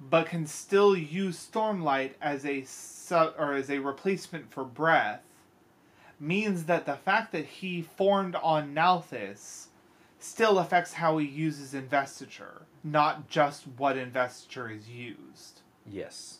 but 0.00 0.26
can 0.26 0.46
still 0.46 0.96
use 0.96 1.48
Stormlight 1.50 2.12
as 2.20 2.44
a 2.44 2.62
su- 2.64 3.32
or 3.38 3.54
as 3.54 3.70
a 3.70 3.78
replacement 3.78 4.50
for 4.50 4.64
Breath, 4.64 5.22
means 6.24 6.64
that 6.64 6.86
the 6.86 6.96
fact 6.96 7.32
that 7.32 7.44
he 7.46 7.82
formed 7.82 8.34
on 8.36 8.74
Nalthis 8.74 9.66
still 10.18 10.58
affects 10.58 10.94
how 10.94 11.18
he 11.18 11.26
uses 11.26 11.74
Investiture, 11.74 12.62
not 12.82 13.28
just 13.28 13.64
what 13.76 13.96
Investiture 13.96 14.70
is 14.70 14.88
used. 14.88 15.60
yes 15.86 16.38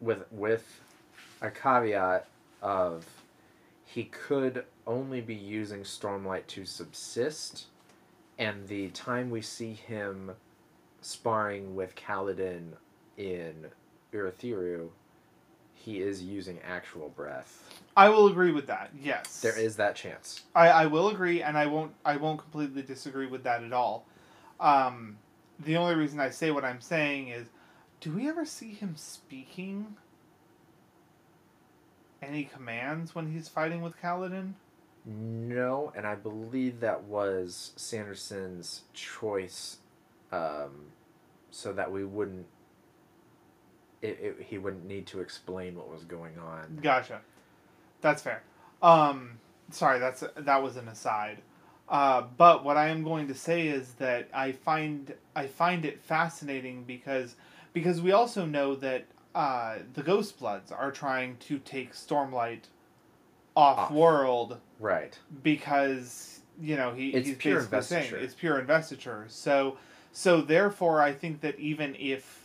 with 0.00 0.24
with 0.32 0.80
a 1.42 1.50
caveat 1.50 2.26
of 2.62 3.06
he 3.84 4.04
could 4.04 4.64
only 4.86 5.20
be 5.20 5.34
using 5.34 5.82
stormlight 5.82 6.46
to 6.46 6.64
subsist 6.64 7.66
and 8.38 8.66
the 8.68 8.88
time 8.88 9.30
we 9.30 9.42
see 9.42 9.72
him 9.72 10.30
sparring 11.02 11.74
with 11.74 11.94
Kaladin 11.94 12.72
in 13.16 13.66
Urithiru, 14.12 14.88
he 15.80 16.00
is 16.00 16.22
using 16.22 16.58
actual 16.60 17.08
breath. 17.08 17.72
I 17.96 18.08
will 18.10 18.26
agree 18.26 18.52
with 18.52 18.66
that. 18.66 18.90
Yes, 19.00 19.40
There 19.40 19.58
is 19.58 19.76
that 19.76 19.96
chance. 19.96 20.42
I, 20.54 20.68
I 20.68 20.86
will 20.86 21.08
agree, 21.08 21.42
and 21.42 21.56
I 21.56 21.66
won't 21.66 21.92
I 22.04 22.16
won't 22.16 22.40
completely 22.40 22.82
disagree 22.82 23.26
with 23.26 23.42
that 23.44 23.64
at 23.64 23.72
all. 23.72 24.06
Um, 24.58 25.18
the 25.58 25.76
only 25.76 25.94
reason 25.94 26.20
I 26.20 26.30
say 26.30 26.50
what 26.50 26.64
I'm 26.64 26.80
saying 26.80 27.28
is, 27.28 27.48
do 28.00 28.12
we 28.12 28.28
ever 28.28 28.44
see 28.44 28.72
him 28.72 28.94
speaking 28.96 29.96
any 32.22 32.44
commands 32.44 33.14
when 33.14 33.32
he's 33.32 33.48
fighting 33.48 33.80
with 33.80 34.00
Kaladin? 34.00 34.52
No, 35.06 35.92
and 35.96 36.06
I 36.06 36.14
believe 36.14 36.80
that 36.80 37.04
was 37.04 37.72
Sanderson's 37.76 38.82
choice 38.92 39.78
um, 40.30 40.92
so 41.50 41.72
that 41.72 41.90
we 41.90 42.04
wouldn't. 42.04 42.46
It, 44.02 44.18
it, 44.20 44.36
he 44.48 44.58
wouldn't 44.58 44.86
need 44.86 45.06
to 45.08 45.20
explain 45.20 45.76
what 45.76 45.90
was 45.90 46.04
going 46.04 46.38
on. 46.38 46.78
Gotcha. 46.82 47.20
That's 48.00 48.22
fair. 48.22 48.42
Um, 48.82 49.38
sorry, 49.70 49.98
that's 49.98 50.24
that 50.36 50.62
was 50.62 50.76
an 50.76 50.88
aside. 50.88 51.42
Uh, 51.88 52.22
but 52.36 52.64
what 52.64 52.76
I 52.76 52.88
am 52.88 53.02
going 53.02 53.28
to 53.28 53.34
say 53.34 53.66
is 53.68 53.92
that 53.94 54.28
I 54.32 54.52
find 54.52 55.12
I 55.36 55.46
find 55.48 55.84
it 55.84 56.00
fascinating 56.00 56.84
because 56.84 57.36
because 57.72 58.00
we 58.00 58.12
also 58.12 58.46
know 58.46 58.74
that 58.76 59.04
uh, 59.34 59.78
the 59.94 60.02
Ghost 60.02 60.38
Bloods 60.38 60.72
are 60.72 60.90
trying 60.90 61.36
to 61.38 61.58
take 61.58 61.92
Stormlight 61.92 62.62
off, 63.56 63.78
Off. 63.78 63.90
world 63.90 64.58
Right. 64.78 65.18
because 65.42 66.40
you 66.60 66.76
know 66.76 66.92
he, 66.92 67.10
It's 67.10 67.28
he's 67.28 67.36
pure 67.36 67.62
basically 67.64 67.82
saying 68.10 68.24
it's 68.24 68.34
pure 68.34 68.58
investiture. 68.58 69.26
So 69.28 69.76
so 70.12 70.40
therefore, 70.40 71.02
I 71.02 71.12
think 71.12 71.40
that 71.42 71.58
even 71.58 71.94
if 71.98 72.39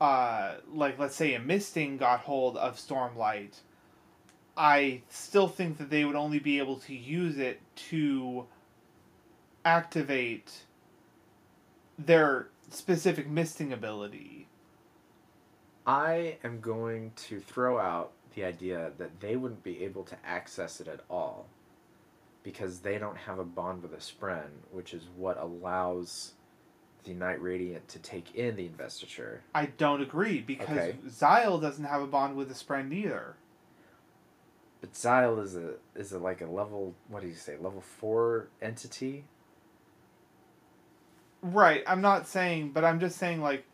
uh, 0.00 0.56
like 0.72 0.98
let's 0.98 1.16
say 1.16 1.34
a 1.34 1.40
misting 1.40 1.96
got 1.96 2.20
hold 2.20 2.56
of 2.56 2.76
Stormlight, 2.76 3.54
I 4.56 5.02
still 5.08 5.48
think 5.48 5.78
that 5.78 5.90
they 5.90 6.04
would 6.04 6.16
only 6.16 6.38
be 6.38 6.58
able 6.58 6.76
to 6.80 6.94
use 6.94 7.38
it 7.38 7.60
to 7.90 8.46
activate 9.64 10.62
their 11.98 12.48
specific 12.70 13.28
misting 13.28 13.72
ability. 13.72 14.48
I 15.86 16.38
am 16.42 16.60
going 16.60 17.12
to 17.28 17.40
throw 17.40 17.78
out 17.78 18.12
the 18.34 18.44
idea 18.44 18.92
that 18.98 19.20
they 19.20 19.36
wouldn't 19.36 19.62
be 19.62 19.84
able 19.84 20.04
to 20.04 20.16
access 20.24 20.80
it 20.80 20.88
at 20.88 21.00
all 21.08 21.46
because 22.42 22.80
they 22.80 22.98
don't 22.98 23.16
have 23.16 23.38
a 23.38 23.44
bond 23.44 23.82
with 23.82 23.92
a 23.92 23.96
Spren, 23.96 24.48
which 24.70 24.94
is 24.94 25.04
what 25.16 25.38
allows 25.38 26.32
the 27.06 27.14
Knight 27.14 27.40
Radiant 27.40 27.88
to 27.88 27.98
take 27.98 28.34
in 28.34 28.56
the 28.56 28.66
investiture. 28.66 29.40
I 29.54 29.66
don't 29.66 30.02
agree 30.02 30.40
because 30.40 30.68
Okay. 30.68 30.96
Zyle 31.08 31.60
doesn't 31.60 31.84
have 31.84 32.02
a 32.02 32.06
bond 32.06 32.36
with 32.36 32.48
the 32.48 32.54
Spren 32.54 32.92
either. 32.92 33.36
But 34.80 34.92
Zyle 34.92 35.42
is 35.42 35.56
a 35.56 35.74
is 35.94 36.12
a 36.12 36.18
like 36.18 36.42
a 36.42 36.46
level 36.46 36.94
what 37.08 37.22
do 37.22 37.28
you 37.28 37.34
say 37.34 37.56
level 37.58 37.80
four 37.80 38.48
entity. 38.60 39.24
Right. 41.40 41.82
I'm 41.86 42.00
not 42.00 42.26
saying, 42.26 42.72
but 42.72 42.84
I'm 42.84 43.00
just 43.00 43.16
saying 43.16 43.40
like 43.40 43.64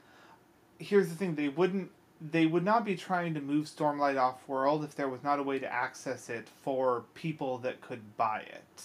here's 0.79 1.09
the 1.09 1.15
thing, 1.15 1.35
they 1.35 1.49
wouldn't 1.49 1.91
they 2.21 2.47
would 2.47 2.65
not 2.65 2.85
be 2.85 2.95
trying 2.95 3.35
to 3.35 3.41
move 3.41 3.67
Stormlight 3.67 4.17
off 4.21 4.47
world 4.47 4.85
if 4.85 4.95
there 4.95 5.09
was 5.09 5.25
not 5.25 5.41
a 5.41 5.43
way 5.43 5.59
to 5.59 5.73
access 5.73 6.29
it 6.29 6.49
for 6.63 7.05
people 7.15 7.59
that 7.59 7.81
could 7.81 8.17
buy 8.17 8.41
it. 8.41 8.83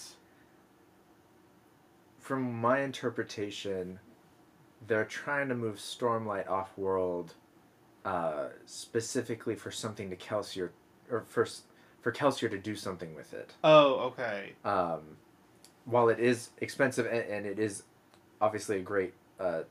From 2.18 2.60
my 2.60 2.80
interpretation, 2.80 4.00
they're 4.86 5.04
trying 5.04 5.48
to 5.48 5.54
move 5.54 5.76
Stormlight 5.76 6.48
off 6.48 6.76
world, 6.76 7.34
uh, 8.04 8.48
specifically 8.66 9.54
for 9.54 9.70
something 9.70 10.10
to 10.10 10.16
Kelsier, 10.16 10.70
or 11.10 11.24
for 11.28 11.46
for 12.00 12.12
Kelsier 12.12 12.50
to 12.50 12.58
do 12.58 12.74
something 12.76 13.14
with 13.14 13.34
it. 13.34 13.54
Oh, 13.64 14.12
okay. 14.12 14.52
um, 14.64 15.00
while 15.84 16.08
it 16.08 16.20
is 16.20 16.50
expensive 16.58 17.06
and, 17.06 17.24
and 17.28 17.46
it 17.46 17.58
is 17.58 17.82
obviously 18.40 18.76
a 18.76 18.82
great 18.82 19.14
uh, 19.40 19.62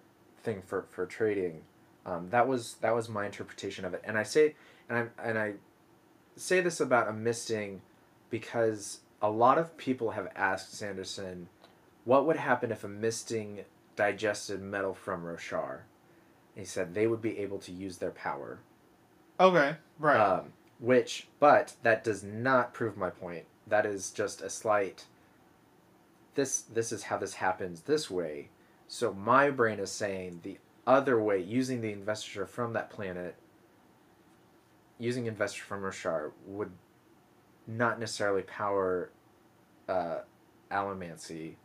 thing 0.44 0.62
for, 0.66 0.86
for 0.90 1.06
trading, 1.06 1.62
um, 2.06 2.30
that 2.32 2.48
was 2.48 2.76
that 2.82 2.94
was 2.94 3.08
my 3.08 3.26
interpretation 3.26 3.86
of 3.86 3.94
it. 3.94 4.02
And 4.04 4.18
I 4.18 4.24
say 4.24 4.56
and 4.90 4.98
I 4.98 5.28
and 5.28 5.38
I 5.38 5.54
say 6.36 6.62
this 6.62 6.80
about 6.80 7.08
a 7.08 7.14
misting 7.14 7.82
because 8.30 9.00
a 9.22 9.30
lot 9.30 9.58
of 9.58 9.78
people 9.78 10.12
have 10.12 10.28
asked 10.36 10.74
Sanderson, 10.74 11.50
what 12.06 12.26
would 12.26 12.38
happen 12.38 12.72
if 12.72 12.84
a 12.84 12.88
misting 12.88 13.62
digested 13.98 14.62
metal 14.62 14.94
from 14.94 15.24
Roshar? 15.24 15.82
He 16.56 16.64
said 16.64 16.94
they 16.94 17.08
would 17.08 17.22
be 17.22 17.38
able 17.40 17.60
to 17.60 17.74
use 17.74 17.98
their 17.98 18.12
power. 18.12 18.60
Okay. 19.40 19.76
Right. 20.00 20.18
Um, 20.18 20.54
which, 20.80 21.28
but 21.40 21.74
that 21.84 22.04
does 22.04 22.24
not 22.24 22.74
prove 22.74 22.96
my 22.96 23.10
point. 23.10 23.46
That 23.68 23.86
is 23.86 24.12
just 24.12 24.42
a 24.42 24.50
slight. 24.50 25.06
This 26.36 26.62
this 26.62 26.92
is 26.92 27.04
how 27.04 27.18
this 27.18 27.34
happens 27.34 27.82
this 27.82 28.10
way. 28.10 28.50
So 28.88 29.14
my 29.14 29.50
brain 29.50 29.80
is 29.80 29.92
saying 29.92 30.40
the 30.44 30.58
other 30.86 31.22
way, 31.22 31.40
using 31.42 31.82
the 31.82 31.92
investiture 31.92 32.46
from 32.46 32.74
that 32.74 32.90
planet, 32.90 33.36
using 34.98 35.26
investiture 35.26 35.66
from 35.66 35.82
Roshar 35.82 36.32
would 36.46 36.72
not 37.68 38.00
necessarily 38.00 38.44
power 38.44 39.10
uh, 39.90 40.20
Allomancy. 40.72 41.56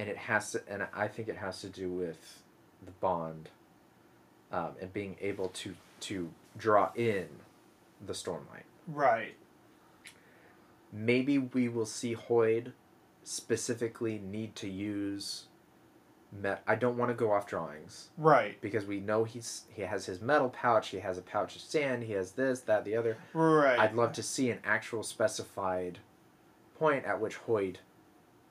And 0.00 0.08
it 0.08 0.16
has 0.16 0.52
to, 0.52 0.62
and 0.66 0.86
I 0.94 1.08
think 1.08 1.28
it 1.28 1.36
has 1.36 1.60
to 1.60 1.68
do 1.68 1.90
with 1.90 2.42
the 2.84 2.90
bond 2.92 3.50
um, 4.50 4.70
and 4.80 4.90
being 4.92 5.16
able 5.20 5.48
to 5.48 5.74
to 6.00 6.30
draw 6.56 6.90
in 6.94 7.28
the 8.06 8.14
stormlight. 8.14 8.64
right. 8.88 9.34
Maybe 10.92 11.38
we 11.38 11.68
will 11.68 11.86
see 11.86 12.16
Hoid 12.16 12.72
specifically 13.22 14.18
need 14.18 14.56
to 14.56 14.68
use. 14.68 15.44
Met- 16.32 16.62
I 16.66 16.76
don't 16.76 16.96
want 16.96 17.10
to 17.10 17.14
go 17.14 17.32
off 17.32 17.46
drawings 17.46 18.08
Right. 18.16 18.60
because 18.60 18.86
we 18.86 19.00
know 19.00 19.24
he's 19.24 19.64
he 19.68 19.82
has 19.82 20.06
his 20.06 20.20
metal 20.20 20.48
pouch. 20.48 20.88
He 20.88 21.00
has 21.00 21.18
a 21.18 21.22
pouch 21.22 21.56
of 21.56 21.62
sand. 21.62 22.04
He 22.04 22.12
has 22.14 22.32
this, 22.32 22.60
that, 22.62 22.84
the 22.84 22.96
other. 22.96 23.18
Right. 23.34 23.78
I'd 23.78 23.94
love 23.94 24.12
to 24.14 24.22
see 24.22 24.50
an 24.50 24.60
actual 24.64 25.02
specified 25.02 25.98
point 26.78 27.04
at 27.04 27.20
which 27.20 27.36
Hoid 27.46 27.76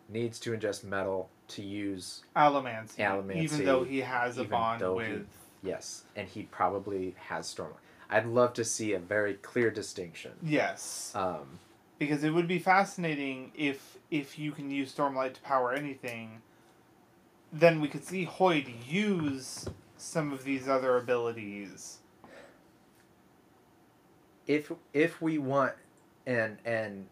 needs 0.10 0.40
to 0.42 0.52
ingest 0.52 0.84
metal 0.84 1.30
to 1.50 1.62
use 1.62 2.24
Allomancy. 2.36 2.98
Allomancy, 2.98 3.36
Even 3.44 3.66
though 3.66 3.84
he 3.84 4.00
has 4.02 4.38
a 4.38 4.44
bond 4.44 4.82
though 4.82 4.98
he- 5.00 5.12
with. 5.14 5.28
yes, 5.64 6.04
and 6.16 6.28
he 6.28 6.44
probably 6.44 7.16
has 7.28 7.54
stormlight. 7.54 7.74
I'd 8.10 8.26
love 8.26 8.54
to 8.54 8.64
see 8.66 8.94
a 8.94 9.00
very 9.00 9.36
clear 9.36 9.70
distinction. 9.70 10.32
Yes. 10.42 11.12
Um, 11.16 11.60
because 12.00 12.24
it 12.24 12.32
would 12.32 12.48
be 12.48 12.60
fascinating 12.60 13.52
if 13.56 13.98
if 14.10 14.40
you 14.40 14.52
can 14.52 14.72
use 14.72 14.96
Stormlight 14.96 15.34
to 15.36 15.42
power 15.42 15.72
anything. 15.74 16.42
Then 17.54 17.82
we 17.82 17.88
could 17.88 18.04
see 18.06 18.26
Hoid 18.26 18.74
use 18.88 19.68
some 19.98 20.32
of 20.34 20.44
these 20.44 20.68
other 20.68 20.98
abilities. 20.98 21.98
if 24.48 24.72
if 24.94 25.22
we 25.22 25.38
want 25.38 25.74
and 26.26 26.58
and 26.66 27.08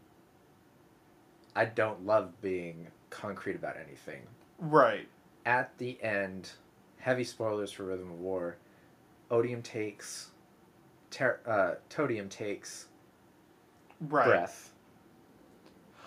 I 1.55 1.65
don't 1.65 2.05
love 2.05 2.41
being 2.41 2.87
concrete 3.09 3.55
about 3.55 3.77
anything. 3.77 4.21
Right. 4.59 5.07
At 5.45 5.77
the 5.77 6.01
end, 6.03 6.51
heavy 6.97 7.23
spoilers 7.23 7.71
for 7.71 7.83
Rhythm 7.85 8.11
of 8.11 8.19
War. 8.19 8.57
Odium 9.31 9.61
takes, 9.61 10.31
ter- 11.09 11.39
uh, 11.45 11.75
Todium 11.89 12.29
takes 12.29 12.87
Right. 13.99 14.25
breath. 14.25 14.73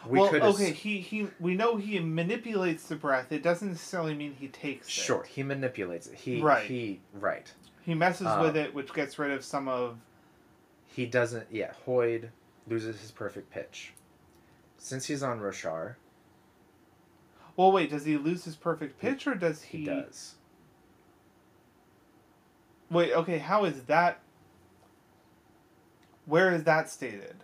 We 0.06 0.18
well, 0.18 0.30
could 0.30 0.42
okay, 0.42 0.70
he, 0.72 1.00
he 1.00 1.26
we 1.40 1.54
know 1.54 1.76
he 1.76 1.98
manipulates 1.98 2.84
the 2.84 2.96
breath. 2.96 3.32
It 3.32 3.42
doesn't 3.42 3.68
necessarily 3.68 4.14
mean 4.14 4.32
he 4.32 4.48
takes 4.48 4.86
it. 4.86 4.90
Sure, 4.90 5.22
he 5.24 5.42
manipulates 5.42 6.06
it. 6.06 6.14
He 6.14 6.40
Right. 6.40 6.64
he 6.66 7.00
right. 7.12 7.52
He 7.82 7.94
messes 7.94 8.26
Uh, 8.26 8.40
with 8.42 8.56
it, 8.56 8.72
which 8.72 8.94
gets 8.94 9.18
rid 9.18 9.30
of 9.30 9.44
some 9.44 9.68
of 9.68 9.98
He 10.86 11.04
doesn't. 11.04 11.46
Yeah, 11.50 11.72
Hoid 11.86 12.30
loses 12.66 13.00
his 13.00 13.10
perfect 13.10 13.50
pitch. 13.50 13.92
Since 14.78 15.04
he's 15.06 15.22
on 15.22 15.38
Roshar, 15.40 15.96
Well, 17.56 17.72
wait, 17.72 17.90
does 17.90 18.04
he 18.04 18.16
lose 18.16 18.44
his 18.44 18.56
perfect 18.56 18.98
pitch 19.00 19.26
or 19.26 19.34
does 19.34 19.62
he 19.62 19.78
he 19.78 19.84
does. 19.84 20.34
Wait, 22.90 23.12
okay, 23.12 23.38
how 23.38 23.64
is 23.64 23.82
that 23.84 24.20
Where 26.26 26.52
is 26.54 26.64
that 26.64 26.88
stated? 26.90 27.36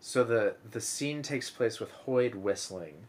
So 0.00 0.22
the 0.24 0.56
the 0.70 0.80
scene 0.80 1.22
takes 1.22 1.50
place 1.50 1.80
with 1.80 1.90
Hoid 2.06 2.34
whistling, 2.34 3.06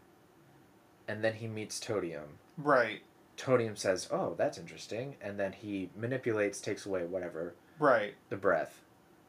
and 1.08 1.24
then 1.24 1.36
he 1.36 1.48
meets 1.48 1.80
Todium. 1.80 2.40
Right. 2.58 3.02
Todium 3.36 3.76
says, 3.76 4.08
"Oh, 4.12 4.34
that's 4.36 4.58
interesting," 4.58 5.16
and 5.22 5.40
then 5.40 5.54
he 5.54 5.90
manipulates, 5.96 6.60
takes 6.60 6.86
away 6.86 7.06
whatever 7.06 7.54
Right. 7.80 8.16
the 8.30 8.36
breath, 8.36 8.82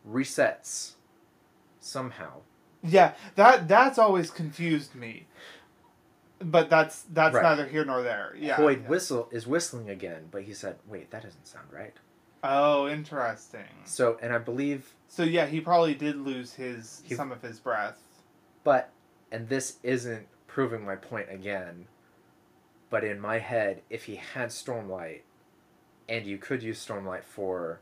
resets 0.08 0.92
somehow. 1.78 2.40
Yeah, 2.82 3.14
that 3.34 3.68
that's 3.68 3.98
always 3.98 4.30
confused 4.30 4.94
me. 4.94 5.26
But 6.40 6.70
that's 6.70 7.02
that's 7.02 7.34
Right. 7.34 7.42
neither 7.42 7.66
here 7.66 7.84
nor 7.84 8.02
there. 8.02 8.34
Yeah. 8.36 8.56
Hoid 8.56 8.82
yeah. 8.82 8.88
whistle 8.88 9.28
is 9.32 9.46
whistling 9.46 9.90
again, 9.90 10.28
but 10.30 10.42
he 10.42 10.54
said, 10.54 10.76
"Wait, 10.86 11.10
that 11.10 11.22
doesn't 11.24 11.46
sound 11.46 11.72
right." 11.72 11.94
Oh, 12.44 12.86
interesting. 12.88 13.64
So, 13.84 14.16
and 14.22 14.32
I 14.32 14.38
believe, 14.38 14.94
So 15.08 15.24
yeah, 15.24 15.46
he 15.46 15.60
probably 15.60 15.94
did 15.94 16.14
lose 16.16 16.54
his 16.54 17.02
He- 17.04 17.16
some 17.16 17.32
of 17.32 17.42
his 17.42 17.58
breath. 17.58 17.98
but 18.62 18.90
and 19.32 19.48
this 19.48 19.78
isn't 19.82 20.28
proving 20.46 20.84
my 20.84 20.94
point 20.96 21.28
again. 21.30 21.88
But 22.90 23.02
in 23.04 23.18
my 23.20 23.38
head, 23.40 23.82
if 23.90 24.04
he 24.04 24.16
had 24.16 24.48
Stormlight, 24.50 25.22
and 26.08 26.24
you 26.24 26.38
could 26.38 26.62
use 26.62 26.84
Stormlight 26.86 27.24
for 27.24 27.80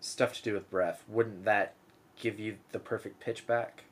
stuff 0.00 0.32
to 0.34 0.42
do 0.42 0.54
with 0.54 0.70
breath, 0.70 1.04
wouldn't 1.06 1.44
that 1.44 1.74
give 2.16 2.40
you 2.40 2.56
the 2.72 2.78
perfect 2.80 3.20
pitch 3.20 3.46
back? 3.46 3.84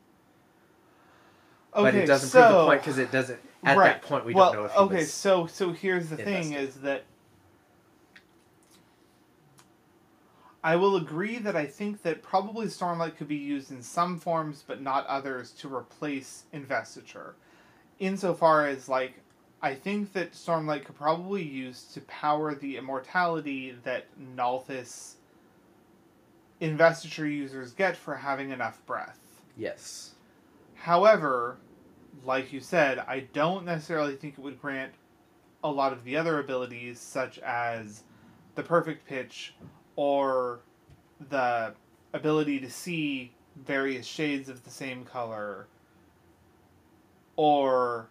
Okay, 1.75 1.83
but 1.83 1.95
it 1.95 2.07
doesn't 2.07 2.29
so, 2.29 2.41
prove 2.41 2.53
the 2.53 2.64
point 2.67 2.81
because 2.81 2.99
it 2.99 3.12
doesn't. 3.12 3.39
At 3.64 3.77
right. 3.77 3.87
that 3.87 4.03
point, 4.03 4.25
we 4.25 4.35
well, 4.35 4.53
don't 4.53 4.62
know 4.62 4.67
if 4.67 4.77
okay, 4.77 4.97
was. 4.97 5.12
so 5.12 5.47
so 5.47 5.73
here's 5.73 6.09
the 6.09 6.17
thing: 6.17 6.53
is 6.53 6.77
that 6.77 7.05
I 10.67 10.75
will 10.75 10.97
agree 10.97 11.39
that 11.39 11.55
I 11.55 11.64
think 11.64 12.03
that 12.03 12.25
probably 12.25 12.67
Stormlight 12.67 13.17
could 13.17 13.29
be 13.29 13.37
used 13.37 13.71
in 13.71 13.83
some 13.83 14.19
forms, 14.19 14.64
but 14.67 14.83
not 14.83 15.07
others, 15.07 15.53
to 15.61 15.73
replace 15.73 16.43
investiture. 16.53 17.37
Insofar 18.01 18.67
as 18.67 18.89
like, 18.89 19.14
I 19.62 19.75
think 19.75 20.12
that 20.14 20.33
Stormlight 20.33 20.85
could 20.85 20.97
probably 20.97 21.45
use 21.45 21.85
to 21.95 22.01
power 22.01 22.53
the 22.53 22.79
immortality 22.79 23.77
that 23.85 24.07
Nalthis 24.35 25.14
investiture 26.59 27.29
users 27.29 27.71
get 27.73 27.97
for 27.97 28.17
having 28.17 28.51
enough 28.51 28.85
breath. 28.87 29.21
Yes. 29.57 30.16
However, 30.77 31.59
like 32.24 32.53
you 32.53 32.61
said, 32.61 32.99
I 32.99 33.20
don't 33.33 33.64
necessarily 33.64 34.16
think 34.16 34.35
it 34.35 34.41
would 34.41 34.61
grant 34.61 34.93
a 35.64 35.70
lot 35.70 35.93
of 35.93 36.05
the 36.05 36.16
other 36.16 36.39
abilities, 36.39 37.01
such 37.01 37.39
as 37.41 38.05
the 38.55 38.62
perfect 38.62 39.07
pitch 39.07 39.55
or 39.97 40.61
the 41.29 41.74
ability 42.12 42.61
to 42.61 42.70
see 42.70 43.33
various 43.57 44.07
shades 44.07 44.49
of 44.49 44.62
the 44.64 44.70
same 44.70 45.05
color 45.05 45.66
or 47.37 48.09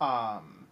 um 0.00 0.66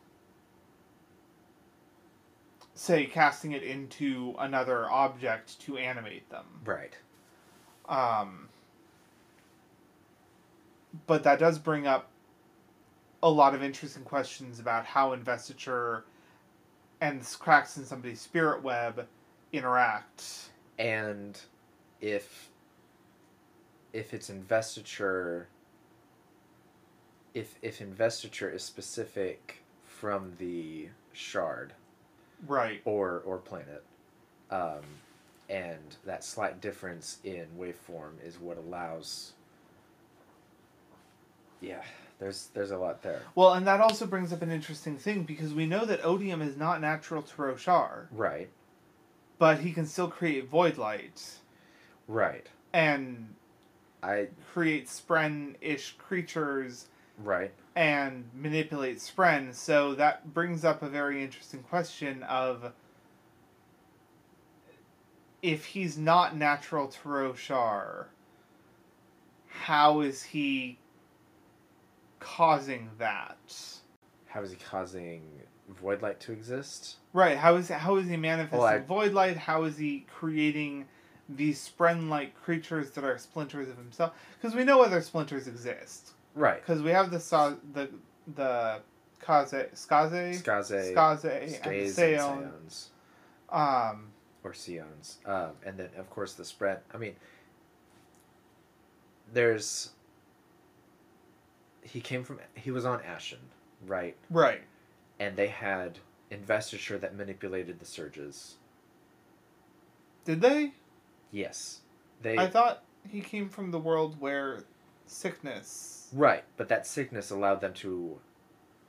say 2.74 3.06
casting 3.06 3.52
it 3.52 3.62
into 3.62 4.34
another 4.38 4.88
object 4.90 5.58
to 5.60 5.76
animate 5.76 6.28
them 6.30 6.44
Right. 6.64 6.96
um, 7.88 8.48
but 11.06 11.22
that 11.24 11.38
does 11.38 11.58
bring 11.58 11.86
up 11.86 12.08
a 13.22 13.30
lot 13.30 13.54
of 13.54 13.62
interesting 13.62 14.02
questions 14.04 14.60
about 14.60 14.84
how 14.84 15.12
investiture 15.12 16.04
and 17.00 17.22
cracks 17.38 17.76
in 17.76 17.84
somebody's 17.84 18.20
spirit 18.20 18.62
web 18.62 19.06
interact. 19.52 20.50
and 20.78 21.40
if 22.00 22.50
if 23.92 24.12
it's 24.12 24.28
investiture 24.28 25.48
if 27.32 27.54
if 27.62 27.80
investiture 27.80 28.50
is 28.50 28.62
specific 28.62 29.62
from 29.84 30.32
the 30.38 30.88
shard 31.12 31.72
Right. 32.46 32.82
or 32.84 33.22
or 33.24 33.38
planet 33.38 33.82
um, 34.50 34.82
and 35.48 35.96
that 36.04 36.22
slight 36.22 36.60
difference 36.60 37.18
in 37.24 37.46
waveform 37.58 38.12
is 38.24 38.38
what 38.38 38.58
allows 38.58 39.32
yeah 41.66 41.82
there's 42.18 42.48
there's 42.54 42.70
a 42.70 42.78
lot 42.78 43.02
there. 43.02 43.22
Well, 43.34 43.52
and 43.54 43.66
that 43.66 43.80
also 43.80 44.06
brings 44.06 44.32
up 44.32 44.42
an 44.42 44.50
interesting 44.50 44.96
thing 44.96 45.24
because 45.24 45.52
we 45.52 45.66
know 45.66 45.84
that 45.84 46.04
odium 46.04 46.40
is 46.40 46.56
not 46.56 46.80
natural 46.80 47.22
to 47.22 47.36
Roshar, 47.36 48.06
right. 48.10 48.48
But 49.38 49.60
he 49.60 49.72
can 49.72 49.86
still 49.86 50.08
create 50.08 50.48
void 50.48 50.78
light. 50.78 51.40
Right. 52.08 52.46
And 52.72 53.34
i 54.02 54.28
create 54.52 54.86
spren-ish 54.86 55.96
creatures. 55.98 56.88
Right. 57.22 57.52
And 57.74 58.30
manipulate 58.34 58.98
Spren. 58.98 59.54
So 59.54 59.94
that 59.94 60.32
brings 60.32 60.64
up 60.64 60.82
a 60.82 60.88
very 60.88 61.22
interesting 61.22 61.62
question 61.62 62.22
of 62.22 62.72
if 65.42 65.66
he's 65.66 65.98
not 65.98 66.36
natural 66.36 66.88
to 66.88 66.98
Roshar, 67.00 68.06
how 69.48 70.00
is 70.00 70.22
he 70.22 70.78
causing 72.20 72.90
that? 72.98 73.36
how 74.26 74.42
is 74.42 74.50
he 74.50 74.56
causing 74.56 75.22
void 75.80 76.02
light 76.02 76.20
to 76.20 76.32
exist 76.32 76.96
Right, 77.12 77.36
how 77.38 77.56
is 77.56 77.68
how 77.70 77.96
is 77.96 78.08
he 78.08 78.16
manifesting 78.16 78.58
Well, 78.58 78.68
I- 78.68 78.78
void 78.78 79.12
light? 79.14 79.36
How 79.38 79.64
is 79.64 79.78
he 79.78 80.04
creating 80.12 80.86
these 81.28 81.58
spren-like 81.66 82.34
creatures 82.40 82.90
that 82.90 83.02
are 83.04 83.16
splinters 83.18 83.68
of 83.70 83.76
himself? 83.78 84.12
Because 84.38 84.54
we 84.54 84.64
know 84.64 84.82
other 84.82 85.00
splinters 85.00 85.48
exist. 85.48 86.12
right 86.34 86.60
Because 86.60 86.82
we 86.82 86.90
have 86.90 87.10
the 87.10 87.18
sa- 87.20 87.54
the 87.72 87.88
the 88.34 88.80
Kaze 89.20 89.50
Skaze 89.74 90.42
Skaze, 90.42 90.92
Skaze 90.92 91.98
and 91.98 92.70
Seons. 92.70 92.86
Um, 93.48 94.08
or 94.44 94.52
Seons. 94.52 95.16
Um, 95.26 95.52
and 95.64 95.78
then, 95.78 95.88
of 95.96 96.10
course, 96.10 96.34
the 96.34 96.42
spren. 96.42 96.78
I 96.92 96.98
mean, 96.98 97.16
there's. 99.32 99.90
He 101.86 102.00
came 102.00 102.24
from. 102.24 102.40
He 102.54 102.70
was 102.70 102.84
on 102.84 103.00
Ashyn, 103.00 103.38
right? 103.86 104.16
right. 104.30 104.62
And 105.18 105.36
they 105.36 105.46
had 105.46 105.98
investiture 106.30 106.98
that 106.98 107.14
manipulated 107.16 107.78
the 107.80 107.86
surges. 107.86 108.56
Did 110.24 110.40
they? 110.40 110.72
Yes. 111.30 111.80
They. 112.22 112.36
I 112.36 112.48
thought 112.48 112.82
he 113.08 113.20
came 113.20 113.48
from 113.48 113.70
the 113.70 113.78
world 113.78 114.16
where 114.20 114.64
sickness. 115.06 116.08
right, 116.12 116.44
but 116.56 116.68
that 116.68 116.86
sickness 116.86 117.30
allowed 117.30 117.60
them 117.60 117.72
to 117.74 118.18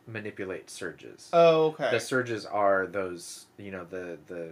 manipulate 0.08 0.70
surges. 0.70 1.30
Oh, 1.34 1.68
okay. 1.68 1.91
The 1.91 2.00
surges 2.00 2.45
are 2.45 2.88
those, 2.88 3.45
you 3.58 3.72
know, 3.72 3.86
the 3.86 4.18
the 4.28 4.52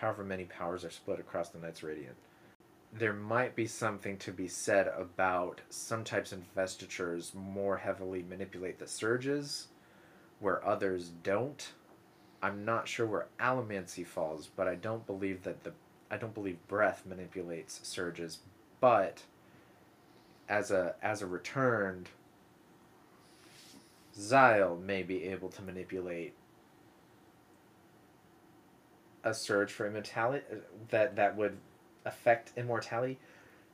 however 0.00 0.24
many 0.24 0.44
powers 0.44 0.84
are 0.84 0.90
split 0.90 1.20
across 1.20 1.48
the 1.50 1.58
Knights 1.58 1.82
Radiant. 1.82 2.16
There 2.92 3.12
might 3.12 3.54
be 3.54 3.66
something 3.66 4.16
to 4.18 4.32
be 4.32 4.48
said 4.48 4.88
about 4.88 5.60
some 5.70 6.02
types 6.02 6.32
of 6.32 6.38
investitures 6.38 7.32
more 7.34 7.76
heavily 7.76 8.22
manipulate 8.22 8.78
the 8.78 8.88
surges, 8.88 9.68
where 10.40 10.66
others 10.66 11.10
don't. 11.22 11.72
I'm 12.42 12.64
not 12.64 12.88
sure 12.88 13.06
where 13.06 13.26
Allomancy 13.38 14.04
falls, 14.04 14.48
but 14.48 14.66
I 14.66 14.74
don't 14.74 15.06
believe 15.06 15.42
that 15.44 15.62
the 15.62 15.72
I 16.10 16.16
don't 16.16 16.34
believe 16.34 16.58
breath 16.66 17.04
manipulates 17.06 17.80
surges, 17.84 18.38
but 18.80 19.22
as 20.48 20.72
a 20.72 20.96
as 21.00 21.22
a 21.22 21.26
returned 21.26 22.08
Zyle 24.18 24.76
may 24.82 25.02
be 25.02 25.24
able 25.24 25.48
to 25.50 25.62
manipulate 25.62 26.34
a 29.22 29.32
surge 29.32 29.70
for 29.70 29.86
immortality 29.86 30.44
uh, 30.50 30.56
that 30.88 31.16
that 31.16 31.36
would 31.36 31.56
affect 32.04 32.52
immortality. 32.56 33.18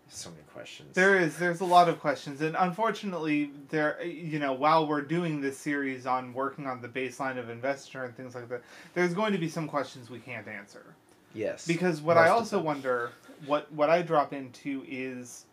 So 0.09 0.31
many 0.31 0.43
questions. 0.53 0.95
There 0.95 1.19
is. 1.19 1.37
There's 1.37 1.61
a 1.61 1.65
lot 1.65 1.89
of 1.89 1.99
questions, 1.99 2.41
and 2.41 2.55
unfortunately, 2.57 3.51
there. 3.71 4.01
You 4.05 4.39
know, 4.39 4.53
while 4.53 4.87
we're 4.87 5.03
doing 5.03 5.41
this 5.41 5.59
series 5.59 6.07
on 6.07 6.33
working 6.33 6.67
on 6.69 6.81
the 6.81 6.89
baseline 6.89 7.39
of 7.39 7.51
investor 7.51 8.05
and 8.05 8.17
things 8.17 8.35
like 8.37 8.49
that, 8.51 8.63
there's 8.95 9.15
going 9.15 9.33
to 9.33 9.39
be 9.39 9.49
some 9.49 9.67
questions 9.67 10.09
we 10.09 10.21
can't 10.21 10.47
answer. 10.47 10.95
yes. 11.35 11.67
Because 11.67 12.01
what 12.01 12.17
I 12.17 12.29
also 12.29 12.61
wonder, 12.61 13.11
what 13.47 13.71
what 13.73 13.91
I 13.91 14.03
drop 14.03 14.33
into 14.33 14.85
is, 14.87 15.45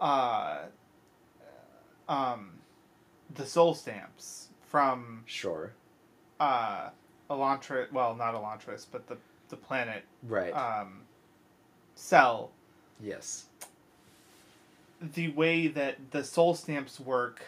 uh, 0.00 0.62
um, 2.08 2.50
the 3.34 3.46
soul 3.46 3.74
stamps 3.74 4.48
from 4.68 5.22
Sure. 5.26 5.72
uh, 6.40 6.90
Elantris. 7.30 7.92
Well, 7.92 8.14
not 8.16 8.34
Elantris, 8.34 8.86
but 8.90 9.06
the 9.06 9.16
the 9.50 9.56
planet 9.56 10.04
Right. 10.24 10.52
um, 10.52 11.02
Cell. 11.94 12.50
yes. 13.00 13.46
The 15.00 15.28
way 15.28 15.66
that 15.68 16.10
the 16.10 16.22
soul 16.24 16.54
stamps 16.54 17.00
work. 17.00 17.42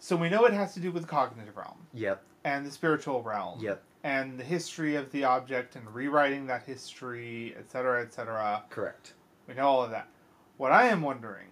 So 0.00 0.16
we 0.16 0.28
know 0.28 0.44
it 0.46 0.52
has 0.52 0.74
to 0.74 0.80
do 0.80 0.90
with 0.90 1.02
the 1.04 1.08
cognitive 1.08 1.56
realm 1.56 1.78
Yep. 1.92 2.22
and 2.44 2.66
the 2.66 2.70
spiritual 2.70 3.22
realm. 3.22 3.60
Yep. 3.60 3.82
And 4.02 4.38
the 4.38 4.44
history 4.44 4.96
of 4.96 5.10
the 5.12 5.24
object 5.24 5.76
and 5.76 5.88
rewriting 5.94 6.46
that 6.46 6.64
history, 6.64 7.54
etc., 7.58 8.02
etc. 8.02 8.64
Correct. 8.68 9.14
We 9.48 9.54
know 9.54 9.66
all 9.66 9.82
of 9.84 9.90
that. 9.92 10.08
What 10.56 10.72
I 10.72 10.86
am 10.88 11.00
wondering 11.02 11.48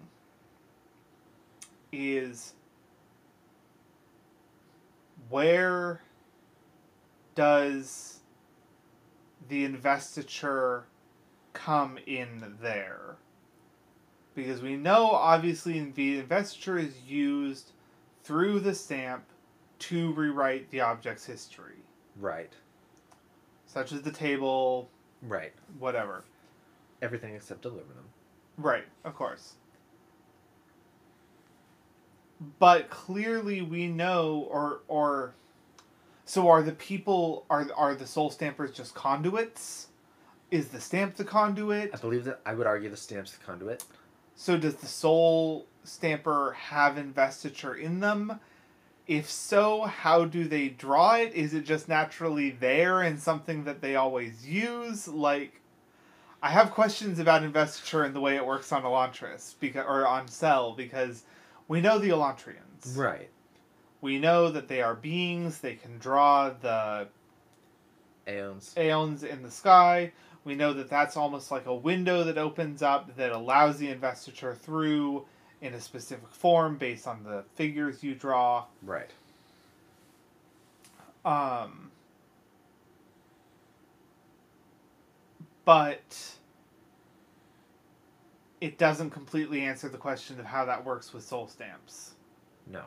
is 1.93 2.53
where 5.29 6.03
does 7.35 8.19
the 9.49 9.65
investiture 9.65 10.85
come 11.53 11.99
in 12.07 12.57
there? 12.61 13.17
Because 14.35 14.63
we 14.63 14.77
know 14.77 15.11
obviously 15.11 15.79
the 15.91 16.19
investiture 16.19 16.79
is 16.79 17.03
used 17.07 17.73
through 18.23 18.61
the 18.61 18.75
stamp 18.75 19.25
to 19.81 20.13
rewrite 20.13 20.71
the 20.71 20.81
object's 20.81 21.27
history, 21.27 21.77
Right. 22.17 22.53
such 23.67 23.93
as 23.93 24.03
the 24.03 24.13
table, 24.13 24.89
Right. 25.23 25.53
whatever. 25.79 26.25
Everything 27.03 27.35
except 27.35 27.65
aluminum. 27.65 28.09
Right, 28.57 28.85
of 29.05 29.15
course. 29.15 29.55
But 32.59 32.91
clearly 32.91 33.63
we 33.63 33.87
know 33.87 34.47
or 34.51 34.81
or 34.89 35.35
so 36.25 36.49
are 36.49 36.63
the 36.63 36.73
people 36.73 37.45
are 37.51 37.69
are 37.77 37.95
the 37.95 38.07
soul 38.07 38.31
stampers 38.31 38.73
just 38.73 38.95
conduits? 38.95 39.89
Is 40.53 40.69
the 40.69 40.83
stamp 40.83 41.17
the 41.17 41.25
conduit? 41.25 41.93
I 41.95 41.97
believe 41.97 42.25
that 42.25 42.43
I 42.45 42.53
would 42.53 42.67
argue 42.67 42.91
the 42.91 42.97
stamp's 42.97 43.33
the 43.33 43.43
conduit. 43.43 43.85
So 44.35 44.59
does 44.59 44.75
the 44.75 44.87
soul 44.87 45.67
stamper 45.83 46.53
have 46.53 46.99
investiture 46.99 47.75
in 47.75 48.01
them? 48.01 48.39
If 49.07 49.31
so, 49.31 49.85
how 49.85 50.27
do 50.27 50.45
they 50.45 50.69
draw 50.69 51.15
it? 51.15 51.33
Is 51.33 51.55
it 51.55 51.65
just 51.65 51.89
naturally 51.89 52.51
there 52.51 53.01
and 53.01 53.19
something 53.19 53.65
that 53.65 53.81
they 53.81 53.97
always 53.97 54.47
use? 54.47 55.09
Like, 55.09 55.63
I 56.43 56.51
have 56.51 56.71
questions 56.73 57.19
about 57.19 57.43
investiture 57.43 58.05
and 58.05 58.15
the 58.15 58.21
way 58.21 58.37
it 58.37 58.45
works 58.45 58.73
on 58.73 58.83
Elantris 58.83 59.55
because 59.59 59.87
or 59.89 60.07
on 60.07 60.29
Sel 60.29 60.75
because 60.75 61.23
we 61.67 61.81
know 61.81 61.99
the 61.99 62.11
Elantrians. 62.11 62.95
Right. 62.95 63.31
We 64.03 64.19
know 64.19 64.51
that 64.51 64.69
they 64.69 64.83
are 64.83 64.97
beings. 64.97 65.61
They 65.61 65.77
can 65.77 65.97
draw 65.97 66.51
the 66.51 67.09
Aeons. 68.29 68.75
aeons 68.77 69.25
in 69.25 69.43
the 69.43 69.51
sky. 69.51 70.13
We 70.45 70.55
know 70.55 70.73
that 70.73 70.91
that's 70.91 71.17
almost 71.17 71.51
like 71.51 71.67
a 71.67 71.75
window 71.75 72.25
that 72.25 72.37
opens 72.37 72.83
up 72.83 73.17
that 73.17 73.31
allows 73.31 73.79
the 73.79 73.89
investiture 73.89 74.55
through 74.55 75.25
in 75.61 75.75
a 75.75 75.81
specific 75.81 76.29
form 76.31 76.77
based 76.77 77.07
on 77.07 77.23
the 77.23 77.45
figures 77.55 78.03
you 78.03 78.15
draw. 78.15 78.65
Right. 78.83 79.11
Um, 81.25 81.93
but 85.65 86.37
it 88.61 88.79
doesn't 88.79 89.11
completely 89.11 89.61
answer 89.63 89.89
the 89.89 89.99
question 89.99 90.41
of 90.41 90.47
how 90.47 90.65
that 90.65 90.85
works 90.85 91.13
with 91.13 91.23
soul 91.25 91.47
stamps. 91.47 92.15
No. 92.67 92.83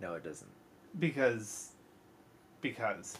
No, 0.00 0.14
it 0.14 0.24
doesn't. 0.24 0.50
Because. 0.98 1.73
Because. 2.64 3.18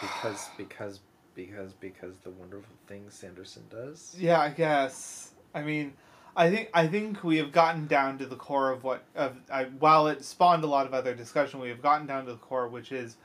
Because 0.00 0.48
because 0.56 1.00
because 1.34 1.72
because 1.74 2.16
the 2.18 2.30
wonderful 2.30 2.74
things 2.86 3.12
Sanderson 3.14 3.64
does. 3.70 4.16
Yeah, 4.18 4.40
I 4.40 4.48
guess. 4.50 5.32
I 5.54 5.62
mean, 5.62 5.92
I 6.36 6.50
think 6.50 6.70
I 6.72 6.86
think 6.86 7.22
we 7.22 7.36
have 7.36 7.52
gotten 7.52 7.86
down 7.86 8.16
to 8.18 8.26
the 8.26 8.36
core 8.36 8.70
of 8.70 8.82
what 8.84 9.02
of 9.14 9.36
I, 9.52 9.64
while 9.64 10.06
it 10.08 10.24
spawned 10.24 10.64
a 10.64 10.66
lot 10.68 10.86
of 10.86 10.94
other 10.94 11.14
discussion, 11.14 11.60
we 11.60 11.68
have 11.68 11.82
gotten 11.82 12.06
down 12.06 12.24
to 12.26 12.32
the 12.32 12.38
core, 12.38 12.68
which 12.68 12.92
is 12.92 13.16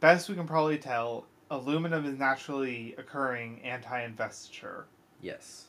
best 0.00 0.28
we 0.28 0.34
can 0.34 0.46
probably 0.46 0.78
tell. 0.78 1.26
Aluminum 1.50 2.04
is 2.04 2.18
naturally 2.18 2.96
occurring 2.98 3.60
anti-investiture, 3.62 4.86
Yes. 5.22 5.66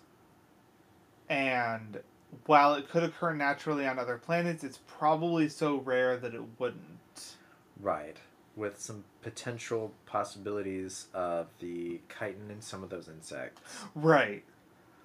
and 1.29 1.99
while 2.45 2.75
it 2.75 2.89
could 2.89 3.03
occur 3.03 3.33
naturally 3.33 3.87
on 3.87 3.99
other 3.99 4.17
planets, 4.17 4.63
it's 4.63 4.79
probably 4.87 5.49
so 5.49 5.77
rare 5.77 6.17
that 6.17 6.33
it 6.33 6.43
wouldn't. 6.59 7.35
Right. 7.79 8.17
With 8.55 8.79
some 8.79 9.03
potential 9.21 9.93
possibilities 10.05 11.07
of 11.13 11.47
the 11.59 11.99
chitin 12.09 12.49
in 12.49 12.61
some 12.61 12.83
of 12.83 12.89
those 12.89 13.07
insects. 13.07 13.61
Right. 13.95 14.43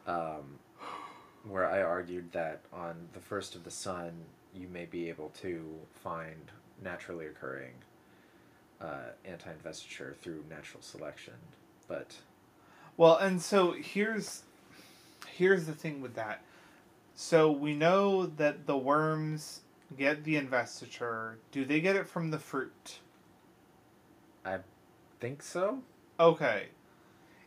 Um, 0.06 0.58
where 1.48 1.68
I 1.68 1.82
argued 1.82 2.32
that 2.32 2.60
on 2.72 3.08
the 3.12 3.20
first 3.20 3.54
of 3.54 3.64
the 3.64 3.70
sun, 3.70 4.12
you 4.54 4.68
may 4.68 4.86
be 4.86 5.08
able 5.08 5.30
to 5.42 5.64
find 6.02 6.50
naturally 6.82 7.26
occurring 7.26 7.72
uh, 8.80 9.10
anti-investiture 9.24 10.16
through 10.20 10.44
natural 10.48 10.82
selection. 10.82 11.34
But 11.88 12.16
Well, 12.96 13.16
and 13.16 13.40
so 13.40 13.72
here's 13.72 14.42
here's 15.26 15.66
the 15.66 15.72
thing 15.72 16.00
with 16.00 16.14
that. 16.14 16.42
So 17.14 17.50
we 17.52 17.74
know 17.74 18.26
that 18.26 18.66
the 18.66 18.76
worms 18.76 19.60
get 19.96 20.24
the 20.24 20.36
investiture. 20.36 21.38
Do 21.50 21.64
they 21.64 21.80
get 21.80 21.96
it 21.96 22.08
from 22.08 22.30
the 22.30 22.38
fruit? 22.38 22.98
I 24.44 24.58
think 25.20 25.42
so? 25.42 25.80
Okay. 26.18 26.68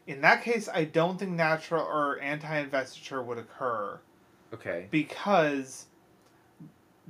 In 0.07 0.21
that 0.21 0.43
case, 0.43 0.69
I 0.71 0.83
don't 0.85 1.17
think 1.17 1.31
natural 1.31 1.83
or 1.83 2.19
anti-investiture 2.19 3.21
would 3.23 3.39
occur 3.39 3.99
Okay. 4.53 4.87
because 4.91 5.87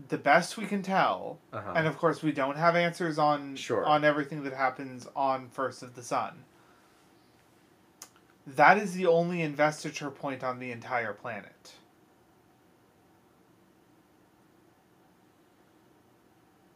the 0.08 0.18
best 0.18 0.58
we 0.58 0.66
can 0.66 0.82
tell, 0.82 1.40
Uh-huh. 1.54 1.74
and 1.76 1.88
of 1.88 1.98
course 1.98 2.24
we 2.24 2.32
don't 2.32 2.58
have 2.58 2.76
answers 2.76 3.18
on 3.20 3.56
Sure. 3.56 3.86
on 3.86 4.04
everything 4.06 4.44
that 4.44 4.54
happens 4.54 5.08
on 5.16 5.50
First 5.50 5.84
of 5.84 5.96
the 5.96 6.04
Sun. 6.04 6.46
That 8.48 8.78
is 8.78 8.94
the 8.94 9.06
only 9.08 9.42
investiture 9.42 10.10
point 10.12 10.44
on 10.44 10.60
the 10.60 10.72
entire 10.72 11.14
planet. 11.14 11.74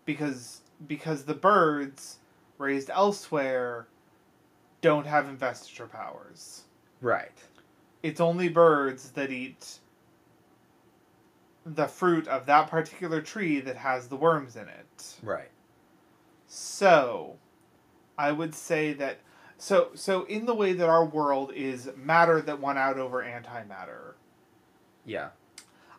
Because 0.09 0.61
because 0.87 1.25
the 1.25 1.35
birds 1.35 2.17
raised 2.57 2.89
elsewhere 2.89 3.85
don't 4.81 5.05
have 5.05 5.29
investiture 5.29 5.85
powers. 5.85 6.63
right. 6.99 7.37
It's 8.01 8.19
only 8.19 8.49
birds 8.49 9.11
that 9.11 9.29
eat 9.29 9.77
the 11.63 11.85
fruit 11.85 12.27
of 12.27 12.47
that 12.47 12.71
particular 12.71 13.21
tree 13.21 13.59
that 13.59 13.75
has 13.75 14.07
the 14.07 14.15
worms 14.15 14.55
in 14.55 14.67
it. 14.67 15.15
Right. 15.21 15.51
So, 16.47 17.35
I 18.17 18.31
would 18.31 18.55
say 18.55 18.93
that 18.93 19.19
so 19.59 19.89
so 19.93 20.23
in 20.23 20.47
the 20.47 20.55
way 20.55 20.73
that 20.73 20.89
our 20.89 21.05
world 21.05 21.51
is 21.53 21.87
matter 21.95 22.41
that 22.41 22.59
won 22.59 22.79
out 22.79 22.97
over 22.97 23.21
antimatter. 23.21 24.13
Yeah. 25.05 25.29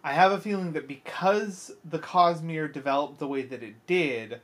I 0.03 0.13
have 0.13 0.33
a 0.33 0.41
feeling 0.41 0.73
that 0.73 0.89
because 0.89 1.73
the 1.85 1.99
Cosmere 1.99 2.73
developed 2.73 3.19
the 3.19 3.29
way 3.29 3.43
that 3.43 3.63
it 3.63 3.87
did, 3.87 4.41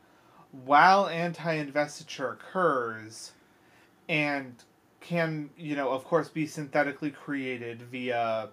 while 0.53 1.07
anti-investiture 1.07 2.33
occurs, 2.33 3.33
and 4.09 4.55
can 5.01 5.51
you 5.57 5.77
know 5.77 5.91
of 5.91 6.05
course 6.05 6.29
be 6.29 6.47
synthetically 6.47 7.11
created 7.11 7.83
via 7.83 8.49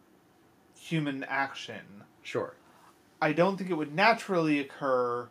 human 0.77 1.23
action. 1.25 2.03
Sure. 2.21 2.55
I 3.21 3.33
don't 3.33 3.57
think 3.57 3.69
it 3.69 3.75
would 3.75 3.95
naturally 3.95 4.59
occur 4.59 5.29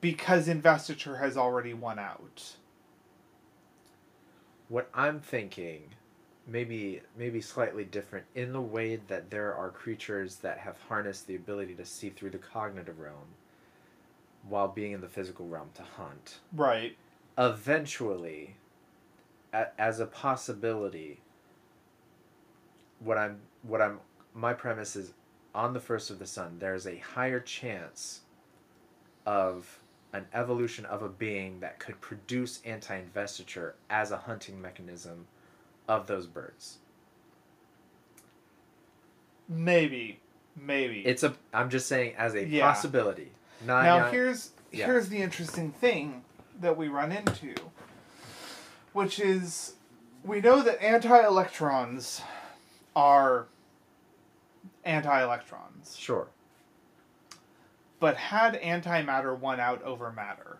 because 0.00 0.48
investiture 0.48 1.16
has 1.16 1.36
already 1.36 1.72
won 1.72 1.98
out. 1.98 2.56
What 4.68 4.88
I'm 4.94 5.20
thinking, 5.20 5.94
maybe 6.50 7.00
maybe 7.16 7.40
slightly 7.40 7.84
different 7.84 8.26
in 8.34 8.52
the 8.52 8.60
way 8.60 8.96
that 9.08 9.30
there 9.30 9.54
are 9.54 9.70
creatures 9.70 10.36
that 10.36 10.58
have 10.58 10.76
harnessed 10.88 11.26
the 11.26 11.36
ability 11.36 11.74
to 11.74 11.84
see 11.84 12.10
through 12.10 12.30
the 12.30 12.38
cognitive 12.38 12.98
realm 12.98 13.34
while 14.48 14.68
being 14.68 14.92
in 14.92 15.00
the 15.00 15.08
physical 15.08 15.46
realm 15.46 15.68
to 15.74 15.82
hunt. 15.82 16.38
Right. 16.52 16.96
Eventually, 17.38 18.56
a- 19.52 19.80
as 19.80 20.00
a 20.00 20.06
possibility, 20.06 21.20
what 22.98 23.16
I'm 23.16 23.40
what 23.62 23.80
I'm 23.80 24.00
my 24.34 24.52
premise 24.52 24.96
is 24.96 25.12
on 25.54 25.72
the 25.72 25.80
first 25.80 26.10
of 26.10 26.18
the 26.18 26.26
sun 26.26 26.56
there's 26.60 26.86
a 26.86 26.98
higher 26.98 27.40
chance 27.40 28.20
of 29.26 29.80
an 30.12 30.26
evolution 30.32 30.84
of 30.86 31.02
a 31.02 31.08
being 31.08 31.60
that 31.60 31.78
could 31.78 32.00
produce 32.00 32.60
anti-investiture 32.64 33.74
as 33.88 34.10
a 34.10 34.16
hunting 34.16 34.60
mechanism 34.60 35.26
of 35.90 36.06
those 36.06 36.26
birds. 36.26 36.78
Maybe. 39.48 40.20
Maybe. 40.56 41.00
It's 41.00 41.22
a 41.24 41.34
I'm 41.52 41.68
just 41.68 41.88
saying 41.88 42.14
as 42.16 42.34
a 42.34 42.46
Yeah. 42.46 42.68
possibility. 42.68 43.32
Not, 43.66 43.82
now 43.82 43.98
not- 43.98 44.12
here's 44.12 44.50
yeah. 44.70 44.86
here's 44.86 45.08
the 45.08 45.20
interesting 45.20 45.72
thing 45.72 46.24
that 46.60 46.76
we 46.76 46.88
run 46.88 47.10
into, 47.12 47.54
which 48.92 49.18
is 49.18 49.74
we 50.24 50.40
know 50.40 50.62
that 50.62 50.80
anti-electrons 50.82 52.22
are 52.94 53.46
anti-electrons, 54.84 55.96
sure. 55.96 56.28
but 57.98 58.16
had 58.16 58.60
antimatter 58.60 59.36
won 59.36 59.58
out 59.58 59.82
over 59.82 60.12
matter, 60.12 60.58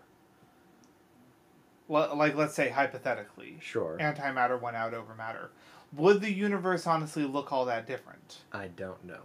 L- 1.90 2.14
like 2.16 2.34
let's 2.36 2.54
say 2.54 2.68
hypothetically, 2.68 3.58
Sure. 3.60 3.96
antimatter 4.00 4.60
won 4.60 4.74
out 4.76 4.94
over 4.94 5.14
matter, 5.14 5.50
would 5.92 6.20
the 6.20 6.32
universe 6.32 6.86
honestly 6.86 7.24
look 7.24 7.52
all 7.52 7.64
that 7.64 7.86
different? 7.86 8.42
I 8.52 8.68
don't 8.68 9.04
know. 9.04 9.22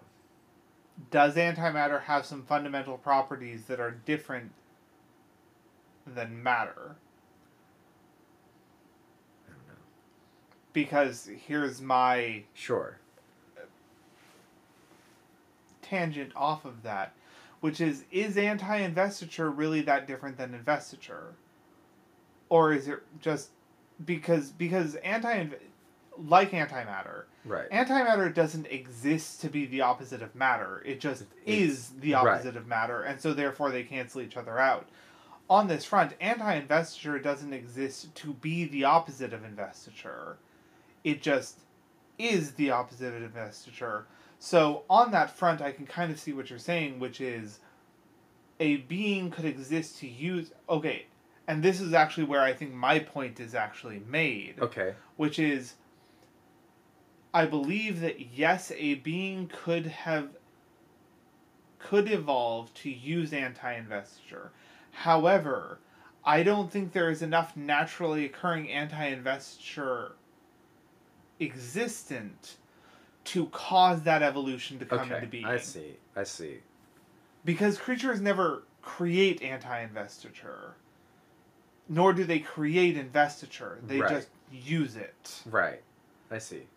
does 1.11 1.35
antimatter 1.35 2.03
have 2.03 2.25
some 2.25 2.41
fundamental 2.43 2.97
properties 2.97 3.65
that 3.65 3.81
are 3.81 3.91
different 3.91 4.51
than 6.07 6.41
matter? 6.41 6.95
I 9.45 9.51
don't 9.51 9.67
know. 9.67 9.81
Because 10.71 11.25
here's 11.45 11.81
my 11.81 12.43
Sure. 12.53 12.99
tangent 15.81 16.31
off 16.35 16.63
of 16.65 16.81
that, 16.83 17.13
which 17.59 17.81
is 17.81 18.05
is 18.09 18.37
anti 18.37 18.77
investiture 18.77 19.51
really 19.51 19.81
that 19.81 20.07
different 20.07 20.37
than 20.37 20.53
investiture? 20.53 21.33
Or 22.49 22.73
is 22.73 22.87
it 22.87 22.99
just 23.21 23.49
because 24.05 24.51
because 24.51 24.95
anti 24.95 25.47
like 26.17 26.51
antimatter, 26.51 27.23
Right. 27.43 27.69
antimatter 27.71 28.33
doesn't 28.33 28.67
exist 28.67 29.41
to 29.41 29.49
be 29.49 29.65
the 29.65 29.81
opposite 29.81 30.21
of 30.21 30.33
matter. 30.33 30.81
It 30.85 30.99
just 31.01 31.23
It's- 31.23 31.69
is 31.69 31.89
the 31.99 32.13
right. 32.13 32.25
opposite 32.35 32.55
of 32.55 32.67
matter, 32.67 33.01
and 33.01 33.19
so 33.19 33.33
therefore 33.33 33.71
they 33.71 33.83
cancel 33.83 34.21
each 34.21 34.37
other 34.37 34.57
out. 34.59 34.87
On 35.49 35.67
this 35.67 35.85
front, 35.85 36.13
anti 36.21 36.53
investiture 36.55 37.19
doesn't 37.19 37.53
exist 37.53 38.15
to 38.15 38.33
be 38.33 38.65
the 38.65 38.83
opposite 38.85 39.33
of 39.33 39.43
investiture. 39.43 40.37
It 41.03 41.21
just 41.21 41.59
is 42.17 42.53
the 42.53 42.71
opposite 42.71 43.13
of 43.13 43.21
investiture. 43.21 44.07
So 44.39 44.83
on 44.89 45.11
that 45.11 45.29
front, 45.29 45.61
I 45.61 45.71
can 45.71 45.85
kind 45.85 46.11
of 46.11 46.19
see 46.19 46.33
what 46.33 46.49
you're 46.49 46.59
saying, 46.59 46.99
which 46.99 47.19
is 47.21 47.59
a 48.59 48.77
being 48.77 49.31
could 49.31 49.45
exist 49.45 49.97
to 49.99 50.07
use. 50.07 50.51
Okay, 50.69 51.07
and 51.47 51.61
this 51.63 51.79
is 51.79 51.93
actually 51.93 52.23
where 52.25 52.41
I 52.41 52.53
think 52.53 52.73
my 52.73 52.99
point 52.99 53.39
is 53.39 53.53
actually 53.55 54.01
made, 54.07 54.55
Okay. 54.59 54.93
which 55.15 55.39
is 55.39 55.75
I 57.33 57.45
believe 57.45 57.99
that 58.01 58.33
yes, 58.33 58.71
a 58.75 58.95
being 58.95 59.47
could 59.47 59.85
have 59.87 60.29
could 61.79 62.09
evolve 62.09 62.73
to 62.75 62.89
use 62.89 63.33
anti-investiture. 63.33 64.51
However, 64.91 65.79
I 66.23 66.41
don't 66.41 66.71
think 66.71 66.93
there 66.93 67.11
is 67.11 67.21
enough 67.21 67.55
naturally 67.55 68.25
occurring 68.25 68.71
anti-investiture 68.71 70.13
existent 71.39 72.55
to 73.25 73.47
cause 73.47 74.03
that 74.03 74.23
evolution 74.23 74.79
to 74.79 74.85
come 74.85 75.11
into 75.11 75.27
being. 75.27 75.45
I 75.45 75.57
see. 75.57 75.97
I 76.15 76.23
see. 76.23 76.59
Because 77.43 77.77
creatures 77.77 78.21
never 78.21 78.63
create 78.81 79.41
anti-investiture, 79.41 80.75
nor 81.87 82.13
do 82.13 82.23
they 82.23 82.39
create 82.39 82.97
investiture. 82.97 83.79
They 83.85 83.99
Right. 84.01 84.09
just 84.09 84.29
use 84.51 84.95
it. 84.95 85.41
Right. 85.45 85.81
I 86.31 86.37
see. 86.39 86.67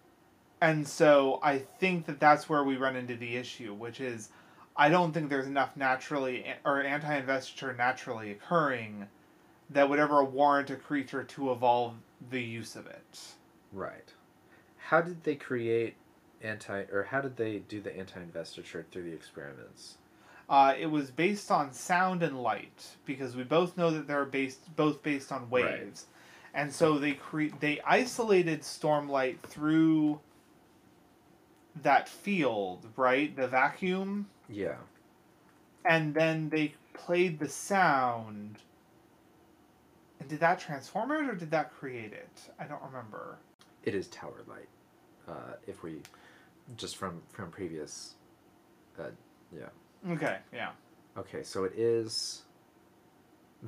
And 0.61 0.87
so 0.87 1.39
I 1.43 1.59
think 1.59 2.07
that 2.07 2.21
that's 2.21 2.49
where 2.49 2.65
we 2.65 2.77
run 2.77 2.97
into 2.97 3.17
the 3.17 3.37
issue, 3.37 3.75
which 3.75 4.01
is 4.01 4.31
I 4.77 4.89
don't 4.89 5.13
think 5.13 5.29
there's 5.29 5.47
enough 5.47 5.77
naturally 5.77 6.47
or 6.65 6.81
anti-investiture 6.83 7.75
naturally 7.75 8.31
occurring 8.31 9.09
that 9.71 9.89
would 9.89 9.99
ever 9.99 10.23
warrant 10.23 10.71
a 10.71 10.77
creature 10.77 11.25
to 11.25 11.51
evolve 11.51 11.95
the 12.31 12.43
use 12.43 12.77
of 12.77 12.87
it. 12.87 13.35
Right. 13.73 14.13
How 14.77 15.01
did 15.01 15.25
they 15.25 15.35
create 15.35 15.97
anti 16.41 16.83
or 16.93 17.09
how 17.11 17.21
did 17.21 17.37
they 17.37 17.59
do 17.59 17.81
the 17.81 17.97
anti-investiture 17.97 18.87
through 18.91 19.03
the 19.05 19.13
experiments? 19.13 19.99
Uh, 20.49 20.75
it 20.79 20.87
was 20.87 21.11
based 21.11 21.51
on 21.51 21.73
sound 21.73 22.23
and 22.23 22.43
light 22.43 22.87
because 23.05 23.37
we 23.37 23.43
both 23.45 23.77
know 23.77 23.91
that 23.91 24.07
they're 24.07 24.25
based 24.25 24.75
both 24.77 25.03
based 25.03 25.31
on 25.33 25.51
waves, 25.51 26.07
and 26.55 26.73
so 26.73 26.99
they 26.99 27.13
cre- 27.13 27.55
they 27.61 27.81
isolated 27.87 28.63
stormlight 28.63 29.41
through 29.41 30.21
that 31.83 32.09
field, 32.09 32.87
right? 32.97 33.35
The 33.37 33.47
vacuum. 33.49 34.29
Yeah. 34.49 34.77
and 35.85 36.15
then 36.15 36.49
they 36.51 36.75
played 36.95 37.39
the 37.39 37.49
sound. 37.49 38.59
And 40.21 40.29
did 40.29 40.41
that 40.41 40.59
transform 40.59 41.13
it 41.13 41.29
or 41.31 41.35
did 41.35 41.51
that 41.53 41.73
create 41.73 42.13
it? 42.13 42.51
I 42.59 42.65
don't 42.65 42.83
remember. 42.83 43.39
It 43.85 43.95
is 43.95 44.09
tower 44.09 44.43
light. 44.49 44.69
Uh, 45.29 45.55
if 45.67 45.83
we 45.83 46.03
just 46.77 46.97
from 46.97 47.23
from 47.31 47.51
previous 47.51 48.15
uh, 48.99 49.05
yeah. 49.57 49.67
Okay, 50.11 50.39
yeah. 50.53 50.71
Okay, 51.17 51.43
so 51.43 51.65
it 51.65 51.73
is 51.77 52.43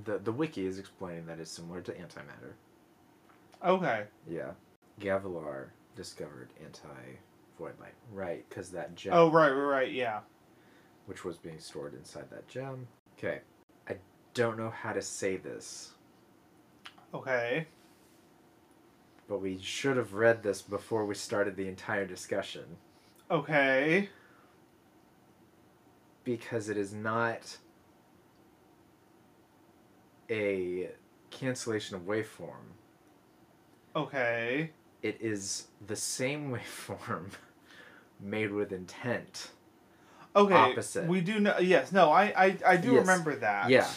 the 0.04 0.18
the 0.18 0.32
wiki 0.32 0.66
is 0.66 0.78
explaining 0.78 1.26
that 1.26 1.40
it's 1.40 1.50
similar 1.50 1.80
to 1.82 1.92
antimatter. 1.92 2.52
Okay. 3.64 4.04
Yeah. 4.28 4.52
Gavilar 5.00 5.68
discovered 5.96 6.50
anti 6.62 6.88
void 7.58 7.74
light. 7.80 7.94
Right, 8.12 8.48
because 8.48 8.70
that 8.70 8.94
gem 8.94 9.12
Oh, 9.14 9.30
right, 9.30 9.50
right, 9.50 9.62
right, 9.64 9.92
yeah. 9.92 10.20
which 11.06 11.24
was 11.24 11.36
being 11.36 11.58
stored 11.58 11.94
inside 11.94 12.30
that 12.30 12.46
gem. 12.48 12.86
Okay. 13.18 13.40
I 13.88 13.96
don't 14.34 14.56
know 14.56 14.70
how 14.70 14.92
to 14.92 15.02
say 15.02 15.36
this, 15.36 15.90
Okay. 17.12 17.66
but 19.28 19.40
we 19.42 19.58
should 19.60 19.96
have 19.96 20.14
read 20.14 20.42
this 20.42 20.62
before 20.62 21.04
we 21.04 21.14
started 21.14 21.56
the 21.56 21.66
entire 21.68 22.06
discussion 22.06 22.64
Okay. 23.30 24.08
Because 26.24 26.68
it 26.68 26.76
is 26.76 26.92
not 26.92 27.56
a 30.30 30.90
cancellation 31.30 31.96
of 31.96 32.02
waveform. 32.02 32.74
Okay. 33.96 34.70
It 35.02 35.18
is 35.20 35.66
the 35.86 35.96
same 35.96 36.50
waveform 36.88 37.30
made 38.20 38.52
with 38.52 38.72
intent. 38.72 39.50
Okay. 40.36 40.54
Opposite. 40.54 41.06
We 41.08 41.20
do 41.20 41.40
know. 41.40 41.58
Yes, 41.58 41.90
no, 41.90 42.10
I, 42.10 42.32
I, 42.36 42.56
I 42.64 42.76
do 42.76 42.92
Yes. 42.92 43.00
remember 43.00 43.34
that. 43.36 43.68
Yeah. 43.70 43.88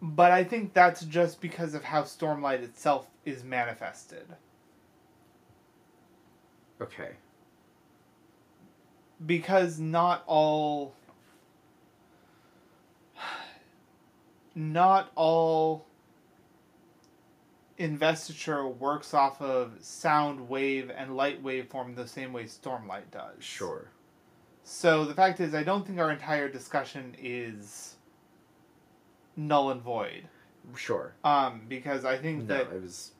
But 0.00 0.30
I 0.30 0.44
think 0.44 0.72
that's 0.72 1.02
just 1.02 1.40
because 1.40 1.74
of 1.74 1.84
how 1.84 2.02
Stormlight 2.02 2.62
itself 2.62 3.08
is 3.24 3.42
manifested. 3.44 4.26
Okay. 6.80 7.10
Because 9.24 9.78
not 9.78 10.22
all 10.26 10.94
not 14.54 15.10
all 15.14 15.86
investiture 17.76 18.66
works 18.66 19.14
off 19.14 19.40
of 19.40 19.72
sound 19.80 20.48
wave 20.48 20.90
and 20.96 21.16
light 21.16 21.42
waveform 21.44 21.94
the 21.94 22.06
same 22.08 22.32
way 22.32 22.44
stormlight 22.44 23.08
does 23.12 23.36
Sure. 23.38 23.88
so 24.64 25.04
the 25.04 25.14
fact 25.14 25.38
is 25.38 25.54
i 25.54 25.62
don't 25.62 25.86
think 25.86 25.98
our 26.00 26.10
entire 26.10 26.48
discussion 26.48 27.14
is 27.20 27.94
null 29.36 29.70
and 29.70 29.80
void 29.80 30.24
Sure. 30.76 31.14
um 31.22 31.62
because 31.68 32.04
i 32.04 32.16
think 32.18 32.40
No, 32.48 32.54
that 32.56 32.60
it 32.72 32.82
was. 32.82 33.12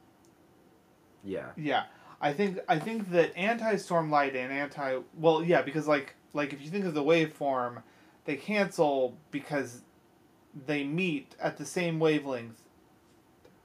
Yeah. 1.24 1.48
Yeah, 1.56 1.84
I 2.20 2.32
think 2.32 2.58
I 2.68 2.78
think 2.78 3.10
that 3.12 3.36
anti 3.36 3.74
stormlight 3.74 4.34
and 4.34 4.52
anti 4.52 4.98
well 5.16 5.42
yeah 5.44 5.62
because 5.62 5.86
like 5.86 6.14
like 6.34 6.52
if 6.52 6.60
you 6.62 6.70
think 6.70 6.84
of 6.84 6.94
the 6.94 7.02
waveform, 7.04 7.82
they 8.24 8.36
cancel 8.36 9.16
because 9.30 9.82
they 10.66 10.84
meet 10.84 11.34
at 11.40 11.56
the 11.56 11.64
same 11.64 11.98
wavelength 12.00 12.60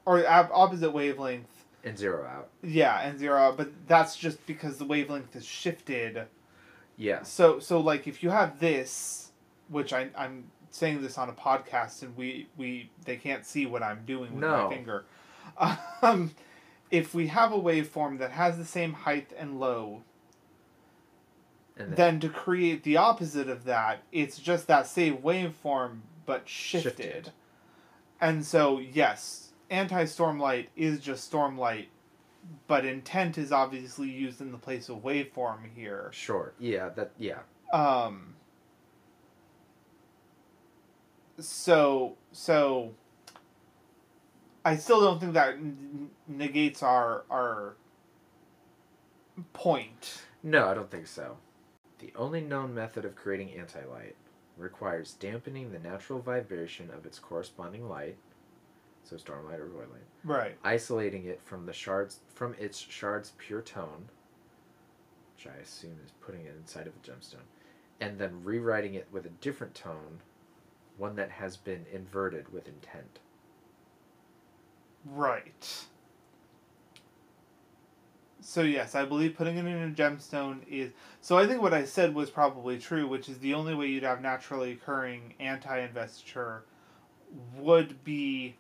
or 0.06 0.26
ab- 0.26 0.50
opposite 0.54 0.92
wavelength. 0.92 1.66
And 1.86 1.98
zero 1.98 2.26
out. 2.26 2.50
Yeah, 2.62 3.02
and 3.02 3.20
zero 3.20 3.38
out, 3.42 3.58
but 3.58 3.72
that's 3.88 4.16
just 4.16 4.46
because 4.46 4.78
the 4.78 4.86
wavelength 4.86 5.36
is 5.36 5.46
shifted. 5.46 6.24
Yeah. 6.96 7.24
So 7.24 7.60
so 7.60 7.80
like 7.80 8.08
if 8.08 8.22
you 8.24 8.30
have 8.30 8.60
this, 8.60 9.32
which 9.70 9.92
I 9.94 10.10
I'm 10.16 10.46
saying 10.70 11.02
this 11.02 11.18
on 11.18 11.30
a 11.30 11.34
podcast 11.34 12.04
and 12.04 12.16
we 12.16 12.48
we 12.58 12.90
they 13.06 13.18
can't 13.18 13.46
see 13.46 13.66
what 13.66 13.82
I'm 13.84 14.04
doing 14.06 14.32
with 14.34 14.42
No. 14.42 14.70
my 14.70 14.76
finger. 14.76 15.06
Um, 16.02 16.32
if 16.94 17.16
we 17.16 17.26
have 17.26 17.52
a 17.52 17.58
waveform 17.58 18.20
that 18.20 18.30
has 18.30 18.56
the 18.60 18.64
same 18.64 18.94
height 18.94 19.32
and 19.36 19.60
low, 19.60 20.04
And 21.76 21.90
then, 21.90 21.96
then 21.96 22.20
to 22.20 22.30
create 22.30 22.84
the 22.84 22.98
opposite 22.98 23.50
of 23.50 23.64
that, 23.64 24.04
it's 24.12 24.38
just 24.38 24.68
that 24.68 24.86
same 24.86 25.18
waveform 25.18 26.02
but 26.28 26.48
shifted. 26.48 26.84
Shifted. 26.84 27.32
And 28.22 28.46
so 28.46 28.78
yes, 28.78 29.54
anti 29.72 30.04
stormlight 30.04 30.68
is 30.76 31.00
just 31.00 31.32
stormlight, 31.32 31.88
but 32.68 32.86
intent 32.86 33.40
is 33.40 33.52
obviously 33.52 34.10
used 34.12 34.40
in 34.40 34.52
the 34.52 34.60
place 34.60 34.88
of 34.88 34.98
waveform 34.98 35.62
here. 35.76 36.12
sure. 36.14 36.54
Yeah. 36.60 36.90
That. 36.90 37.12
Yeah. 37.18 37.40
Um. 37.74 38.36
So 41.40 42.18
so. 42.32 42.94
I 44.66 44.78
still 44.78 45.02
don't 45.02 45.20
think 45.20 45.34
that 45.34 45.58
negates 46.28 46.82
our 46.84 47.24
our 47.30 47.76
point. 49.54 50.22
No, 50.42 50.68
I 50.68 50.74
don't 50.74 50.90
think 50.92 51.08
so. 51.08 51.38
The 52.00 52.14
only 52.16 52.42
known 52.42 52.74
method 52.74 53.06
of 53.06 53.16
creating 53.16 53.52
anti-light 53.54 54.16
requires 54.58 55.14
dampening 55.14 55.72
the 55.72 55.80
natural 55.80 56.20
vibration 56.20 56.90
of 56.92 57.06
its 57.06 57.18
corresponding 57.20 57.90
light, 57.90 58.18
so 59.04 59.16
stormlight 59.16 59.60
or 59.60 59.68
void 59.68 59.90
light, 59.90 60.02
Right. 60.24 60.58
isolating 60.64 61.26
it 61.26 61.42
from 61.42 61.66
the 61.66 61.74
shards 61.74 62.20
from 62.34 62.54
its 62.60 62.78
shards 62.78 63.34
pure 63.38 63.62
tone, 63.62 64.10
which 65.36 65.48
I 65.48 65.56
assume 65.58 65.98
is 66.06 66.12
putting 66.22 66.46
it 66.46 66.56
inside 66.56 66.88
of 66.88 66.94
a 66.96 67.00
gemstone, 67.00 67.48
and 68.00 68.20
then 68.20 68.44
rewriting 68.44 68.94
it 68.94 69.08
with 69.12 69.26
a 69.26 69.30
different 69.30 69.74
tone, 69.76 70.20
one 70.98 71.16
that 71.16 71.32
has 71.32 71.58
been 71.58 71.86
inverted 71.92 72.54
with 72.54 72.68
intent. 72.68 73.20
Right. 75.06 75.86
So 78.42 78.62
yes, 78.62 78.94
I 78.96 79.06
believe 79.06 79.36
putting 79.36 79.58
it 79.58 79.66
in 79.66 79.92
a 79.92 79.96
gemstone 79.96 80.60
is 80.70 80.92
so 81.22 81.38
I 81.38 81.48
think 81.48 81.62
what 81.62 81.74
I 81.74 81.86
said 81.86 82.14
was 82.14 82.30
probably 82.30 82.78
true, 82.78 83.08
which 83.08 83.30
is 83.30 83.40
the 83.40 83.54
only 83.54 83.74
way 83.74 83.88
you'd 83.88 84.04
have 84.04 84.22
naturally 84.22 84.74
occurring 84.74 85.34
anti-investiture 85.40 86.64
would 87.56 88.04
be 88.04 88.56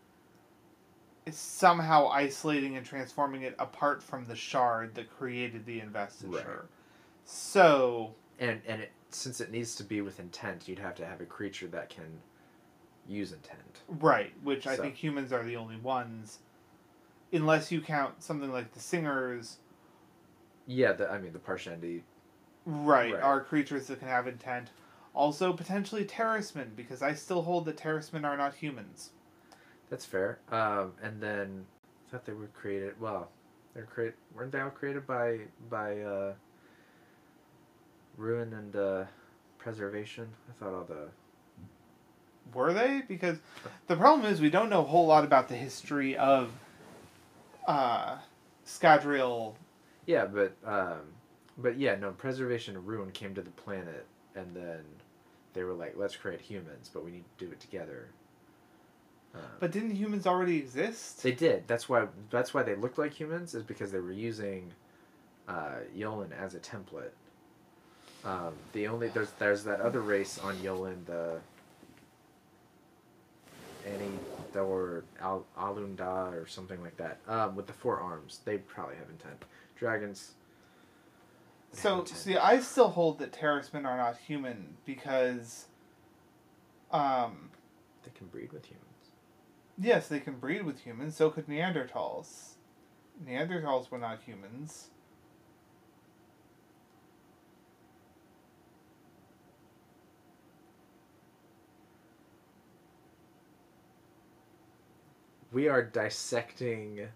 somehow 1.31 2.07
isolating 2.07 2.75
and 2.77 2.85
transforming 2.85 3.43
it 3.43 3.55
apart 3.59 4.03
from 4.03 4.25
the 4.25 4.35
shard 4.35 4.95
that 4.95 5.09
created 5.09 5.65
the 5.65 5.79
investiture. 5.79 6.69
So 7.25 8.15
And 8.39 8.61
and 8.67 8.81
it 8.81 8.91
since 9.09 9.39
it 9.41 9.51
needs 9.51 9.75
to 9.75 9.83
be 9.83 10.01
with 10.01 10.19
intent, 10.19 10.67
you'd 10.67 10.79
have 10.79 10.95
to 10.95 11.05
have 11.05 11.21
a 11.21 11.25
creature 11.25 11.67
that 11.67 11.89
can 11.89 12.21
use 13.07 13.31
intent. 13.31 13.81
Right, 13.87 14.31
which 14.43 14.65
I 14.67 14.75
think 14.77 14.95
humans 14.95 15.31
are 15.33 15.43
the 15.43 15.55
only 15.55 15.77
ones. 15.77 16.39
unless 17.31 17.71
you 17.71 17.81
count 17.81 18.21
something 18.21 18.51
like 18.51 18.73
the 18.73 18.79
singers. 18.79 19.57
Yeah, 20.67 20.93
the, 20.93 21.09
I 21.09 21.17
mean 21.19 21.33
the 21.33 21.39
Parshendi. 21.39 22.01
Right, 22.65 23.13
Right. 23.13 23.21
are 23.23 23.41
creatures 23.41 23.87
that 23.87 23.99
can 23.99 24.07
have 24.07 24.27
intent. 24.27 24.69
Also, 25.15 25.51
potentially 25.53 26.05
Terrismen, 26.05 26.75
because 26.75 27.01
I 27.01 27.13
still 27.13 27.41
hold 27.41 27.65
that 27.65 27.77
Terrismen 27.77 28.23
are 28.23 28.37
not 28.37 28.55
humans. 28.55 29.09
That's 29.89 30.05
fair. 30.05 30.39
Um, 30.51 30.93
and 31.01 31.21
then 31.21 31.65
I 32.07 32.11
thought 32.11 32.25
they 32.25 32.33
were 32.33 32.47
created. 32.47 32.99
Well, 33.01 33.29
they're 33.73 33.85
create. 33.85 34.13
Weren't 34.35 34.51
they 34.51 34.59
all 34.59 34.69
created 34.69 35.05
by 35.05 35.39
by 35.69 35.99
uh, 36.01 36.33
ruin 38.17 38.53
and 38.53 38.75
uh, 38.75 39.03
preservation? 39.57 40.29
I 40.49 40.53
thought 40.53 40.73
all 40.73 40.83
the 40.83 41.09
Were 42.53 42.73
they? 42.73 43.01
Because 43.07 43.37
the 43.87 43.95
problem 43.95 44.31
is 44.31 44.41
we 44.41 44.49
don't 44.49 44.69
know 44.69 44.81
a 44.81 44.85
whole 44.85 45.07
lot 45.07 45.23
about 45.23 45.47
the 45.49 45.55
history 45.55 46.15
of 46.17 46.51
uh, 47.67 48.17
Scadrial. 48.65 49.53
yeah, 50.05 50.25
but 50.25 50.55
um, 50.65 50.99
but 51.57 51.77
yeah, 51.77 51.95
no. 51.95 52.11
Preservation 52.11 52.75
and 52.75 52.85
ruin 52.87 53.11
came 53.11 53.33
to 53.35 53.41
the 53.41 53.49
planet, 53.51 54.05
and 54.35 54.55
then 54.55 54.81
they 55.53 55.63
were 55.63 55.73
like, 55.73 55.93
let's 55.97 56.15
create 56.15 56.41
humans, 56.41 56.89
but 56.93 57.03
we 57.05 57.11
need 57.11 57.23
to 57.37 57.45
do 57.45 57.51
it 57.51 57.59
together. 57.59 58.07
Uh, 59.33 59.39
But 59.59 59.71
didn't 59.71 59.95
humans 59.95 60.27
already 60.27 60.57
exist? 60.57 61.23
They 61.23 61.31
did. 61.31 61.67
That's 61.67 61.89
why. 61.89 62.07
That's 62.29 62.53
why 62.53 62.63
they 62.63 62.75
looked 62.75 62.97
like 62.99 63.13
humans. 63.13 63.55
Is 63.55 63.63
because 63.63 63.91
they 63.91 63.99
were 63.99 64.11
using 64.11 64.71
uh, 65.47 65.77
Yolen 65.97 66.31
as 66.39 66.53
a 66.53 66.59
template. 66.59 67.11
Um, 68.23 68.53
the 68.73 68.87
only 68.87 69.07
there's 69.09 69.31
there's 69.39 69.63
that 69.63 69.81
other 69.81 70.01
race 70.01 70.37
on 70.39 70.55
Yolen, 70.57 71.03
the 71.05 71.39
Any 73.85 74.11
or 74.59 75.03
Al, 75.19 75.45
Alunda 75.57 76.31
or 76.33 76.45
something 76.47 76.81
like 76.81 76.95
that, 76.97 77.19
um, 77.27 77.55
with 77.55 77.67
the 77.67 77.73
four 77.73 77.99
arms. 77.99 78.39
They 78.45 78.57
probably 78.57 78.95
have 78.95 79.09
intent. 79.09 79.43
Dragons. 79.75 80.33
So, 81.71 81.99
intent. 81.99 82.17
see, 82.17 82.37
I 82.37 82.59
still 82.59 82.89
hold 82.89 83.19
that 83.19 83.31
Terrismen 83.33 83.85
are 83.85 83.97
not 83.97 84.17
human 84.17 84.77
because, 84.85 85.65
um, 86.91 87.49
they 88.03 88.11
can 88.15 88.27
breed 88.27 88.53
with 88.53 88.65
humans. 88.65 88.83
yes, 89.79 90.07
they 90.07 90.19
can 90.19 90.35
breed 90.37 90.63
with 90.63 90.81
humans. 90.81 91.15
So 91.15 91.29
could 91.29 91.47
Neanderthals. 91.47 92.51
Neanderthals 93.25 93.89
were 93.89 93.97
not 93.97 94.21
humans. 94.21 94.89
We 105.53 105.67
are 105.69 105.83
dissecting 105.83 107.07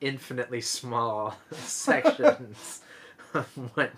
infinitely 0.00 0.60
small 0.60 1.36
sections 1.52 2.82
of 3.34 3.46
what 3.74 3.92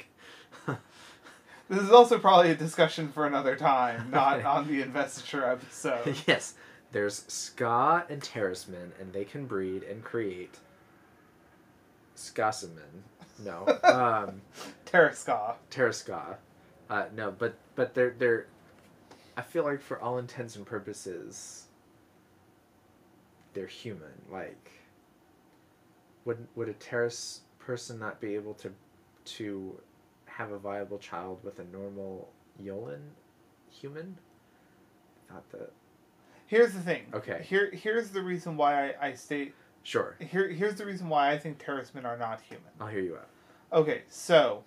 This 1.69 1.83
is 1.83 1.91
also 1.91 2.19
probably 2.19 2.51
a 2.51 2.55
discussion 2.55 3.09
for 3.13 3.27
another 3.27 3.55
time, 3.57 4.11
not 4.11 4.43
on 4.45 4.67
the 4.69 4.81
investiture 4.81 5.45
episode. 5.45 6.17
yes, 6.27 6.55
there's 6.93 7.25
ska 7.29 8.07
and 8.09 8.23
terrismen, 8.23 8.93
and 8.99 9.13
they 9.13 9.25
can 9.25 9.47
breed 9.47 9.83
and 9.83 10.03
create 10.03 10.55
skasamen. 12.17 13.03
No, 13.45 13.67
um, 13.85 14.41
Terraska. 14.87 15.57
terraska. 15.71 16.37
Uh, 16.89 17.05
no, 17.15 17.31
but 17.33 17.55
but 17.75 17.95
they're 17.95 18.15
they're. 18.19 18.47
I 19.37 19.43
feel 19.43 19.65
like 19.65 19.81
for 19.81 20.01
all 20.01 20.19
intents 20.19 20.57
and 20.57 20.65
purposes, 20.67 21.68
they're 23.55 23.67
human. 23.67 24.13
Like, 24.31 24.71
would 26.25 26.47
would 26.55 26.69
a 26.69 26.75
Terris 26.75 27.41
person 27.59 27.99
not 27.99 28.21
be 28.21 28.35
able 28.35 28.55
to 28.55 28.73
to 29.37 29.81
have 30.27 30.53
a 30.53 30.59
viable 30.59 30.99
child 30.99 31.41
with 31.43 31.59
a 31.59 31.65
normal 31.65 32.29
Yolen 32.63 33.01
human? 33.71 34.19
I 35.31 35.35
thought 35.35 35.51
that 35.51 35.73
Here's 36.49 36.73
the 36.73 36.81
thing. 36.81 37.03
Okay. 37.13 37.45
Here, 37.47 37.71
here's 37.73 38.09
the 38.09 38.23
reason 38.23 38.57
why 38.57 38.89
I, 38.89 39.09
I 39.09 39.13
state. 39.13 39.55
Sure, 39.85 40.17
Here, 40.19 40.49
here's 40.49 40.75
the 40.75 40.85
reason 40.85 41.09
why 41.09 41.31
I 41.31 41.39
think 41.39 41.59
Terris 41.59 41.95
men 41.95 42.05
are 42.05 42.17
not 42.17 42.41
human. 42.41 42.69
I'll 42.81 42.89
hear 42.89 43.01
you 43.01 43.17
out. 43.17 43.29
Okay, 43.73 44.03
so 44.09 44.65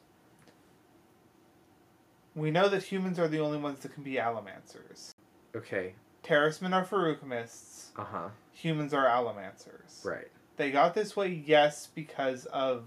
we 2.34 2.49
know 2.49 2.69
that 2.69 2.84
humans 2.84 3.19
are 3.19 3.27
the 3.27 3.39
only 3.39 3.57
ones 3.57 3.79
that 3.79 3.93
can 3.93 4.03
be 4.03 4.13
allomancers. 4.13 5.11
Okay. 5.55 5.93
Terris 6.23 6.61
men 6.61 6.73
are 6.73 6.86
Feruchemists. 6.86 7.88
Uh 7.97 8.03
huh. 8.03 8.29
Humans 8.54 8.93
are 8.93 9.06
allomancers. 9.06 10.04
Right. 10.04 10.28
They 10.58 10.72
got 10.72 10.93
this 10.93 11.16
way, 11.16 11.30
yes, 11.30 11.88
because 11.93 12.45
of 12.47 12.84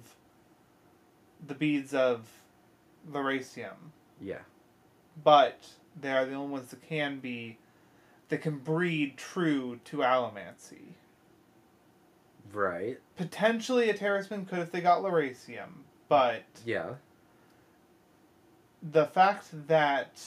the 1.47 1.55
beads 1.55 1.93
of 1.95 2.29
Lerasium, 3.11 3.91
Yeah. 4.21 4.43
but 5.23 5.67
they 6.01 6.11
are 6.12 6.25
the 6.25 6.35
only 6.35 6.53
ones 6.53 6.71
that 6.71 6.83
can 6.83 7.19
be 7.21 7.59
that 8.29 8.41
can 8.41 8.59
breed 8.59 9.17
true 9.19 9.79
to 9.85 9.99
allomancy. 9.99 10.95
Right. 12.53 12.99
Potentially 13.17 13.91
a 13.91 13.95
Terrisman 13.95 14.49
could 14.49 14.61
if 14.61 14.73
they 14.73 14.81
got 14.81 15.03
Lerasium, 15.03 15.83
but 16.09 16.45
Yeah. 16.65 16.95
the 18.83 19.07
fact 19.07 19.49
that 19.69 20.23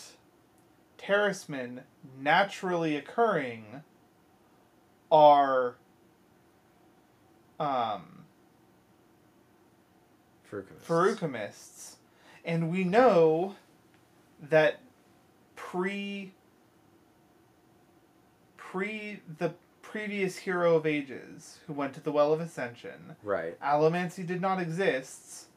Terrismen 0.98 1.84
naturally 2.20 2.96
occurring 2.96 3.84
are 5.12 5.76
um. 7.60 8.14
Feruchemists, 10.88 11.95
and 12.45 12.72
we 12.72 12.84
know 12.86 13.55
that 14.49 14.80
pre 15.55 16.32
pre 18.55 19.20
the 19.39 19.53
previous 19.82 20.38
hero 20.38 20.76
of 20.76 20.86
ages 20.86 21.60
who 21.68 21.74
went 21.74 21.93
to 21.95 21.99
the 21.99 22.12
Well 22.12 22.32
of 22.34 22.39
Ascension, 22.39 23.16
Right. 23.24 23.60
allomancy 23.60 24.26
did 24.26 24.39
not 24.41 24.62
exist, 24.62 25.47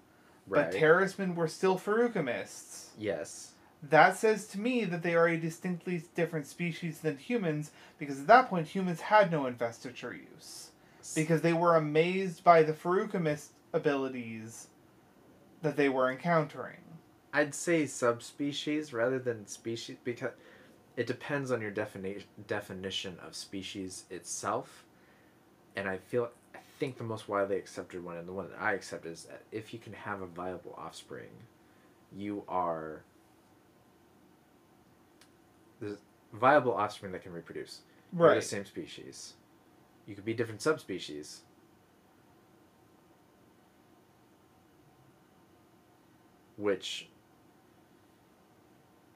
Right. 0.48 0.70
but 0.70 0.78
Terrismen 0.78 1.34
were 1.36 1.48
still 1.48 1.78
Feruchemists. 1.78 2.88
yes. 2.98 3.49
That 3.82 4.16
says 4.16 4.46
to 4.48 4.60
me 4.60 4.84
that 4.84 5.02
they 5.02 5.14
are 5.14 5.28
a 5.28 5.38
distinctly 5.38 6.02
different 6.14 6.46
species 6.46 7.00
than 7.00 7.16
humans, 7.16 7.70
because 7.98 8.20
at 8.20 8.26
that 8.26 8.50
point 8.50 8.68
humans 8.68 9.00
had 9.00 9.30
no 9.30 9.46
investiture 9.46 10.14
use. 10.14 10.70
Because 11.14 11.40
they 11.40 11.54
were 11.54 11.76
amazed 11.76 12.44
by 12.44 12.62
the 12.62 12.74
Feruchemist 12.74 13.48
abilities 13.72 14.68
that 15.62 15.76
they 15.76 15.88
were 15.88 16.10
encountering. 16.10 16.76
I'd 17.32 17.54
say 17.54 17.86
subspecies 17.86 18.92
rather 18.92 19.18
than 19.18 19.46
species 19.46 19.96
because 20.02 20.32
it 20.96 21.06
depends 21.06 21.50
on 21.50 21.60
your 21.60 21.70
defini- 21.70 22.24
definition 22.46 23.18
of 23.24 23.34
species 23.34 24.04
itself. 24.10 24.84
And 25.76 25.88
I 25.88 25.98
feel 25.98 26.30
I 26.54 26.58
think 26.78 26.98
the 26.98 27.04
most 27.04 27.28
widely 27.28 27.56
accepted 27.56 28.04
one 28.04 28.16
and 28.16 28.26
the 28.26 28.32
one 28.32 28.50
that 28.50 28.60
I 28.60 28.72
accept 28.72 29.06
is 29.06 29.24
that 29.24 29.42
if 29.52 29.72
you 29.72 29.78
can 29.78 29.92
have 29.92 30.20
a 30.20 30.26
viable 30.26 30.74
offspring, 30.76 31.30
you 32.12 32.42
are 32.48 33.02
the 35.80 35.98
viable 36.32 36.74
offspring 36.74 37.12
that 37.12 37.22
can 37.22 37.32
reproduce. 37.32 37.80
You're 38.16 38.34
the 38.34 38.42
same 38.42 38.64
species. 38.64 39.34
You 40.06 40.14
could 40.14 40.24
be 40.24 40.34
different 40.34 40.62
subspecies. 40.62 41.42
Which 46.56 47.08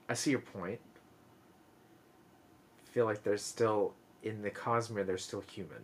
I 0.09 0.15
see 0.15 0.31
your 0.31 0.41
point. 0.41 0.81
feel 2.91 3.05
like 3.07 3.23
they're 3.25 3.37
still 3.37 3.93
in 4.23 4.41
the 4.43 4.51
Cosmere 4.51 5.05
they're 5.05 5.19
still 5.19 5.41
human. 5.41 5.83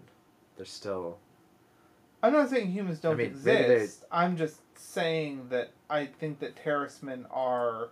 They're 0.57 0.65
still 0.65 1.19
I'm 2.23 2.33
not 2.33 2.51
saying 2.51 2.71
humans 2.71 3.01
don't 3.01 3.17
mean, 3.17 3.33
maybe 3.45 3.67
they- 3.67 3.75
exist. 3.77 4.05
I'm 4.13 4.37
just 4.37 4.61
saying 4.79 5.49
that 5.51 5.71
I 5.89 6.07
think 6.07 6.39
that 6.41 6.57
Terrismen 6.57 7.27
are 7.31 7.91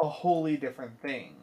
a 0.00 0.08
wholly 0.08 0.56
different 0.56 1.00
thing. 1.00 1.36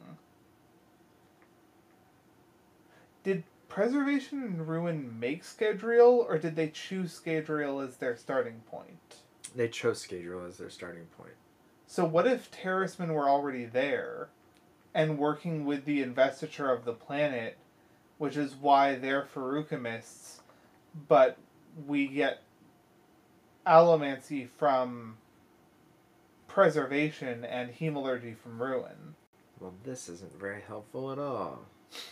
Did 3.23 3.43
Preservation 3.69 4.43
and 4.43 4.67
Ruin 4.67 5.19
make 5.19 5.43
Scadrial, 5.43 6.25
or 6.25 6.37
did 6.37 6.55
they 6.55 6.69
choose 6.69 7.19
Scadrial 7.19 7.85
as 7.87 7.97
their 7.97 8.17
starting 8.17 8.61
point? 8.69 8.97
they 9.55 9.67
chose 9.67 10.05
Scadrial 10.05 10.47
as 10.47 10.57
their 10.57 10.69
starting 10.69 11.05
point. 11.17 11.33
So 11.87 12.05
what 12.05 12.27
if 12.27 12.49
Terrismen 12.51 13.13
were 13.13 13.29
already 13.29 13.65
there 13.65 14.29
and 14.93 15.17
working 15.17 15.65
with 15.65 15.85
the 15.85 16.01
investiture 16.01 16.71
of 16.71 16.85
the 16.85 16.93
planet, 16.93 17.57
which 18.17 18.37
is 18.37 18.55
why 18.55 18.95
they're 18.95 19.27
Feruchemists, 19.33 20.39
but 21.07 21.37
we 21.87 22.07
get 22.07 22.41
allomancy 23.65 24.47
from 24.57 25.17
preservation 26.55 27.45
and 27.45 27.71
hemalurgy 27.71 28.35
from 28.37 28.61
ruin. 28.61 29.15
Well, 29.59 29.73
this 29.85 30.09
isn't 30.09 30.37
very 30.37 30.61
helpful 30.67 31.11
at 31.11 31.17
all. 31.19 31.59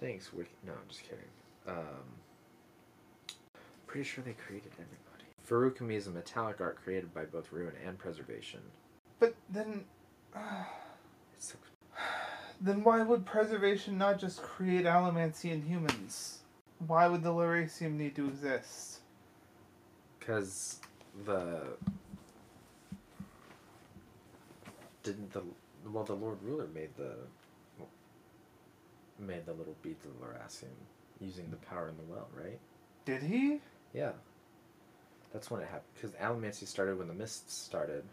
Thanks, 0.00 0.32
Wiki. 0.32 0.50
No, 0.66 0.72
I'm 0.72 0.88
just 0.88 1.02
kidding. 1.02 1.24
Um, 1.68 2.04
pretty 3.86 4.04
sure 4.04 4.24
they 4.24 4.32
created 4.32 4.72
everybody. 4.72 5.24
Feruchemy 5.48 5.94
is 5.96 6.08
a 6.08 6.10
metallic 6.10 6.60
art 6.60 6.76
created 6.82 7.14
by 7.14 7.24
both 7.24 7.52
ruin 7.52 7.74
and 7.86 7.96
preservation. 7.98 8.60
But 9.20 9.34
then, 9.50 9.84
It's 11.36 11.48
so 11.52 11.56
then 12.60 12.82
why 12.82 13.02
would 13.02 13.24
preservation 13.24 13.96
not 13.98 14.18
just 14.18 14.42
create 14.42 14.84
allomancy 14.84 15.52
in 15.52 15.62
humans? 15.62 16.38
Why 16.86 17.06
would 17.06 17.22
the 17.22 17.30
Lerasium 17.30 17.92
need 17.96 18.16
to 18.16 18.26
exist? 18.26 19.00
because 20.18 20.80
the 21.26 21.60
didn't 25.04 25.32
the 25.32 25.42
well 25.90 26.02
the 26.04 26.14
Lord 26.14 26.38
Ruler 26.42 26.66
made 26.74 26.90
the 26.96 27.14
made 29.18 29.46
the 29.46 29.52
little 29.52 29.76
beads 29.82 30.04
of 30.04 30.10
Lerasium 30.20 30.74
using 31.20 31.48
the 31.50 31.56
power 31.56 31.88
in 31.88 31.96
the 31.96 32.02
well, 32.12 32.26
right? 32.34 32.58
Did 33.04 33.22
he? 33.22 33.60
Yeah. 33.92 34.12
That's 35.32 35.50
when 35.50 35.60
it 35.60 35.66
happened. 35.66 35.84
Because 35.94 36.10
Allomancy 36.12 36.66
started 36.66 36.98
when 36.98 37.08
the 37.08 37.14
mists 37.14 37.54
started, 37.54 38.04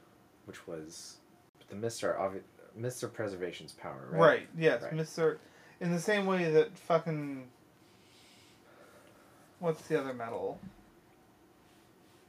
which 0.46 0.68
was. 0.68 1.18
But 1.58 1.70
the 1.70 1.76
mists 1.76 2.04
are 2.04 2.18
obvious. 2.20 2.44
Mists 2.76 3.04
are 3.04 3.08
preservation's 3.08 3.74
power, 3.74 4.08
right? 4.12 4.20
Right. 4.20 4.50
yes, 4.58 4.82
Right. 4.82 4.92
are 5.20 5.40
In 5.80 5.92
the 5.92 6.00
same 6.00 6.26
way 6.26 6.52
that 6.52 6.78
fucking. 6.78 7.48
What's 9.60 9.82
the 9.84 10.00
other 10.00 10.14
metal? 10.14 10.60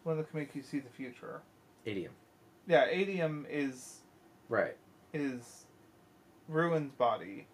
One 0.04 0.16
that 0.18 0.30
can 0.30 0.40
make 0.40 0.54
you 0.54 0.62
see 0.62 0.80
the 0.80 0.90
future. 0.90 1.40
Atium. 1.86 2.10
Yeah, 2.66 2.86
Atium 2.86 3.46
is 3.48 4.01
Right. 4.48 4.76
is 5.14 5.66
Ruin's 6.48 6.92
body. 6.92 7.46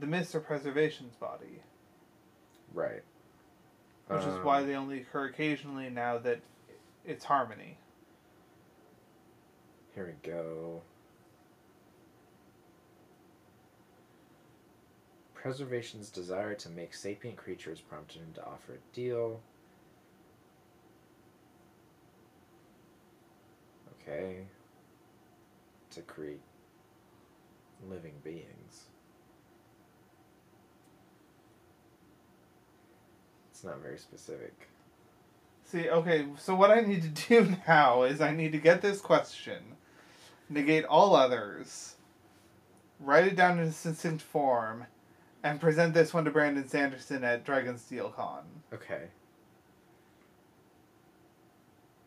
The 0.00 0.06
Mist 0.06 0.34
are 0.34 0.40
Preservation's 0.40 1.14
body, 1.16 1.62
Right. 2.72 3.02
which 4.08 4.20
is 4.20 4.34
Um, 4.34 4.44
why 4.44 4.62
they 4.62 4.74
only 4.74 5.00
occur 5.02 5.26
occasionally 5.26 5.90
now 5.90 6.18
that 6.18 6.40
it's 7.04 7.24
Harmony. 7.24 7.78
Here 9.94 10.06
we 10.06 10.12
go. 10.28 10.82
Preservation's 15.34 16.10
desire 16.10 16.54
to 16.54 16.70
make 16.70 16.94
sapient 16.94 17.36
creatures 17.36 17.80
prompted 17.80 18.22
him 18.22 18.32
to 18.34 18.44
offer 18.46 18.74
a 18.74 18.94
deal. 18.94 19.40
Okay. 24.00 24.46
To 25.94 26.00
create 26.02 26.40
living 27.88 28.14
beings. 28.24 28.86
It's 33.52 33.62
not 33.62 33.80
very 33.80 33.98
specific. 33.98 34.68
See, 35.62 35.88
okay, 35.88 36.26
so 36.36 36.56
what 36.56 36.72
I 36.72 36.80
need 36.80 37.02
to 37.02 37.08
do 37.28 37.56
now 37.68 38.02
is 38.02 38.20
I 38.20 38.34
need 38.34 38.50
to 38.52 38.58
get 38.58 38.82
this 38.82 39.00
question, 39.00 39.76
negate 40.48 40.84
all 40.84 41.14
others, 41.14 41.94
write 42.98 43.28
it 43.28 43.36
down 43.36 43.60
in 43.60 43.68
a 43.68 43.72
succinct 43.72 44.20
form, 44.20 44.86
and 45.44 45.60
present 45.60 45.94
this 45.94 46.12
one 46.12 46.24
to 46.24 46.32
Brandon 46.32 46.66
Sanderson 46.66 47.22
at 47.22 47.46
Dragonsteel 47.46 48.16
Con. 48.16 48.42
Okay. 48.72 49.04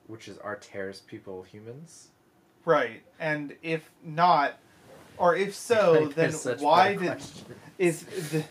Which 0.08 0.28
is 0.28 0.38
are 0.40 0.58
Terris 0.58 1.00
people 1.00 1.44
humans? 1.44 2.10
Right, 2.68 3.02
and 3.18 3.56
if 3.64 3.90
not, 4.04 4.60
or 5.18 5.38
if 5.38 5.56
so, 5.56 6.12
then 6.14 6.34
why 6.60 6.96
did 6.96 7.24
is 7.78 8.04
the, 8.04 8.44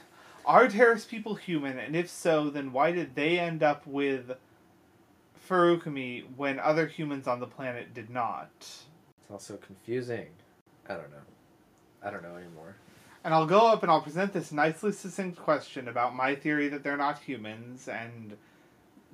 are 0.47 0.69
Terris 0.69 1.05
people 1.05 1.35
human? 1.35 1.79
And 1.79 1.95
if 1.95 2.09
so, 2.09 2.49
then 2.49 2.73
why 2.73 2.93
did 2.93 3.15
they 3.15 3.39
end 3.39 3.63
up 3.63 3.87
with 3.87 4.33
Feruchemy 5.47 6.25
when 6.35 6.59
other 6.61 6.87
humans 6.87 7.29
on 7.29 7.41
the 7.41 7.47
planet 7.47 7.93
did 7.93 8.09
not? 8.09 8.49
It's 8.59 9.31
also 9.31 9.59
confusing. 9.59 10.29
I 10.89 10.95
don't 10.95 11.11
know. 11.11 11.27
I 12.03 12.11
don't 12.11 12.23
know 12.23 12.37
anymore. 12.37 12.75
And 13.23 13.35
I'll 13.35 13.45
go 13.45 13.67
up 13.67 13.83
and 13.83 13.93
I'll 13.93 14.01
present 14.01 14.33
this 14.33 14.51
nicely 14.51 14.93
succinct 14.93 15.39
question 15.39 15.89
about 15.89 16.17
my 16.17 16.35
theory 16.35 16.69
that 16.69 16.83
they're 16.83 16.97
not 16.97 17.19
humans 17.19 17.87
and 17.87 18.35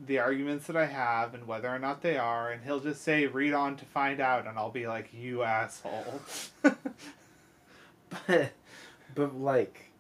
the 0.07 0.19
arguments 0.19 0.67
that 0.67 0.77
I 0.77 0.87
have 0.87 1.35
and 1.35 1.47
whether 1.47 1.69
or 1.69 1.79
not 1.79 2.03
they 2.03 2.17
are, 2.17 2.51
and 2.51 2.65
he'll 2.65 2.81
just 2.81 3.03
say, 3.03 3.27
read 3.27 3.53
on 3.53 3.77
to 3.77 3.85
find 3.85 4.21
out, 4.21 4.47
and 4.47 4.59
I'll 4.59 4.71
be 4.71 4.87
like, 4.87 5.11
you 5.13 5.43
asshole. 5.43 6.21
But, 8.27 8.53
but 9.15 9.35
like, 9.41 9.91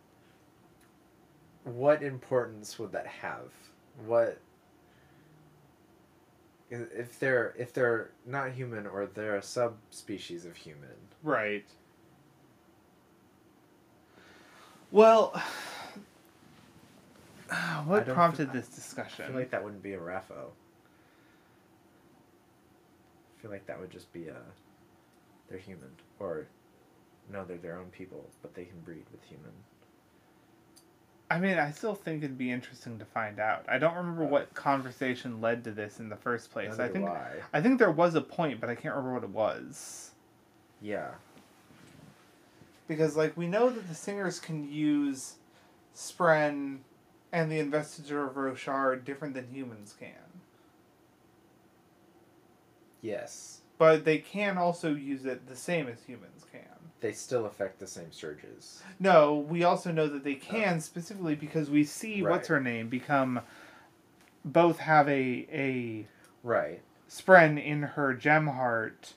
what 1.65 2.03
importance 2.03 2.79
would 2.79 2.93
that 2.93 3.07
have? 3.07 3.49
What 4.05 4.39
if 6.71 7.19
they're 7.19 7.55
if 7.59 7.73
they're 7.73 8.11
not 8.27 8.53
human 8.53 8.87
or 8.87 9.07
they're 9.07 9.37
a 9.37 9.43
subspecies 9.43 10.45
of 10.45 10.57
human? 10.57 10.91
right. 11.23 11.65
Well, 14.91 15.41
I 17.79 17.83
what 17.87 18.07
prompted 18.09 18.47
feel- 18.53 18.61
this 18.61 18.69
I 18.73 18.75
discussion? 18.75 19.27
feel 19.29 19.37
like 19.37 19.51
that 19.51 19.63
wouldn't 19.63 19.83
be 19.83 19.93
a 19.95 19.99
RAFO. 20.01 20.51
I 23.39 23.43
feel 23.43 23.51
like 23.51 23.67
that 23.67 23.81
would 23.81 23.91
just 23.91 24.13
be 24.13 24.29
a 24.29 24.37
they're 25.49 25.59
human 25.59 25.89
or 26.19 26.47
no, 27.33 27.45
they're 27.45 27.57
their 27.59 27.77
own 27.79 27.87
people, 27.87 28.29
but 28.43 28.55
they 28.55 28.65
can 28.65 28.79
breed 28.81 29.05
with 29.13 29.23
human. 29.25 29.51
I 31.31 31.39
mean, 31.39 31.59
I 31.59 31.71
still 31.71 31.95
think 31.95 32.23
it'd 32.23 32.37
be 32.37 32.51
interesting 32.51 32.99
to 32.99 33.05
find 33.07 33.39
out. 33.41 33.65
I 33.69 33.79
don't 33.79 33.95
remember 33.97 34.25
Uh, 34.25 34.29
what 34.29 34.55
conversation 34.55 35.41
led 35.41 35.65
to 35.65 35.71
this 35.73 35.99
in 35.99 36.09
the 36.11 36.17
first 36.17 36.51
place. 36.51 36.79
I 36.79 36.89
think 36.89 37.09
I. 37.09 37.33
I 37.53 37.61
think 37.63 37.79
there 37.79 37.91
was 37.91 38.15
a 38.15 38.21
point, 38.21 38.61
but 38.61 38.69
I 38.71 38.75
can't 38.75 38.95
remember 38.95 39.15
what 39.15 39.25
it 39.25 39.31
was. 39.31 40.11
Yeah. 40.81 41.09
Because 42.89 43.17
like 43.17 43.37
we 43.37 43.47
know 43.47 43.71
that 43.71 43.89
the 43.89 43.95
singers 43.95 44.39
can 44.39 44.71
use 44.71 45.37
Spren 45.97 46.79
and 47.33 47.51
the 47.51 47.59
investiture 47.59 48.25
of 48.25 48.35
Roshar 48.35 49.03
different 49.03 49.35
than 49.35 49.49
humans 49.51 49.95
can. 49.99 50.11
Yes. 53.01 53.61
But 53.79 54.05
they 54.05 54.19
can 54.19 54.59
also 54.59 54.95
use 54.95 55.25
it 55.25 55.49
the 55.49 55.57
same 55.57 55.89
as 55.89 56.03
humans 56.05 56.45
can. 56.53 56.61
They 57.01 57.13
still 57.13 57.47
affect 57.47 57.81
the 57.81 57.87
same 57.87 58.13
surges. 58.13 58.81
No, 59.01 59.35
we 59.35 59.65
also 59.65 59.91
know 59.91 60.07
that 60.07 60.23
they 60.23 60.37
can 60.37 60.77
oh. 60.77 60.81
specifically 60.81 61.35
because 61.35 61.69
we 61.69 61.83
see 61.83 62.23
what's 62.23 62.47
her 62.49 62.61
name 62.61 62.89
become 62.89 63.41
both 64.45 64.79
have 64.79 65.09
a 65.09 65.47
a 65.53 66.07
Right. 66.45 66.81
Spren 67.09 67.63
in 67.63 67.83
her 67.83 68.15
gem 68.15 68.47
heart. 68.47 69.15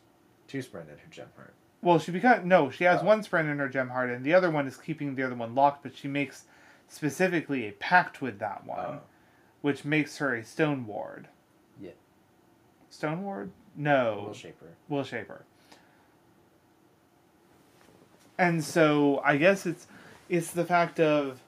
Two 0.48 0.60
spren 0.60 0.84
in 0.84 0.98
her 0.98 1.10
gem 1.12 1.28
heart. 1.36 1.54
Well, 1.82 2.00
she 2.00 2.12
become 2.12 2.48
no, 2.48 2.72
she 2.72 2.86
has 2.86 3.02
Oh. 3.02 3.06
one 3.06 3.22
Spren 3.24 3.52
in 3.52 3.60
her 3.60 3.70
gem 3.70 3.90
heart, 3.90 4.10
and 4.10 4.26
the 4.26 4.34
other 4.34 4.50
one 4.50 4.66
is 4.68 4.78
keeping 4.78 5.14
the 5.14 5.24
other 5.24 5.36
one 5.36 5.54
locked. 5.54 5.84
But 5.84 5.96
she 5.96 6.08
makes 6.08 6.46
specifically 6.88 7.68
a 7.68 7.72
pact 7.74 8.22
with 8.22 8.40
that 8.40 8.66
one, 8.66 8.80
Oh. 8.80 9.02
which 9.62 9.86
makes 9.86 10.18
her 10.18 10.36
a 10.36 10.44
Stone 10.44 10.86
Ward. 10.88 11.28
Yeah. 11.80 11.92
Stone 12.90 13.24
Ward? 13.24 13.52
No. 13.76 14.24
Will 14.28 14.34
Shaper. 14.34 14.76
Will 14.88 15.04
Shaper. 15.04 15.46
And 18.38 18.64
so 18.64 19.22
I 19.24 19.38
guess 19.38 19.66
it's 19.66 19.88
it's 20.28 20.52
the 20.52 20.66
fact 20.66 21.00
of 21.00 21.40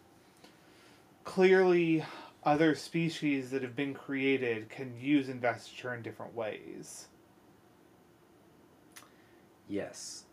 clearly 1.23 2.05
other 2.43 2.76
species 2.76 3.49
that 3.49 3.61
have 3.61 3.76
been 3.76 3.93
created 3.93 4.69
can 4.69 4.97
use 4.99 5.27
investiture 5.27 5.93
in 5.93 6.01
different 6.01 6.34
ways. 6.34 7.07
Yes. 9.68 10.23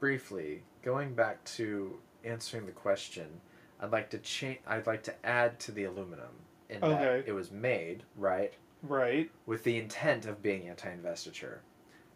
Briefly, 0.00 0.62
going 0.82 1.14
back 1.14 1.44
to 1.44 1.98
answering 2.24 2.66
the 2.66 2.72
question, 2.72 3.40
I'd 3.80 3.90
like 3.90 4.10
to 4.10 4.18
change. 4.18 4.58
I'd 4.66 4.86
like 4.86 5.02
to 5.04 5.26
add 5.26 5.58
to 5.60 5.72
the 5.72 5.84
aluminum 5.84 6.28
in 6.68 6.82
Okay. 6.82 6.94
that 7.22 7.28
it 7.28 7.32
was 7.32 7.50
made 7.50 8.02
right 8.16 8.54
Right. 8.82 9.30
with 9.46 9.64
the 9.64 9.78
intent 9.78 10.26
of 10.26 10.42
being 10.42 10.68
anti-investiture. 10.68 11.60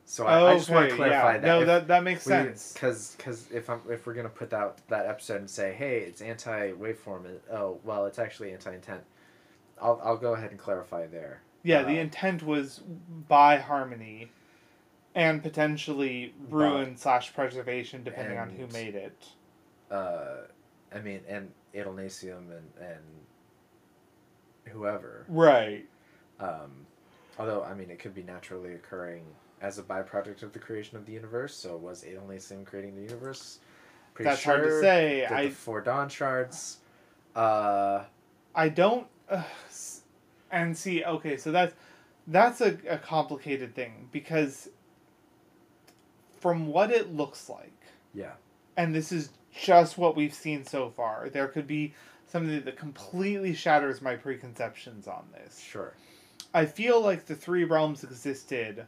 So 0.06 0.26
I, 0.26 0.52
I 0.52 0.54
just 0.54 0.68
want 0.68 0.90
to 0.90 0.96
clarify 0.96 1.34
yeah. 1.34 1.38
that. 1.38 1.46
No, 1.46 1.64
that 1.64 1.88
that 1.88 2.02
makes 2.02 2.22
sense. 2.24 2.72
Because 2.74 3.14
because 3.16 3.50
if 3.50 3.70
I'm 3.70 3.80
if 3.88 4.06
we're 4.06 4.12
gonna 4.14 4.28
put 4.28 4.52
out 4.52 4.78
that 4.88 5.06
episode 5.06 5.38
and 5.40 5.48
say 5.48 5.72
hey 5.72 6.00
it's 6.00 6.20
anti 6.20 6.72
waveform 6.72 7.26
oh 7.50 7.78
well 7.84 8.04
it's 8.06 8.18
actually 8.18 8.52
anti 8.52 8.74
intent, 8.74 9.02
I'll 9.80 10.00
I'll 10.04 10.18
go 10.18 10.34
ahead 10.34 10.50
and 10.50 10.60
clarify 10.60 11.06
there. 11.06 11.40
Yeah, 11.62 11.82
the 11.82 11.98
uh, 11.98 12.02
intent 12.02 12.42
was 12.42 12.80
by 13.28 13.56
harmony 13.56 14.30
and 15.14 15.42
potentially 15.42 16.34
ruin 16.50 16.96
slash 16.98 17.32
preservation 17.32 18.04
depending 18.04 18.36
on 18.36 18.50
who 18.50 18.66
made 18.66 18.94
it. 18.94 19.24
Uh, 19.90 20.42
I 20.94 21.00
mean 21.00 21.20
and 21.28 21.50
Adonalsium 21.74 22.50
and 22.50 22.70
and 22.80 23.02
whoever. 24.66 25.24
Right. 25.28 25.84
Um, 26.40 26.86
although 27.38 27.62
I 27.62 27.74
mean 27.74 27.90
it 27.90 27.98
could 27.98 28.14
be 28.14 28.22
naturally 28.22 28.74
occurring 28.74 29.24
as 29.60 29.78
a 29.78 29.82
byproduct 29.82 30.42
of 30.42 30.52
the 30.52 30.58
creation 30.58 30.96
of 30.96 31.06
the 31.06 31.12
universe. 31.12 31.54
So 31.54 31.76
was 31.76 32.04
Adonalsium 32.04 32.64
creating 32.64 32.96
the 32.96 33.02
universe? 33.02 33.58
Pretty 34.14 34.28
That's 34.30 34.42
sure. 34.42 34.56
hard 34.56 34.68
to 34.68 34.80
say. 34.80 35.20
Did 35.28 35.32
I 35.32 35.44
the 35.46 35.50
four 35.54 35.80
dawn 35.80 36.08
shards. 36.08 36.78
Uh, 37.34 38.04
I 38.54 38.68
don't. 38.68 39.06
Uh, 39.28 39.42
and 40.52 40.76
see, 40.76 41.02
okay, 41.04 41.36
so 41.36 41.50
that's 41.50 41.74
that's 42.28 42.60
a, 42.60 42.78
a 42.88 42.98
complicated 42.98 43.74
thing 43.74 44.08
because 44.12 44.68
from 46.38 46.68
what 46.68 46.90
it 46.90 47.12
looks 47.12 47.48
like, 47.48 47.72
Yeah. 48.14 48.32
and 48.76 48.94
this 48.94 49.10
is 49.10 49.30
just 49.54 49.96
what 49.98 50.16
we've 50.16 50.34
seen 50.34 50.64
so 50.64 50.90
far, 50.90 51.28
there 51.30 51.48
could 51.48 51.66
be 51.66 51.94
something 52.26 52.64
that 52.64 52.76
completely 52.76 53.54
shatters 53.54 54.02
my 54.02 54.16
preconceptions 54.16 55.06
on 55.06 55.24
this. 55.32 55.60
Sure. 55.60 55.94
I 56.52 56.66
feel 56.66 57.00
like 57.00 57.26
the 57.26 57.34
three 57.34 57.64
realms 57.64 58.04
existed. 58.04 58.86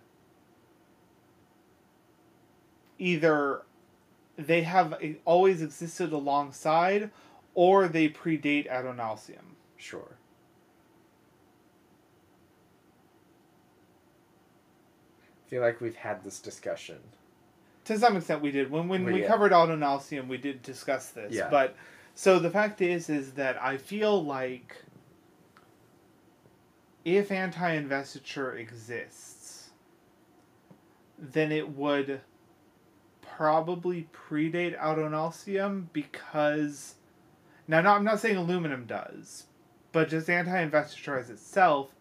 Either 2.98 3.62
they 4.36 4.62
have 4.62 4.94
always 5.24 5.62
existed 5.62 6.12
alongside, 6.12 7.10
or 7.54 7.88
they 7.88 8.08
predate 8.08 8.70
Adonalsium. 8.70 9.54
Sure. 9.76 10.16
I 15.46 15.48
feel 15.48 15.62
like 15.62 15.80
we've 15.80 15.96
had 15.96 16.22
this 16.24 16.38
discussion. 16.40 16.98
To 17.86 17.98
some 17.98 18.16
extent, 18.16 18.42
we 18.42 18.50
did 18.50 18.70
when 18.70 18.88
when 18.88 19.04
Well, 19.04 19.14
we 19.14 19.22
yeah. 19.22 19.28
covered 19.28 19.52
Adonalsium. 19.52 20.28
We 20.28 20.38
did 20.38 20.62
discuss 20.62 21.10
this, 21.10 21.32
Yeah. 21.32 21.48
but 21.50 21.76
so 22.14 22.38
the 22.38 22.50
fact 22.50 22.80
is, 22.82 23.08
is 23.08 23.32
that 23.34 23.60
I 23.62 23.76
feel 23.76 24.22
like 24.24 24.76
if 27.04 27.30
anti-investiture 27.30 28.56
exists, 28.56 29.70
then 31.18 31.52
it 31.52 31.68
would 31.70 32.20
probably 33.22 34.08
predate 34.12 34.78
Adonalsium 34.78 35.86
because 35.92 36.96
now, 37.68 37.80
not, 37.80 37.96
I'm 37.96 38.04
not 38.04 38.20
saying 38.20 38.36
aluminum 38.36 38.86
does, 38.86 39.44
but 39.92 40.08
just 40.08 40.28
anti-investiture 40.30 41.18
as 41.18 41.30
itself. 41.30 41.94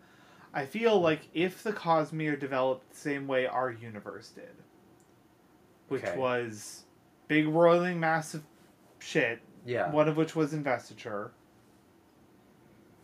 I 0.53 0.65
feel 0.65 0.99
like 0.99 1.27
if 1.33 1.61
the 1.63 1.73
Cosmere 1.73 2.39
developed 2.39 2.91
the 2.91 2.97
same 2.97 3.27
way 3.27 3.45
our 3.45 3.69
universe 3.71 4.29
did, 4.29 4.55
which 5.87 6.03
Okay. 6.03 6.17
was 6.17 6.83
big 7.27 7.47
roiling 7.47 7.99
massive 7.99 8.43
shit, 8.99 9.39
Yeah. 9.65 9.89
one 9.91 10.07
of 10.07 10.17
which 10.17 10.35
was 10.35 10.53
investiture, 10.53 11.31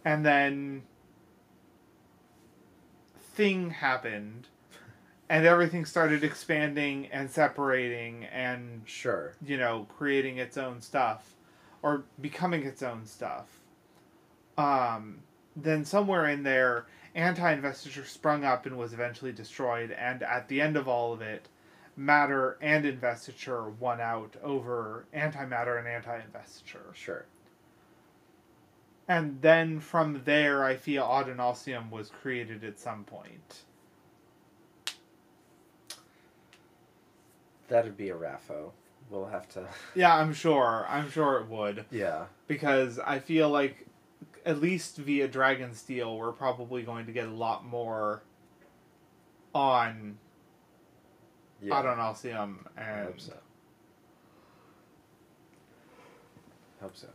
and 0.05 0.25
then 0.25 0.83
thing 3.17 3.69
happened, 3.69 4.47
and 5.29 5.45
everything 5.45 5.85
started 5.85 6.23
expanding 6.23 7.07
and 7.07 7.29
separating 7.29 8.25
and 8.25 8.81
Sure. 8.85 9.33
you 9.43 9.57
know 9.57 9.87
creating 9.97 10.37
its 10.37 10.57
own 10.57 10.81
stuff 10.81 11.35
or 11.81 12.03
becoming 12.19 12.63
its 12.65 12.83
own 12.83 13.05
stuff. 13.05 13.59
Um, 14.57 15.23
then 15.55 15.85
somewhere 15.85 16.27
in 16.27 16.43
there, 16.43 16.85
anti-investiture 17.15 18.05
sprung 18.05 18.43
up 18.43 18.65
and 18.65 18.77
was 18.77 18.93
eventually 18.93 19.31
destroyed, 19.31 19.91
and 19.91 20.21
at 20.23 20.47
the 20.47 20.61
end 20.61 20.77
of 20.77 20.87
all 20.87 21.13
of 21.13 21.21
it, 21.21 21.47
matter 21.95 22.57
and 22.61 22.85
investiture 22.85 23.69
won 23.69 23.99
out 24.01 24.35
over 24.43 25.05
antimatter 25.15 25.77
and 25.77 25.87
anti-investiture. 25.87 26.91
Sure. 26.93 27.25
And 29.07 29.41
then 29.41 29.79
from 29.79 30.21
there, 30.25 30.63
I 30.63 30.75
feel 30.77 31.03
Adonalsium 31.03 31.89
was 31.89 32.09
created 32.09 32.63
at 32.63 32.79
some 32.79 33.03
point. 33.03 33.63
That'd 37.67 37.97
be 37.97 38.09
a 38.09 38.15
RAFO. 38.15 38.71
We'll 39.09 39.25
have 39.27 39.47
to. 39.49 39.65
Yeah, 39.95 40.15
I'm 40.15 40.33
sure. 40.33 40.85
I'm 40.87 41.09
sure 41.09 41.39
it 41.39 41.47
would. 41.47 41.85
Yeah. 41.91 42.25
because 42.47 42.99
I 42.99 43.19
feel 43.19 43.49
like 43.49 43.85
at 44.45 44.59
least 44.61 44.97
via 44.97 45.27
Dragonsteel, 45.27 46.17
we're 46.17 46.31
probably 46.31 46.83
going 46.83 47.05
to 47.05 47.11
get 47.11 47.27
a 47.27 47.31
lot 47.31 47.65
more 47.65 48.23
on 49.53 50.17
Yeah. 51.61 51.75
Adonalsium 51.75 51.97
I'll 51.99 52.15
see 52.15 52.29
and 52.31 52.57
hope 53.05 53.19
so. 53.19 53.33
Hope 56.81 56.95
so. 56.97 57.07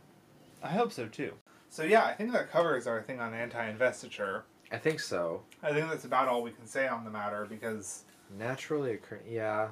I 0.63 0.69
hope 0.69 0.91
so 0.91 1.07
too. 1.07 1.33
So 1.69 1.83
yeah, 1.83 2.05
I 2.05 2.13
think 2.13 2.31
that 2.31 2.49
covers 2.49 2.87
our 2.87 3.01
thing 3.01 3.19
on 3.19 3.33
anti-investiture. 3.33 4.45
I 4.71 4.77
think 4.77 4.99
so. 4.99 5.41
I 5.61 5.73
think 5.73 5.89
that's 5.89 6.05
about 6.05 6.27
all 6.27 6.41
we 6.41 6.51
can 6.51 6.65
say 6.65 6.87
on 6.87 7.03
the 7.03 7.11
matter 7.11 7.45
because 7.49 8.03
Naturally 8.37 8.93
occurring. 8.93 9.23
Yeah. 9.29 9.69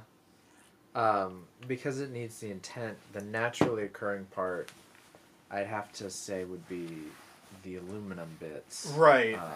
Um, 0.93 1.43
because 1.67 1.99
it 1.99 2.11
needs 2.11 2.39
the 2.39 2.51
intent, 2.51 2.97
the 3.11 3.21
naturally 3.21 3.83
occurring 3.83 4.25
part, 4.25 4.71
I'd 5.51 5.67
have 5.67 5.91
to 5.93 6.09
say 6.09 6.45
would 6.45 6.67
be 6.69 6.87
the 7.63 7.77
aluminum 7.77 8.29
bits. 8.39 8.93
right, 8.95 9.35
Um, 9.35 9.51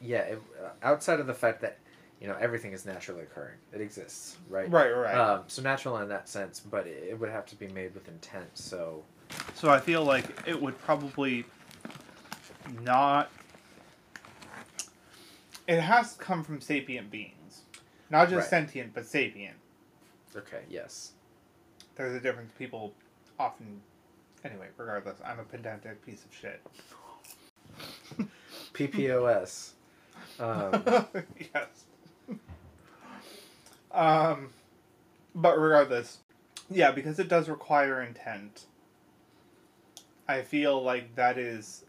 yeah. 0.00 0.18
It, 0.22 0.42
uh, 0.60 0.68
outside 0.82 1.20
of 1.20 1.26
the 1.28 1.34
fact 1.34 1.60
that 1.60 1.78
you 2.22 2.28
know 2.28 2.36
everything 2.40 2.72
is 2.72 2.86
naturally 2.86 3.22
occurring, 3.22 3.56
it 3.72 3.80
exists, 3.80 4.36
right? 4.48 4.70
right, 4.70 4.90
right. 4.96 5.16
Um, 5.16 5.40
so 5.48 5.60
natural 5.60 5.98
in 5.98 6.08
that 6.08 6.28
sense, 6.28 6.60
but 6.60 6.86
it, 6.86 7.08
it 7.10 7.18
would 7.20 7.30
have 7.30 7.44
to 7.46 7.56
be 7.56 7.66
made 7.68 7.92
with 7.94 8.06
intent. 8.06 8.46
So 8.54 9.02
so 9.54 9.70
I 9.70 9.80
feel 9.80 10.04
like 10.04 10.24
it 10.46 10.60
would 10.62 10.78
probably 10.78 11.44
not. 12.80 13.28
It 15.66 15.80
has 15.80 16.14
to 16.14 16.18
come 16.22 16.44
from 16.44 16.60
sapient 16.60 17.10
beings, 17.10 17.62
not 18.08 18.28
just 18.28 18.42
Right. 18.42 18.50
sentient, 18.50 18.94
but 18.94 19.04
sapient. 19.04 19.56
okay, 20.36 20.62
yes. 20.70 21.12
there's 21.96 22.14
a 22.14 22.20
difference. 22.20 22.52
People 22.56 22.92
often, 23.38 23.80
anyway. 24.44 24.68
Regardless, 24.76 25.18
I'm 25.24 25.40
a 25.40 25.44
pedantic 25.44 26.04
piece 26.06 26.24
of 26.24 26.32
shit. 26.32 26.60
PPOS. 28.74 29.70
Um, 30.40 30.72
yes. 31.54 31.84
Um, 33.92 34.50
but 35.34 35.58
regardless, 35.58 36.18
yeah, 36.70 36.90
because 36.90 37.18
it 37.18 37.28
does 37.28 37.48
require 37.48 38.02
intent. 38.02 38.66
I 40.28 40.42
feel 40.42 40.82
like 40.82 41.14
that 41.16 41.36
is 41.36 41.84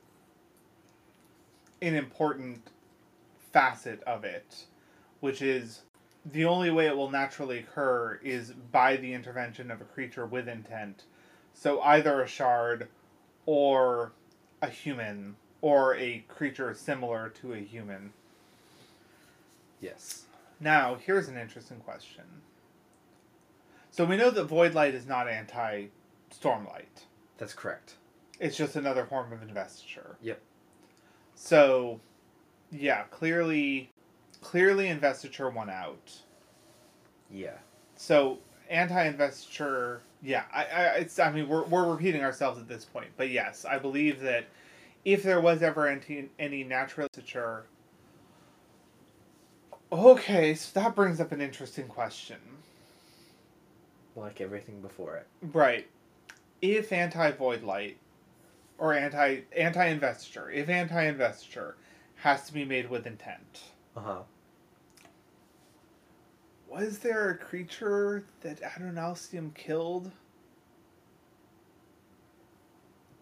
an 1.81 1.95
important 1.95 2.61
facet 3.51 4.01
of 4.03 4.23
it, 4.23 4.65
which 5.19 5.41
is 5.41 5.83
the 6.25 6.45
only 6.45 6.71
way 6.71 6.87
it 6.87 6.95
will 6.95 7.11
naturally 7.11 7.59
occur 7.59 8.19
is 8.23 8.51
by 8.71 8.95
the 8.97 9.13
intervention 9.13 9.69
of 9.69 9.81
a 9.81 9.85
creature 9.85 10.25
with 10.25 10.47
intent. 10.47 11.03
So 11.53 11.81
either 11.81 12.21
a 12.21 12.27
shard 12.27 12.87
or 13.45 14.13
a 14.61 14.69
human 14.69 15.35
or 15.61 15.95
a 15.95 16.19
creature 16.27 16.73
similar 16.73 17.29
to 17.29 17.53
a 17.53 17.59
human. 17.59 18.13
yes. 19.79 20.23
Now, 20.63 20.95
here's 20.95 21.27
an 21.27 21.37
interesting 21.37 21.79
question. 21.79 22.23
So 23.91 24.05
we 24.05 24.15
know 24.15 24.31
that 24.31 24.45
void 24.45 24.73
light 24.73 24.95
is 24.95 25.05
not 25.05 25.27
anti 25.27 25.87
stormlight. 26.33 27.03
That's 27.37 27.53
correct. 27.53 27.95
It's 28.39 28.55
just 28.55 28.77
another 28.77 29.05
form 29.05 29.33
of 29.33 29.41
investiture. 29.41 30.17
Yep. 30.21 30.41
So, 31.35 31.99
yeah, 32.71 33.03
clearly, 33.11 33.89
clearly 34.41 34.87
investiture 34.87 35.49
won 35.49 35.69
out. 35.69 36.13
Yeah. 37.29 37.57
So 37.97 38.39
anti-investiture, 38.69 40.01
yeah, 40.21 40.43
I, 40.53 40.63
I, 40.63 40.83
it's. 40.95 41.19
I 41.19 41.31
mean, 41.31 41.47
we're 41.47 41.65
we're 41.65 41.91
repeating 41.91 42.23
ourselves 42.23 42.59
at 42.59 42.67
this 42.67 42.85
point, 42.85 43.09
but 43.17 43.29
yes, 43.29 43.65
I 43.65 43.77
believe 43.77 44.21
that 44.21 44.45
if 45.03 45.23
there 45.23 45.41
was 45.41 45.61
ever 45.61 45.87
any 45.87 46.29
any 46.39 46.63
natural 46.63 47.07
investiture. 47.07 47.65
Okay, 49.93 50.55
so 50.55 50.79
that 50.79 50.95
brings 50.95 51.21
up 51.21 51.31
an 51.31 51.39
interesting 51.39 51.87
question. 51.87 52.37
Like 54.15 54.41
everything 54.41 54.81
before 54.81 55.17
it. 55.17 55.27
Right. 55.53 55.87
If 56.63 56.91
anti 56.91 57.29
void 57.31 57.61
light 57.61 57.97
or 58.79 58.93
anti 58.93 59.41
anti 59.55 59.85
investiture, 59.85 60.49
if 60.49 60.67
anti 60.67 61.03
investiture 61.03 61.75
has 62.15 62.47
to 62.47 62.53
be 62.53 62.65
made 62.65 62.89
with 62.89 63.05
intent, 63.05 63.61
Uh 63.95 63.99
huh. 63.99 64.19
was 66.67 66.97
there 66.99 67.29
a 67.29 67.37
creature 67.37 68.23
that 68.41 68.61
Adonalsium 68.61 69.53
killed? 69.53 70.11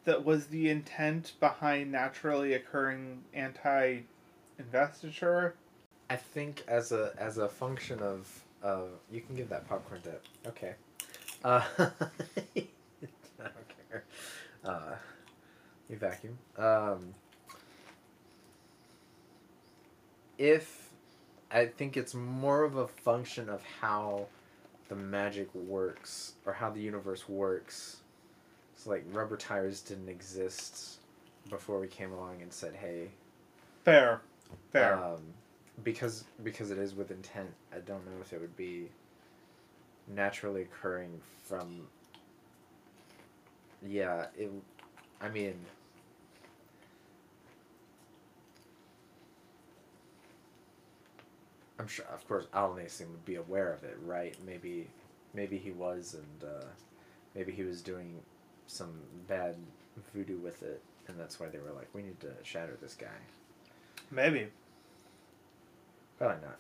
That 0.06 0.23
was 0.23 0.48
the 0.48 0.69
intent 0.69 1.34
behind 1.41 1.91
naturally 1.91 2.53
occurring 2.53 3.23
anti 3.34 4.03
investiture? 4.57 5.56
I 6.11 6.17
think 6.17 6.65
as 6.67 6.91
a 6.91 7.13
as 7.17 7.38
a 7.38 7.47
function 7.47 7.99
of 8.01 8.43
uh, 8.61 8.81
you 9.09 9.21
can 9.21 9.33
give 9.38 9.47
that 9.47 9.65
popcorn 9.69 10.01
dip. 10.03 10.21
Okay. 10.45 10.73
Uh, 11.41 11.63
I 11.79 11.88
don't 13.38 13.89
care. 13.89 14.03
Uh, 14.65 14.95
you 15.89 15.95
vacuum. 15.95 16.38
Um, 16.57 17.15
if 20.38 20.89
I 21.49 21.67
think 21.67 21.95
it's 21.95 22.13
more 22.13 22.63
of 22.65 22.75
a 22.75 22.88
function 22.89 23.47
of 23.47 23.63
how 23.79 24.27
the 24.89 24.95
magic 24.97 25.47
works 25.55 26.33
or 26.45 26.51
how 26.51 26.69
the 26.69 26.81
universe 26.81 27.29
works. 27.29 28.01
It's 28.75 28.85
like 28.85 29.05
rubber 29.13 29.38
tires 29.38 29.79
didn't 29.79 30.09
exist 30.09 30.99
before 31.49 31.79
we 31.79 31.88
came 31.88 32.11
along 32.11 32.41
and 32.41 32.51
said, 32.51 32.75
"Hey, 32.75 33.11
Fair. 33.85 34.19
Fair. 34.73 34.97
Um, 34.97 35.21
because 35.84 36.26
because 36.43 36.72
it 36.72 36.77
is 36.77 36.95
with 36.95 37.11
intent. 37.11 37.49
I 37.73 37.80
don't 37.80 38.06
know 38.06 38.22
if 38.22 38.34
it 38.34 38.41
would 38.41 38.56
be 38.56 38.89
naturally 40.07 40.61
occurring 40.64 41.19
from. 41.43 41.88
Yeah, 43.85 44.27
it. 44.38 44.52
I 45.19 45.30
mean. 45.30 45.56
I'm 51.80 51.88
sure, 51.88 52.06
of 52.14 52.27
course, 52.27 52.45
Al 52.53 52.76
Nasim 52.76 53.10
would 53.10 53.26
be 53.26 53.35
aware 53.35 53.73
of 53.73 53.84
it, 53.84 53.98
right? 54.06 54.35
Maybe, 54.45 54.88
maybe 55.34 55.57
he 55.57 55.72
was, 55.72 56.14
and 56.14 56.48
uh, 56.48 56.65
maybe 57.34 57.52
he 57.52 57.64
was 57.64 57.81
doing 57.81 58.19
some 58.68 58.93
bad 59.27 59.56
voodoo 60.14 60.38
with 60.38 60.61
it, 60.61 60.80
and 61.07 61.19
that's 61.19 61.39
why 61.39 61.48
they 61.48 61.57
were 61.57 61.72
like, 61.72 61.88
"We 61.93 62.03
need 62.03 62.19
to 62.19 62.34
shatter 62.43 62.77
this 62.80 62.93
guy." 62.93 63.07
Maybe. 64.11 64.49
Probably 66.22 66.45
not. 66.45 66.57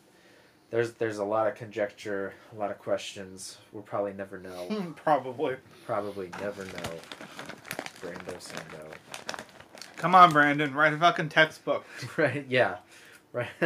There's 0.71 0.93
there's 0.93 1.19
a 1.19 1.23
lot 1.23 1.45
of 1.45 1.53
conjecture, 1.53 2.33
a 2.51 2.57
lot 2.57 2.71
of 2.71 2.79
questions. 2.79 3.59
We'll 3.71 3.83
probably 3.83 4.11
never 4.11 4.39
know. 4.39 4.93
Probably. 4.95 5.57
probably 5.85 6.31
never 6.41 6.65
know. 6.65 6.99
Brando 8.01 8.39
Sando. 8.39 8.91
Come 9.97 10.15
on, 10.15 10.33
Brandon. 10.33 10.73
Write 10.73 10.93
a 10.93 10.97
fucking 10.97 11.29
textbook. 11.29 11.85
right? 12.17 12.43
Yeah. 12.49 12.77
Right. 13.33 13.49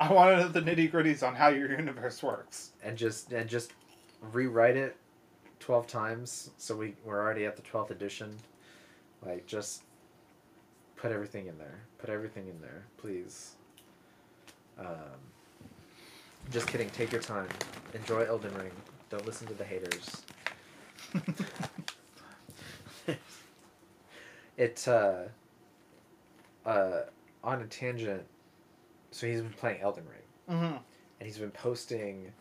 I 0.00 0.12
want 0.12 0.36
to 0.36 0.42
know 0.42 0.48
the 0.48 0.60
nitty 0.60 0.92
gritties 0.92 1.26
on 1.26 1.34
how 1.34 1.48
your 1.48 1.70
universe 1.70 2.22
works. 2.22 2.72
and 2.82 2.98
just 2.98 3.32
and 3.32 3.48
just 3.48 3.72
rewrite 4.20 4.76
it 4.76 4.96
twelve 5.60 5.86
times, 5.86 6.50
so 6.58 6.76
we 6.76 6.94
we're 7.06 7.22
already 7.22 7.46
at 7.46 7.56
the 7.56 7.62
twelfth 7.62 7.90
edition. 7.90 8.36
Like 9.24 9.46
just 9.46 9.82
put 10.96 11.10
everything 11.10 11.46
in 11.46 11.56
there. 11.56 11.78
Put 11.96 12.10
everything 12.10 12.48
in 12.48 12.60
there, 12.60 12.84
please. 12.98 13.52
Um, 14.80 14.86
just 16.50 16.66
kidding. 16.66 16.88
Take 16.90 17.12
your 17.12 17.20
time. 17.22 17.48
Enjoy 17.94 18.22
Elden 18.24 18.54
Ring. 18.54 18.70
Don't 19.10 19.24
listen 19.26 19.46
to 19.48 19.54
the 19.54 19.64
haters. 19.64 20.22
it 24.56 24.86
uh, 24.88 25.22
uh, 26.66 27.00
on 27.42 27.62
a 27.62 27.66
tangent. 27.66 28.22
So 29.10 29.26
he's 29.26 29.40
been 29.40 29.52
playing 29.52 29.80
Elden 29.80 30.04
Ring 30.08 30.16
hmm 30.58 30.76
and 31.18 31.26
he's 31.26 31.38
been 31.38 31.50
posting 31.50 32.32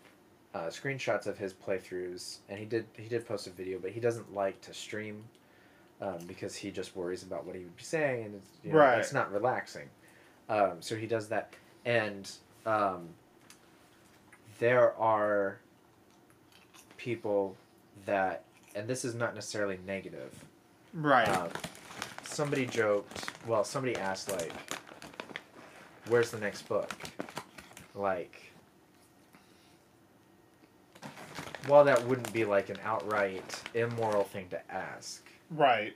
uh, 0.54 0.68
screenshots 0.68 1.28
of 1.28 1.38
his 1.38 1.54
playthroughs 1.54 2.38
and 2.48 2.58
he 2.60 2.66
did 2.66 2.86
he 2.96 3.08
did 3.08 3.28
post 3.28 3.46
a 3.48 3.50
video 3.50 3.78
but 3.80 3.92
he 3.92 4.00
doesn't 4.00 4.34
like 4.34 4.60
to 4.62 4.74
stream 4.74 5.24
um, 6.02 6.18
because 6.28 6.56
he 6.56 6.72
just 6.72 6.96
worries 6.96 7.24
about 7.24 7.46
what 7.46 7.56
he 7.56 7.64
would 7.64 7.76
be 7.76 7.84
saying 7.84 8.26
and 8.26 8.36
it's, 8.36 8.50
you 8.64 8.72
know, 8.72 8.78
Right. 8.78 9.00
it's 9.00 9.14
not 9.14 9.32
relaxing 9.32 9.90
um, 10.48 10.78
so 10.80 10.96
he 10.96 11.06
does 11.08 11.28
that 11.30 11.54
and 11.86 12.30
um, 12.66 13.08
there 14.60 14.94
are 14.98 15.60
people 16.98 17.56
that 18.06 18.44
and 18.76 18.88
this 18.88 19.04
is 19.04 19.16
not 19.16 19.34
necessarily 19.36 19.80
negative 19.86 20.34
Right. 20.94 21.28
um, 21.28 21.50
somebody 22.24 22.66
joked. 22.66 23.30
Well, 23.48 23.64
somebody 23.64 23.96
asked 23.96 24.32
like, 24.32 24.52
"Where's 26.08 26.32
the 26.32 26.40
next 26.40 26.64
book?" 26.68 26.92
Like, 27.96 28.52
while 31.68 31.84
that 31.86 32.04
wouldn't 32.06 32.32
be 32.34 32.46
like 32.46 32.70
an 32.70 32.78
outright 32.84 33.62
immoral 33.74 34.24
thing 34.24 34.48
to 34.50 34.72
ask, 34.72 35.24
right. 35.52 35.96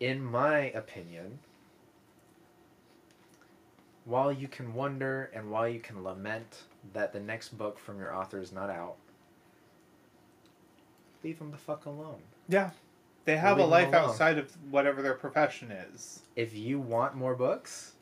in 0.00 0.22
my 0.22 0.70
opinion, 0.70 1.38
while 4.06 4.32
you 4.32 4.48
can 4.48 4.72
wonder 4.72 5.30
and 5.34 5.50
while 5.50 5.68
you 5.68 5.80
can 5.80 6.02
lament 6.02 6.62
that 6.94 7.12
the 7.12 7.20
next 7.20 7.50
book 7.58 7.78
from 7.78 7.98
your 7.98 8.14
author 8.14 8.40
is 8.40 8.52
not 8.52 8.70
out, 8.70 8.96
leave 11.22 11.38
them 11.38 11.50
the 11.50 11.56
fuck 11.58 11.84
alone. 11.86 12.22
Yeah. 12.48 12.70
They 13.24 13.36
have 13.36 13.58
a 13.58 13.62
Leave 13.66 13.70
them 13.70 13.90
life 13.92 13.94
outside 13.94 14.38
of 14.38 14.50
whatever 14.70 15.02
their 15.02 15.14
profession 15.14 15.70
is. 15.72 16.22
if 16.36 16.54
you 16.54 16.78
want 16.78 17.14
more 17.16 17.34
books, 17.34 17.92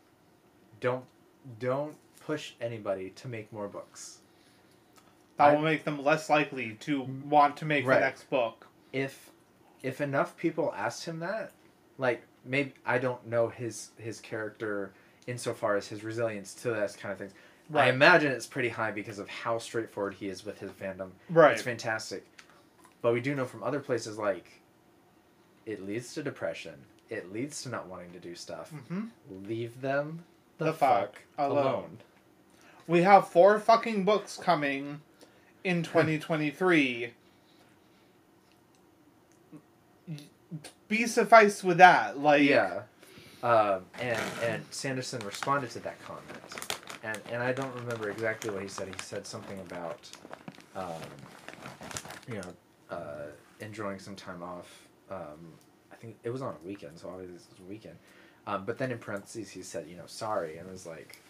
don't 0.80 1.04
don't 1.58 1.96
push 2.20 2.52
anybody 2.60 3.10
to 3.10 3.28
make 3.28 3.52
more 3.52 3.68
books. 3.68 4.20
That 5.36 5.48
I- 5.50 5.54
will 5.54 5.62
make 5.62 5.84
them 5.84 6.02
less 6.02 6.28
likely 6.30 6.74
to 6.80 7.02
want 7.02 7.56
to 7.58 7.64
make 7.64 7.86
Right. 7.86 7.94
the 7.96 8.00
next 8.00 8.28
book. 8.28 8.66
If 8.92 9.30
if 9.82 10.00
enough 10.00 10.36
people 10.36 10.72
asked 10.76 11.04
him 11.06 11.20
that, 11.20 11.52
like 11.96 12.22
maybe 12.44 12.74
I 12.84 12.98
don't 12.98 13.26
know 13.26 13.48
his 13.48 13.92
his 13.96 14.20
character 14.20 14.92
insofar 15.26 15.76
as 15.76 15.88
his 15.88 16.04
resilience 16.04 16.54
to 16.54 16.70
that 16.70 16.96
kind 16.98 17.12
of 17.12 17.18
things. 17.18 17.32
I 17.74 17.88
imagine 17.88 18.30
it's 18.30 18.46
pretty 18.46 18.68
high 18.68 18.90
because 18.90 19.18
of 19.18 19.28
how 19.28 19.58
straightforward 19.58 20.14
he 20.14 20.28
is 20.28 20.44
with 20.44 20.58
his 20.58 20.70
fandom. 20.72 21.10
Right. 21.30 21.52
It's 21.52 21.62
fantastic. 21.62 22.26
But 23.00 23.14
we 23.14 23.20
do 23.20 23.34
know 23.34 23.46
from 23.46 23.62
other 23.62 23.80
places 23.80 24.18
like 24.18 24.60
it 25.64 25.86
leads 25.86 26.12
to 26.14 26.22
depression. 26.22 26.74
It 27.08 27.32
leads 27.32 27.62
to 27.62 27.70
not 27.70 27.86
wanting 27.86 28.12
to 28.12 28.18
do 28.18 28.34
stuff. 28.34 28.70
hmm 28.88 29.04
Leave 29.46 29.80
them 29.80 30.24
the, 30.58 30.66
The 30.66 30.72
fuck, 30.74 31.22
fuck 31.36 31.48
alone. 31.50 31.56
alone. 31.64 31.98
We 32.86 33.02
have 33.02 33.28
four 33.28 33.58
fucking 33.58 34.04
books 34.04 34.36
coming 34.36 35.00
in 35.64 35.82
2023. 35.84 37.12
Be 40.88 41.06
suffice 41.06 41.64
with 41.64 41.78
that. 41.78 42.18
Like, 42.20 42.42
Yeah. 42.42 42.82
Um, 43.44 43.84
and 44.00 44.18
and 44.42 44.64
Sanderson 44.70 45.20
responded 45.20 45.70
to 45.72 45.80
that 45.80 46.02
comment, 46.02 46.80
and 47.02 47.20
and 47.30 47.42
I 47.42 47.52
don't 47.52 47.74
remember 47.74 48.08
exactly 48.10 48.48
what 48.48 48.62
he 48.62 48.68
said. 48.68 48.88
He 48.88 48.94
said 49.02 49.26
something 49.26 49.60
about, 49.60 50.08
um, 50.74 51.02
you 52.26 52.36
know, 52.36 52.54
uh, 52.90 53.26
enjoying 53.60 53.98
some 53.98 54.16
time 54.16 54.42
off. 54.42 54.88
Um, 55.10 55.52
I 55.92 55.96
think 55.96 56.16
it 56.24 56.30
was 56.30 56.40
on 56.40 56.54
a 56.54 56.66
weekend, 56.66 56.98
so 56.98 57.10
obviously 57.10 57.34
it 57.34 57.38
was 57.50 57.66
a 57.66 57.68
weekend. 57.68 57.96
Um, 58.46 58.64
but 58.64 58.78
then 58.78 58.90
in 58.90 58.96
parentheses 58.96 59.50
he 59.50 59.62
said, 59.62 59.88
you 59.90 59.96
know, 59.96 60.06
sorry, 60.06 60.56
and 60.56 60.66
it 60.66 60.72
was 60.72 60.86
like, 60.86 61.20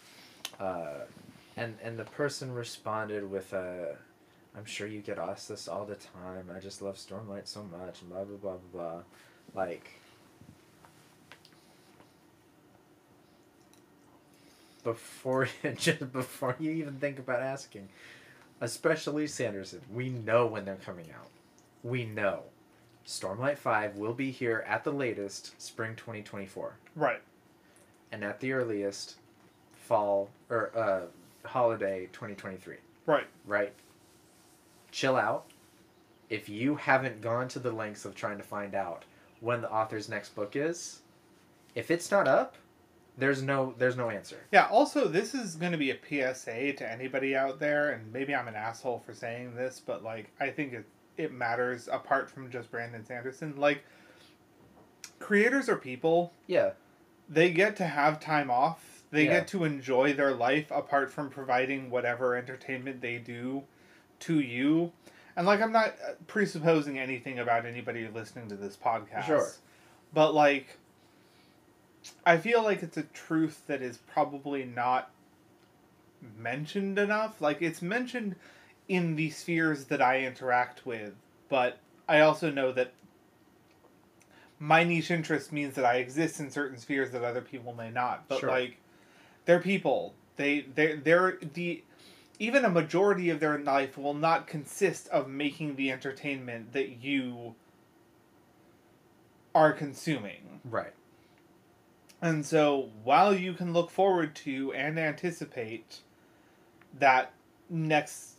uh, 0.57 0.99
and 1.57 1.75
and 1.83 1.99
the 1.99 2.05
person 2.05 2.53
responded 2.53 3.29
with 3.29 3.51
a. 3.51 3.97
I'm 4.57 4.63
sure 4.63 4.87
you 4.87 5.01
get 5.01 5.19
asked 5.19 5.49
this 5.49 5.67
all 5.67 5.83
the 5.83 5.95
time. 5.95 6.49
I 6.55 6.61
just 6.61 6.81
love 6.81 6.95
Stormlight 6.95 7.45
so 7.45 7.63
much, 7.63 8.01
and 8.01 8.09
blah 8.09 8.23
blah 8.23 8.37
blah 8.37 8.55
blah 8.71 8.81
blah. 8.81 9.01
Like, 9.53 9.89
before 14.85 15.49
just 15.75 16.13
before 16.13 16.55
you 16.57 16.71
even 16.71 16.93
think 16.95 17.19
about 17.19 17.41
asking, 17.41 17.89
especially 18.61 19.27
Sanderson, 19.27 19.81
we 19.93 20.07
know 20.07 20.45
when 20.45 20.63
they're 20.63 20.75
coming 20.77 21.07
out. 21.13 21.27
We 21.83 22.05
know. 22.05 22.43
Stormlight 23.05 23.57
5 23.57 23.97
will 23.97 24.13
be 24.13 24.31
here 24.31 24.63
at 24.67 24.83
the 24.85 24.91
latest 24.91 25.61
spring 25.61 25.95
2024 25.95 26.73
right. 26.95 27.21
and 28.11 28.23
at 28.23 28.39
the 28.39 28.51
earliest 28.53 29.17
fall 29.75 30.29
or 30.49 30.71
uh 30.75 31.01
holiday 31.47 32.07
2023, 32.13 32.77
Right. 33.05 33.27
right? 33.45 33.73
Chill 34.91 35.15
out. 35.15 35.45
If 36.31 36.49
you 36.49 36.75
haven't 36.77 37.21
gone 37.21 37.47
to 37.49 37.59
the 37.59 37.71
lengths 37.71 38.05
of 38.05 38.15
trying 38.15 38.37
to 38.37 38.43
find 38.43 38.73
out 38.73 39.03
when 39.41 39.61
the 39.61 39.71
author's 39.71 40.09
next 40.09 40.29
book 40.33 40.55
is, 40.55 41.01
if 41.75 41.91
it's 41.91 42.09
not 42.09 42.27
up, 42.27 42.55
there's 43.17 43.41
no 43.41 43.73
there's 43.77 43.95
no 43.97 44.09
answer. 44.09 44.37
Yeah, 44.51 44.67
also, 44.67 45.07
this 45.07 45.33
is 45.33 45.55
going 45.55 45.71
to 45.71 45.77
be 45.77 45.91
a 45.91 45.97
PSA 45.97 46.73
to 46.73 46.91
anybody 46.91 47.35
out 47.35 47.59
there, 47.59 47.91
and 47.91 48.11
maybe 48.11 48.35
I'm 48.35 48.47
an 48.47 48.55
asshole 48.55 48.99
for 48.99 49.13
saying 49.13 49.55
this, 49.55 49.81
but, 49.85 50.03
like, 50.03 50.31
I 50.39 50.49
think 50.49 50.73
it, 50.73 50.85
it 51.17 51.31
matters 51.33 51.87
apart 51.91 52.29
from 52.29 52.49
just 52.51 52.69
Brandon 52.71 53.05
Sanderson. 53.05 53.55
Like, 53.55 53.83
creators 55.19 55.69
are 55.69 55.77
people. 55.77 56.33
Yeah. 56.47 56.71
They 57.29 57.51
get 57.51 57.75
to 57.77 57.85
have 57.85 58.19
time 58.19 58.51
off. 58.51 59.03
They 59.11 59.25
Yeah. 59.25 59.39
get 59.39 59.47
to 59.49 59.63
enjoy 59.63 60.13
their 60.13 60.33
life 60.33 60.69
apart 60.71 61.11
from 61.11 61.29
providing 61.29 61.89
whatever 61.89 62.35
entertainment 62.35 63.01
they 63.01 63.17
do 63.17 63.63
to 64.21 64.39
you. 64.39 64.91
And, 65.37 65.45
like, 65.45 65.61
I'm 65.61 65.71
not 65.71 65.89
uh, 66.07 66.13
presupposing 66.27 66.97
anything 66.99 67.39
about 67.39 67.65
anybody 67.65 68.07
listening 68.07 68.47
to 68.49 68.55
this 68.55 68.77
podcast. 68.77 69.23
Sure. 69.25 69.47
But, 70.13 70.33
like, 70.33 70.77
I 72.25 72.37
feel 72.37 72.63
like 72.63 72.83
it's 72.83 72.97
a 72.97 73.03
truth 73.03 73.63
that 73.67 73.81
is 73.81 73.97
probably 73.97 74.63
not 74.65 75.11
mentioned 76.37 76.97
enough. 76.99 77.41
Like 77.41 77.61
it's 77.61 77.81
mentioned 77.81 78.35
in 78.87 79.15
the 79.15 79.29
spheres 79.29 79.85
that 79.85 80.01
I 80.01 80.21
interact 80.21 80.85
with, 80.85 81.13
but 81.49 81.79
I 82.07 82.19
also 82.21 82.51
know 82.51 82.71
that 82.71 82.91
my 84.59 84.83
niche 84.83 85.11
interest 85.11 85.51
means 85.51 85.75
that 85.75 85.85
I 85.85 85.95
exist 85.97 86.39
in 86.39 86.49
certain 86.49 86.77
spheres 86.77 87.11
that 87.11 87.23
other 87.23 87.41
people 87.41 87.73
may 87.73 87.89
not. 87.89 88.27
But 88.27 88.39
Sure. 88.39 88.49
like 88.49 88.77
they're 89.45 89.61
people. 89.61 90.13
They 90.37 90.61
they 90.61 90.95
they're 90.95 91.37
the 91.53 91.83
even 92.39 92.65
a 92.65 92.69
majority 92.69 93.29
of 93.29 93.39
their 93.39 93.57
life 93.59 93.97
will 93.97 94.13
not 94.13 94.47
consist 94.47 95.07
of 95.09 95.29
making 95.29 95.75
the 95.75 95.91
entertainment 95.91 96.73
that 96.73 97.01
you 97.03 97.55
are 99.53 99.71
consuming. 99.71 100.59
Right. 100.65 100.93
And 102.25 102.43
so 102.43 102.89
while 103.03 103.35
you 103.35 103.53
can 103.53 103.71
look 103.71 103.91
forward 103.91 104.33
to 104.37 104.73
and 104.73 104.97
anticipate 104.97 105.99
that 106.97 107.31
next 107.69 108.31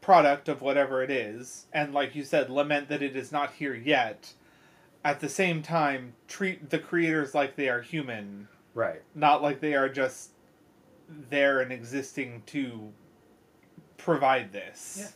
product 0.00 0.48
of 0.48 0.60
whatever 0.60 1.04
it 1.04 1.10
is, 1.12 1.66
and 1.72 1.94
like 1.94 2.16
you 2.16 2.24
said, 2.24 2.50
lament 2.50 2.88
that 2.88 3.00
it 3.00 3.14
is 3.14 3.30
not 3.30 3.52
here 3.52 3.74
yet, 3.74 4.32
at 5.04 5.20
the 5.20 5.28
same 5.28 5.62
time, 5.62 6.14
treat 6.26 6.70
the 6.70 6.80
creators 6.80 7.32
like 7.32 7.54
they 7.54 7.68
are 7.68 7.80
human, 7.80 8.48
Right. 8.74 9.02
not 9.14 9.40
like 9.40 9.60
they 9.60 9.74
are 9.74 9.88
just 9.88 10.30
there 11.30 11.60
and 11.60 11.70
existing 11.70 12.42
to 12.46 12.92
provide 13.98 14.50
this. 14.50 14.96
Yeah. 14.98 15.08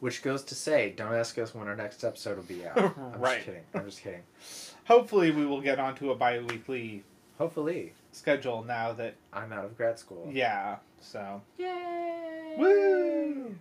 Which 0.00 0.22
goes 0.22 0.44
to 0.44 0.54
say, 0.54 0.94
don't 0.96 1.12
ask 1.12 1.36
us 1.36 1.54
when 1.54 1.68
our 1.68 1.76
next 1.76 2.04
episode 2.04 2.38
will 2.38 2.44
be 2.44 2.66
out. 2.66 2.78
I'm 2.96 3.20
Right. 3.20 3.34
just 3.34 3.44
kidding. 3.46 3.62
I'm 3.74 3.84
just 3.84 4.00
kidding. 4.02 4.22
Hopefully, 4.86 5.30
we 5.30 5.44
will 5.46 5.60
get 5.60 5.78
onto 5.78 6.10
a 6.10 6.14
bi 6.14 6.38
weekly 6.40 7.04
Hopefully, 7.38 7.92
schedule 8.12 8.64
now 8.64 8.92
that, 8.94 9.14
I'm 9.30 9.52
out 9.52 9.66
of 9.66 9.76
grad 9.76 9.98
school. 9.98 10.28
yeah, 10.32 10.76
so. 11.00 11.42
Yay! 11.58 12.54
Woo! 12.56 13.54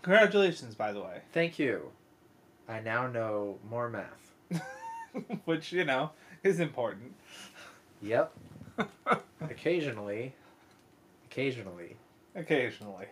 Congratulations, 0.00 0.74
by 0.74 0.92
the 0.92 1.00
way. 1.00 1.20
Thank 1.32 1.58
you. 1.58 1.90
I 2.66 2.80
now 2.80 3.06
know 3.08 3.58
more 3.68 3.90
math. 3.90 4.62
Which, 5.44 5.70
you 5.72 5.84
know, 5.84 6.10
is 6.42 6.60
important. 6.60 7.12
Yep. 8.00 8.32
occasionally. 9.42 10.34
Occasionally. 11.30 11.96
Occasionally. 12.34 13.06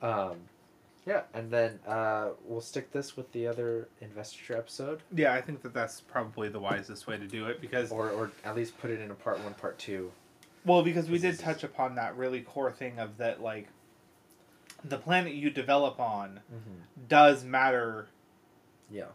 Um, 0.00 0.36
yeah, 1.08 1.22
and 1.32 1.50
then 1.50 1.80
uh, 1.86 2.28
we'll 2.44 2.60
stick 2.60 2.92
this 2.92 3.16
with 3.16 3.32
the 3.32 3.46
other 3.46 3.88
investiture 4.02 4.56
episode, 4.56 5.00
Yeah, 5.14 5.32
I 5.32 5.40
think 5.40 5.62
that 5.62 5.72
that's 5.72 6.00
probably 6.02 6.48
the 6.50 6.60
wisest 6.60 7.06
way 7.06 7.16
to 7.16 7.26
do 7.26 7.46
it 7.46 7.60
because, 7.60 7.90
or 7.90 8.10
or 8.10 8.30
at 8.44 8.54
least 8.54 8.78
put 8.78 8.90
it 8.90 9.00
in 9.00 9.10
a 9.10 9.14
part 9.14 9.42
one, 9.42 9.54
part 9.54 9.78
two. 9.78 10.12
well, 10.64 10.82
because 10.82 11.08
we 11.08 11.18
did 11.18 11.38
touch 11.38 11.64
upon 11.64 11.94
that 11.96 12.16
really 12.16 12.42
core 12.42 12.70
thing 12.70 12.98
of 12.98 13.16
that, 13.16 13.40
like, 13.42 13.68
the 14.84 14.98
planet 14.98 15.32
you 15.32 15.50
develop 15.50 15.98
on 15.98 16.40
Mm-hmm. 16.52 17.06
does 17.08 17.42
matter 17.44 18.08
Yeah. 18.90 19.06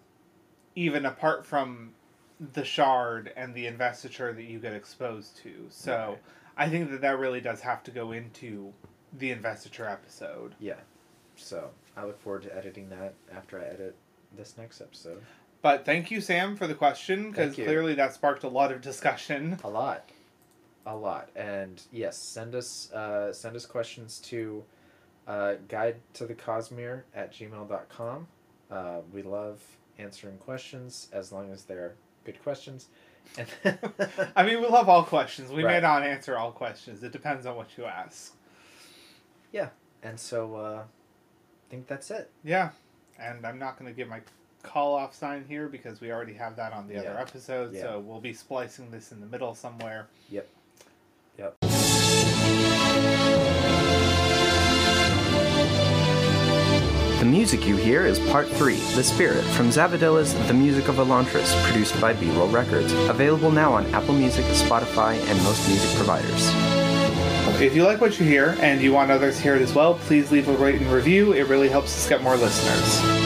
even 0.75 1.05
apart 1.05 1.45
from 1.45 1.93
the 2.53 2.65
shard 2.65 3.31
and 3.37 3.53
the 3.53 3.67
investiture 3.67 4.33
that 4.33 4.43
you 4.43 4.59
get 4.59 4.73
exposed 4.73 5.37
to. 5.43 5.67
So 5.69 5.95
Right. 6.09 6.19
I 6.57 6.69
think 6.69 6.89
that 6.91 7.01
that 7.01 7.17
really 7.19 7.39
does 7.41 7.61
have 7.61 7.83
to 7.83 7.91
go 7.91 8.11
into 8.11 8.73
the 9.13 9.31
investiture 9.31 9.85
episode. 9.87 10.55
Yeah. 10.59 10.79
So 11.35 11.71
I 11.95 12.05
look 12.05 12.19
forward 12.21 12.43
to 12.43 12.55
editing 12.55 12.89
that 12.89 13.13
after 13.35 13.59
I 13.59 13.65
edit 13.65 13.95
this 14.35 14.55
next 14.57 14.81
episode. 14.81 15.21
But 15.61 15.85
thank 15.85 16.11
you, 16.11 16.19
Sam, 16.19 16.55
for 16.55 16.67
the 16.67 16.75
question 16.75 17.31
because 17.31 17.55
clearly 17.55 17.93
that 17.95 18.13
sparked 18.13 18.43
a 18.43 18.49
lot 18.49 18.71
of 18.71 18.81
discussion. 18.81 19.57
A 19.63 19.69
lot. 19.69 20.09
A 20.85 20.95
lot. 20.95 21.29
And 21.35 21.81
yes, 21.91 22.17
send 22.17 22.55
us 22.55 22.91
uh, 22.91 23.31
send 23.31 23.55
us 23.55 23.65
questions 23.65 24.19
to 24.25 24.63
uh, 25.27 25.53
guide 25.69 25.95
to 26.15 26.25
the 26.25 26.33
cosmere 26.33 27.03
at 27.15 27.33
gmail.com. 27.33 28.27
Uh, 28.69 28.97
we 29.13 29.21
love 29.21 29.61
answering 29.97 30.37
questions 30.37 31.07
as 31.13 31.31
long 31.31 31.51
as 31.51 31.63
they're 31.63 31.93
good 32.25 32.41
questions. 32.43 32.87
And 33.37 33.47
I 34.35 34.43
mean, 34.43 34.59
we 34.59 34.67
love 34.67 34.89
all 34.89 35.03
questions. 35.03 35.49
We 35.49 35.63
may 35.63 35.79
not 35.79 36.03
answer 36.03 36.37
all 36.37 36.51
questions. 36.51 37.03
It 37.03 37.13
depends 37.13 37.45
on 37.45 37.55
what 37.55 37.77
you 37.77 37.85
ask. 37.85 38.35
Yeah, 39.53 39.69
and 40.01 40.19
so 40.19 40.55
uh, 40.55 40.83
think 41.69 41.88
that's 41.88 42.11
it. 42.11 42.30
Yeah, 42.44 42.69
and 43.19 43.45
I'm 43.45 43.60
not 43.60 43.77
going 43.80 43.91
to 43.91 43.95
give 43.95 44.07
my 44.07 44.22
call 44.64 44.95
off 44.95 45.14
sign 45.14 45.45
here 45.48 45.68
because 45.68 45.99
we 46.02 46.11
already 46.11 46.34
have 46.34 46.56
that 46.56 46.73
on 46.73 46.88
the 46.88 46.98
other 46.98 47.18
episode. 47.18 47.73
Yeah. 47.73 47.81
So 47.81 47.99
we'll 47.99 48.22
be 48.22 48.34
splicing 48.34 48.91
this 48.91 49.11
in 49.11 49.19
the 49.19 49.27
middle 49.27 49.53
somewhere. 49.53 50.07
Yep. 50.30 50.48
Yep. 51.38 51.57
The 57.19 57.30
music 57.30 57.65
you 57.65 57.77
hear 57.77 58.06
is 58.06 58.19
Part 58.19 58.48
3, 58.49 58.76
The 58.95 59.03
Spirit, 59.03 59.44
from 59.45 59.69
Zavadilla's 59.69 60.34
The 60.48 60.53
Music 60.53 60.90
of 60.90 60.95
Elantris, 60.95 61.56
produced 61.64 61.99
by 62.02 62.14
B-Roll 62.14 62.49
Records. 62.49 62.91
Available 62.91 63.49
now 63.49 63.73
on 63.73 63.85
Apple 63.94 64.14
Music, 64.14 64.44
Spotify, 64.45 65.15
and 65.30 65.44
most 65.44 65.68
music 65.69 65.95
providers. 65.95 66.82
If 67.61 67.75
you 67.75 67.83
like 67.83 68.01
what 68.01 68.19
you 68.19 68.25
hear 68.25 68.57
and 68.59 68.81
you 68.81 68.93
want 68.93 69.11
others 69.11 69.37
to 69.37 69.43
hear 69.43 69.55
it 69.55 69.61
as 69.61 69.73
well, 69.73 69.95
please 69.95 70.31
leave 70.31 70.47
a 70.47 70.53
rate 70.53 70.81
and 70.81 70.91
review. 70.91 71.33
It 71.33 71.47
really 71.47 71.69
helps 71.69 71.95
us 71.95 72.09
get 72.09 72.21
more 72.21 72.35
listeners. 72.35 73.22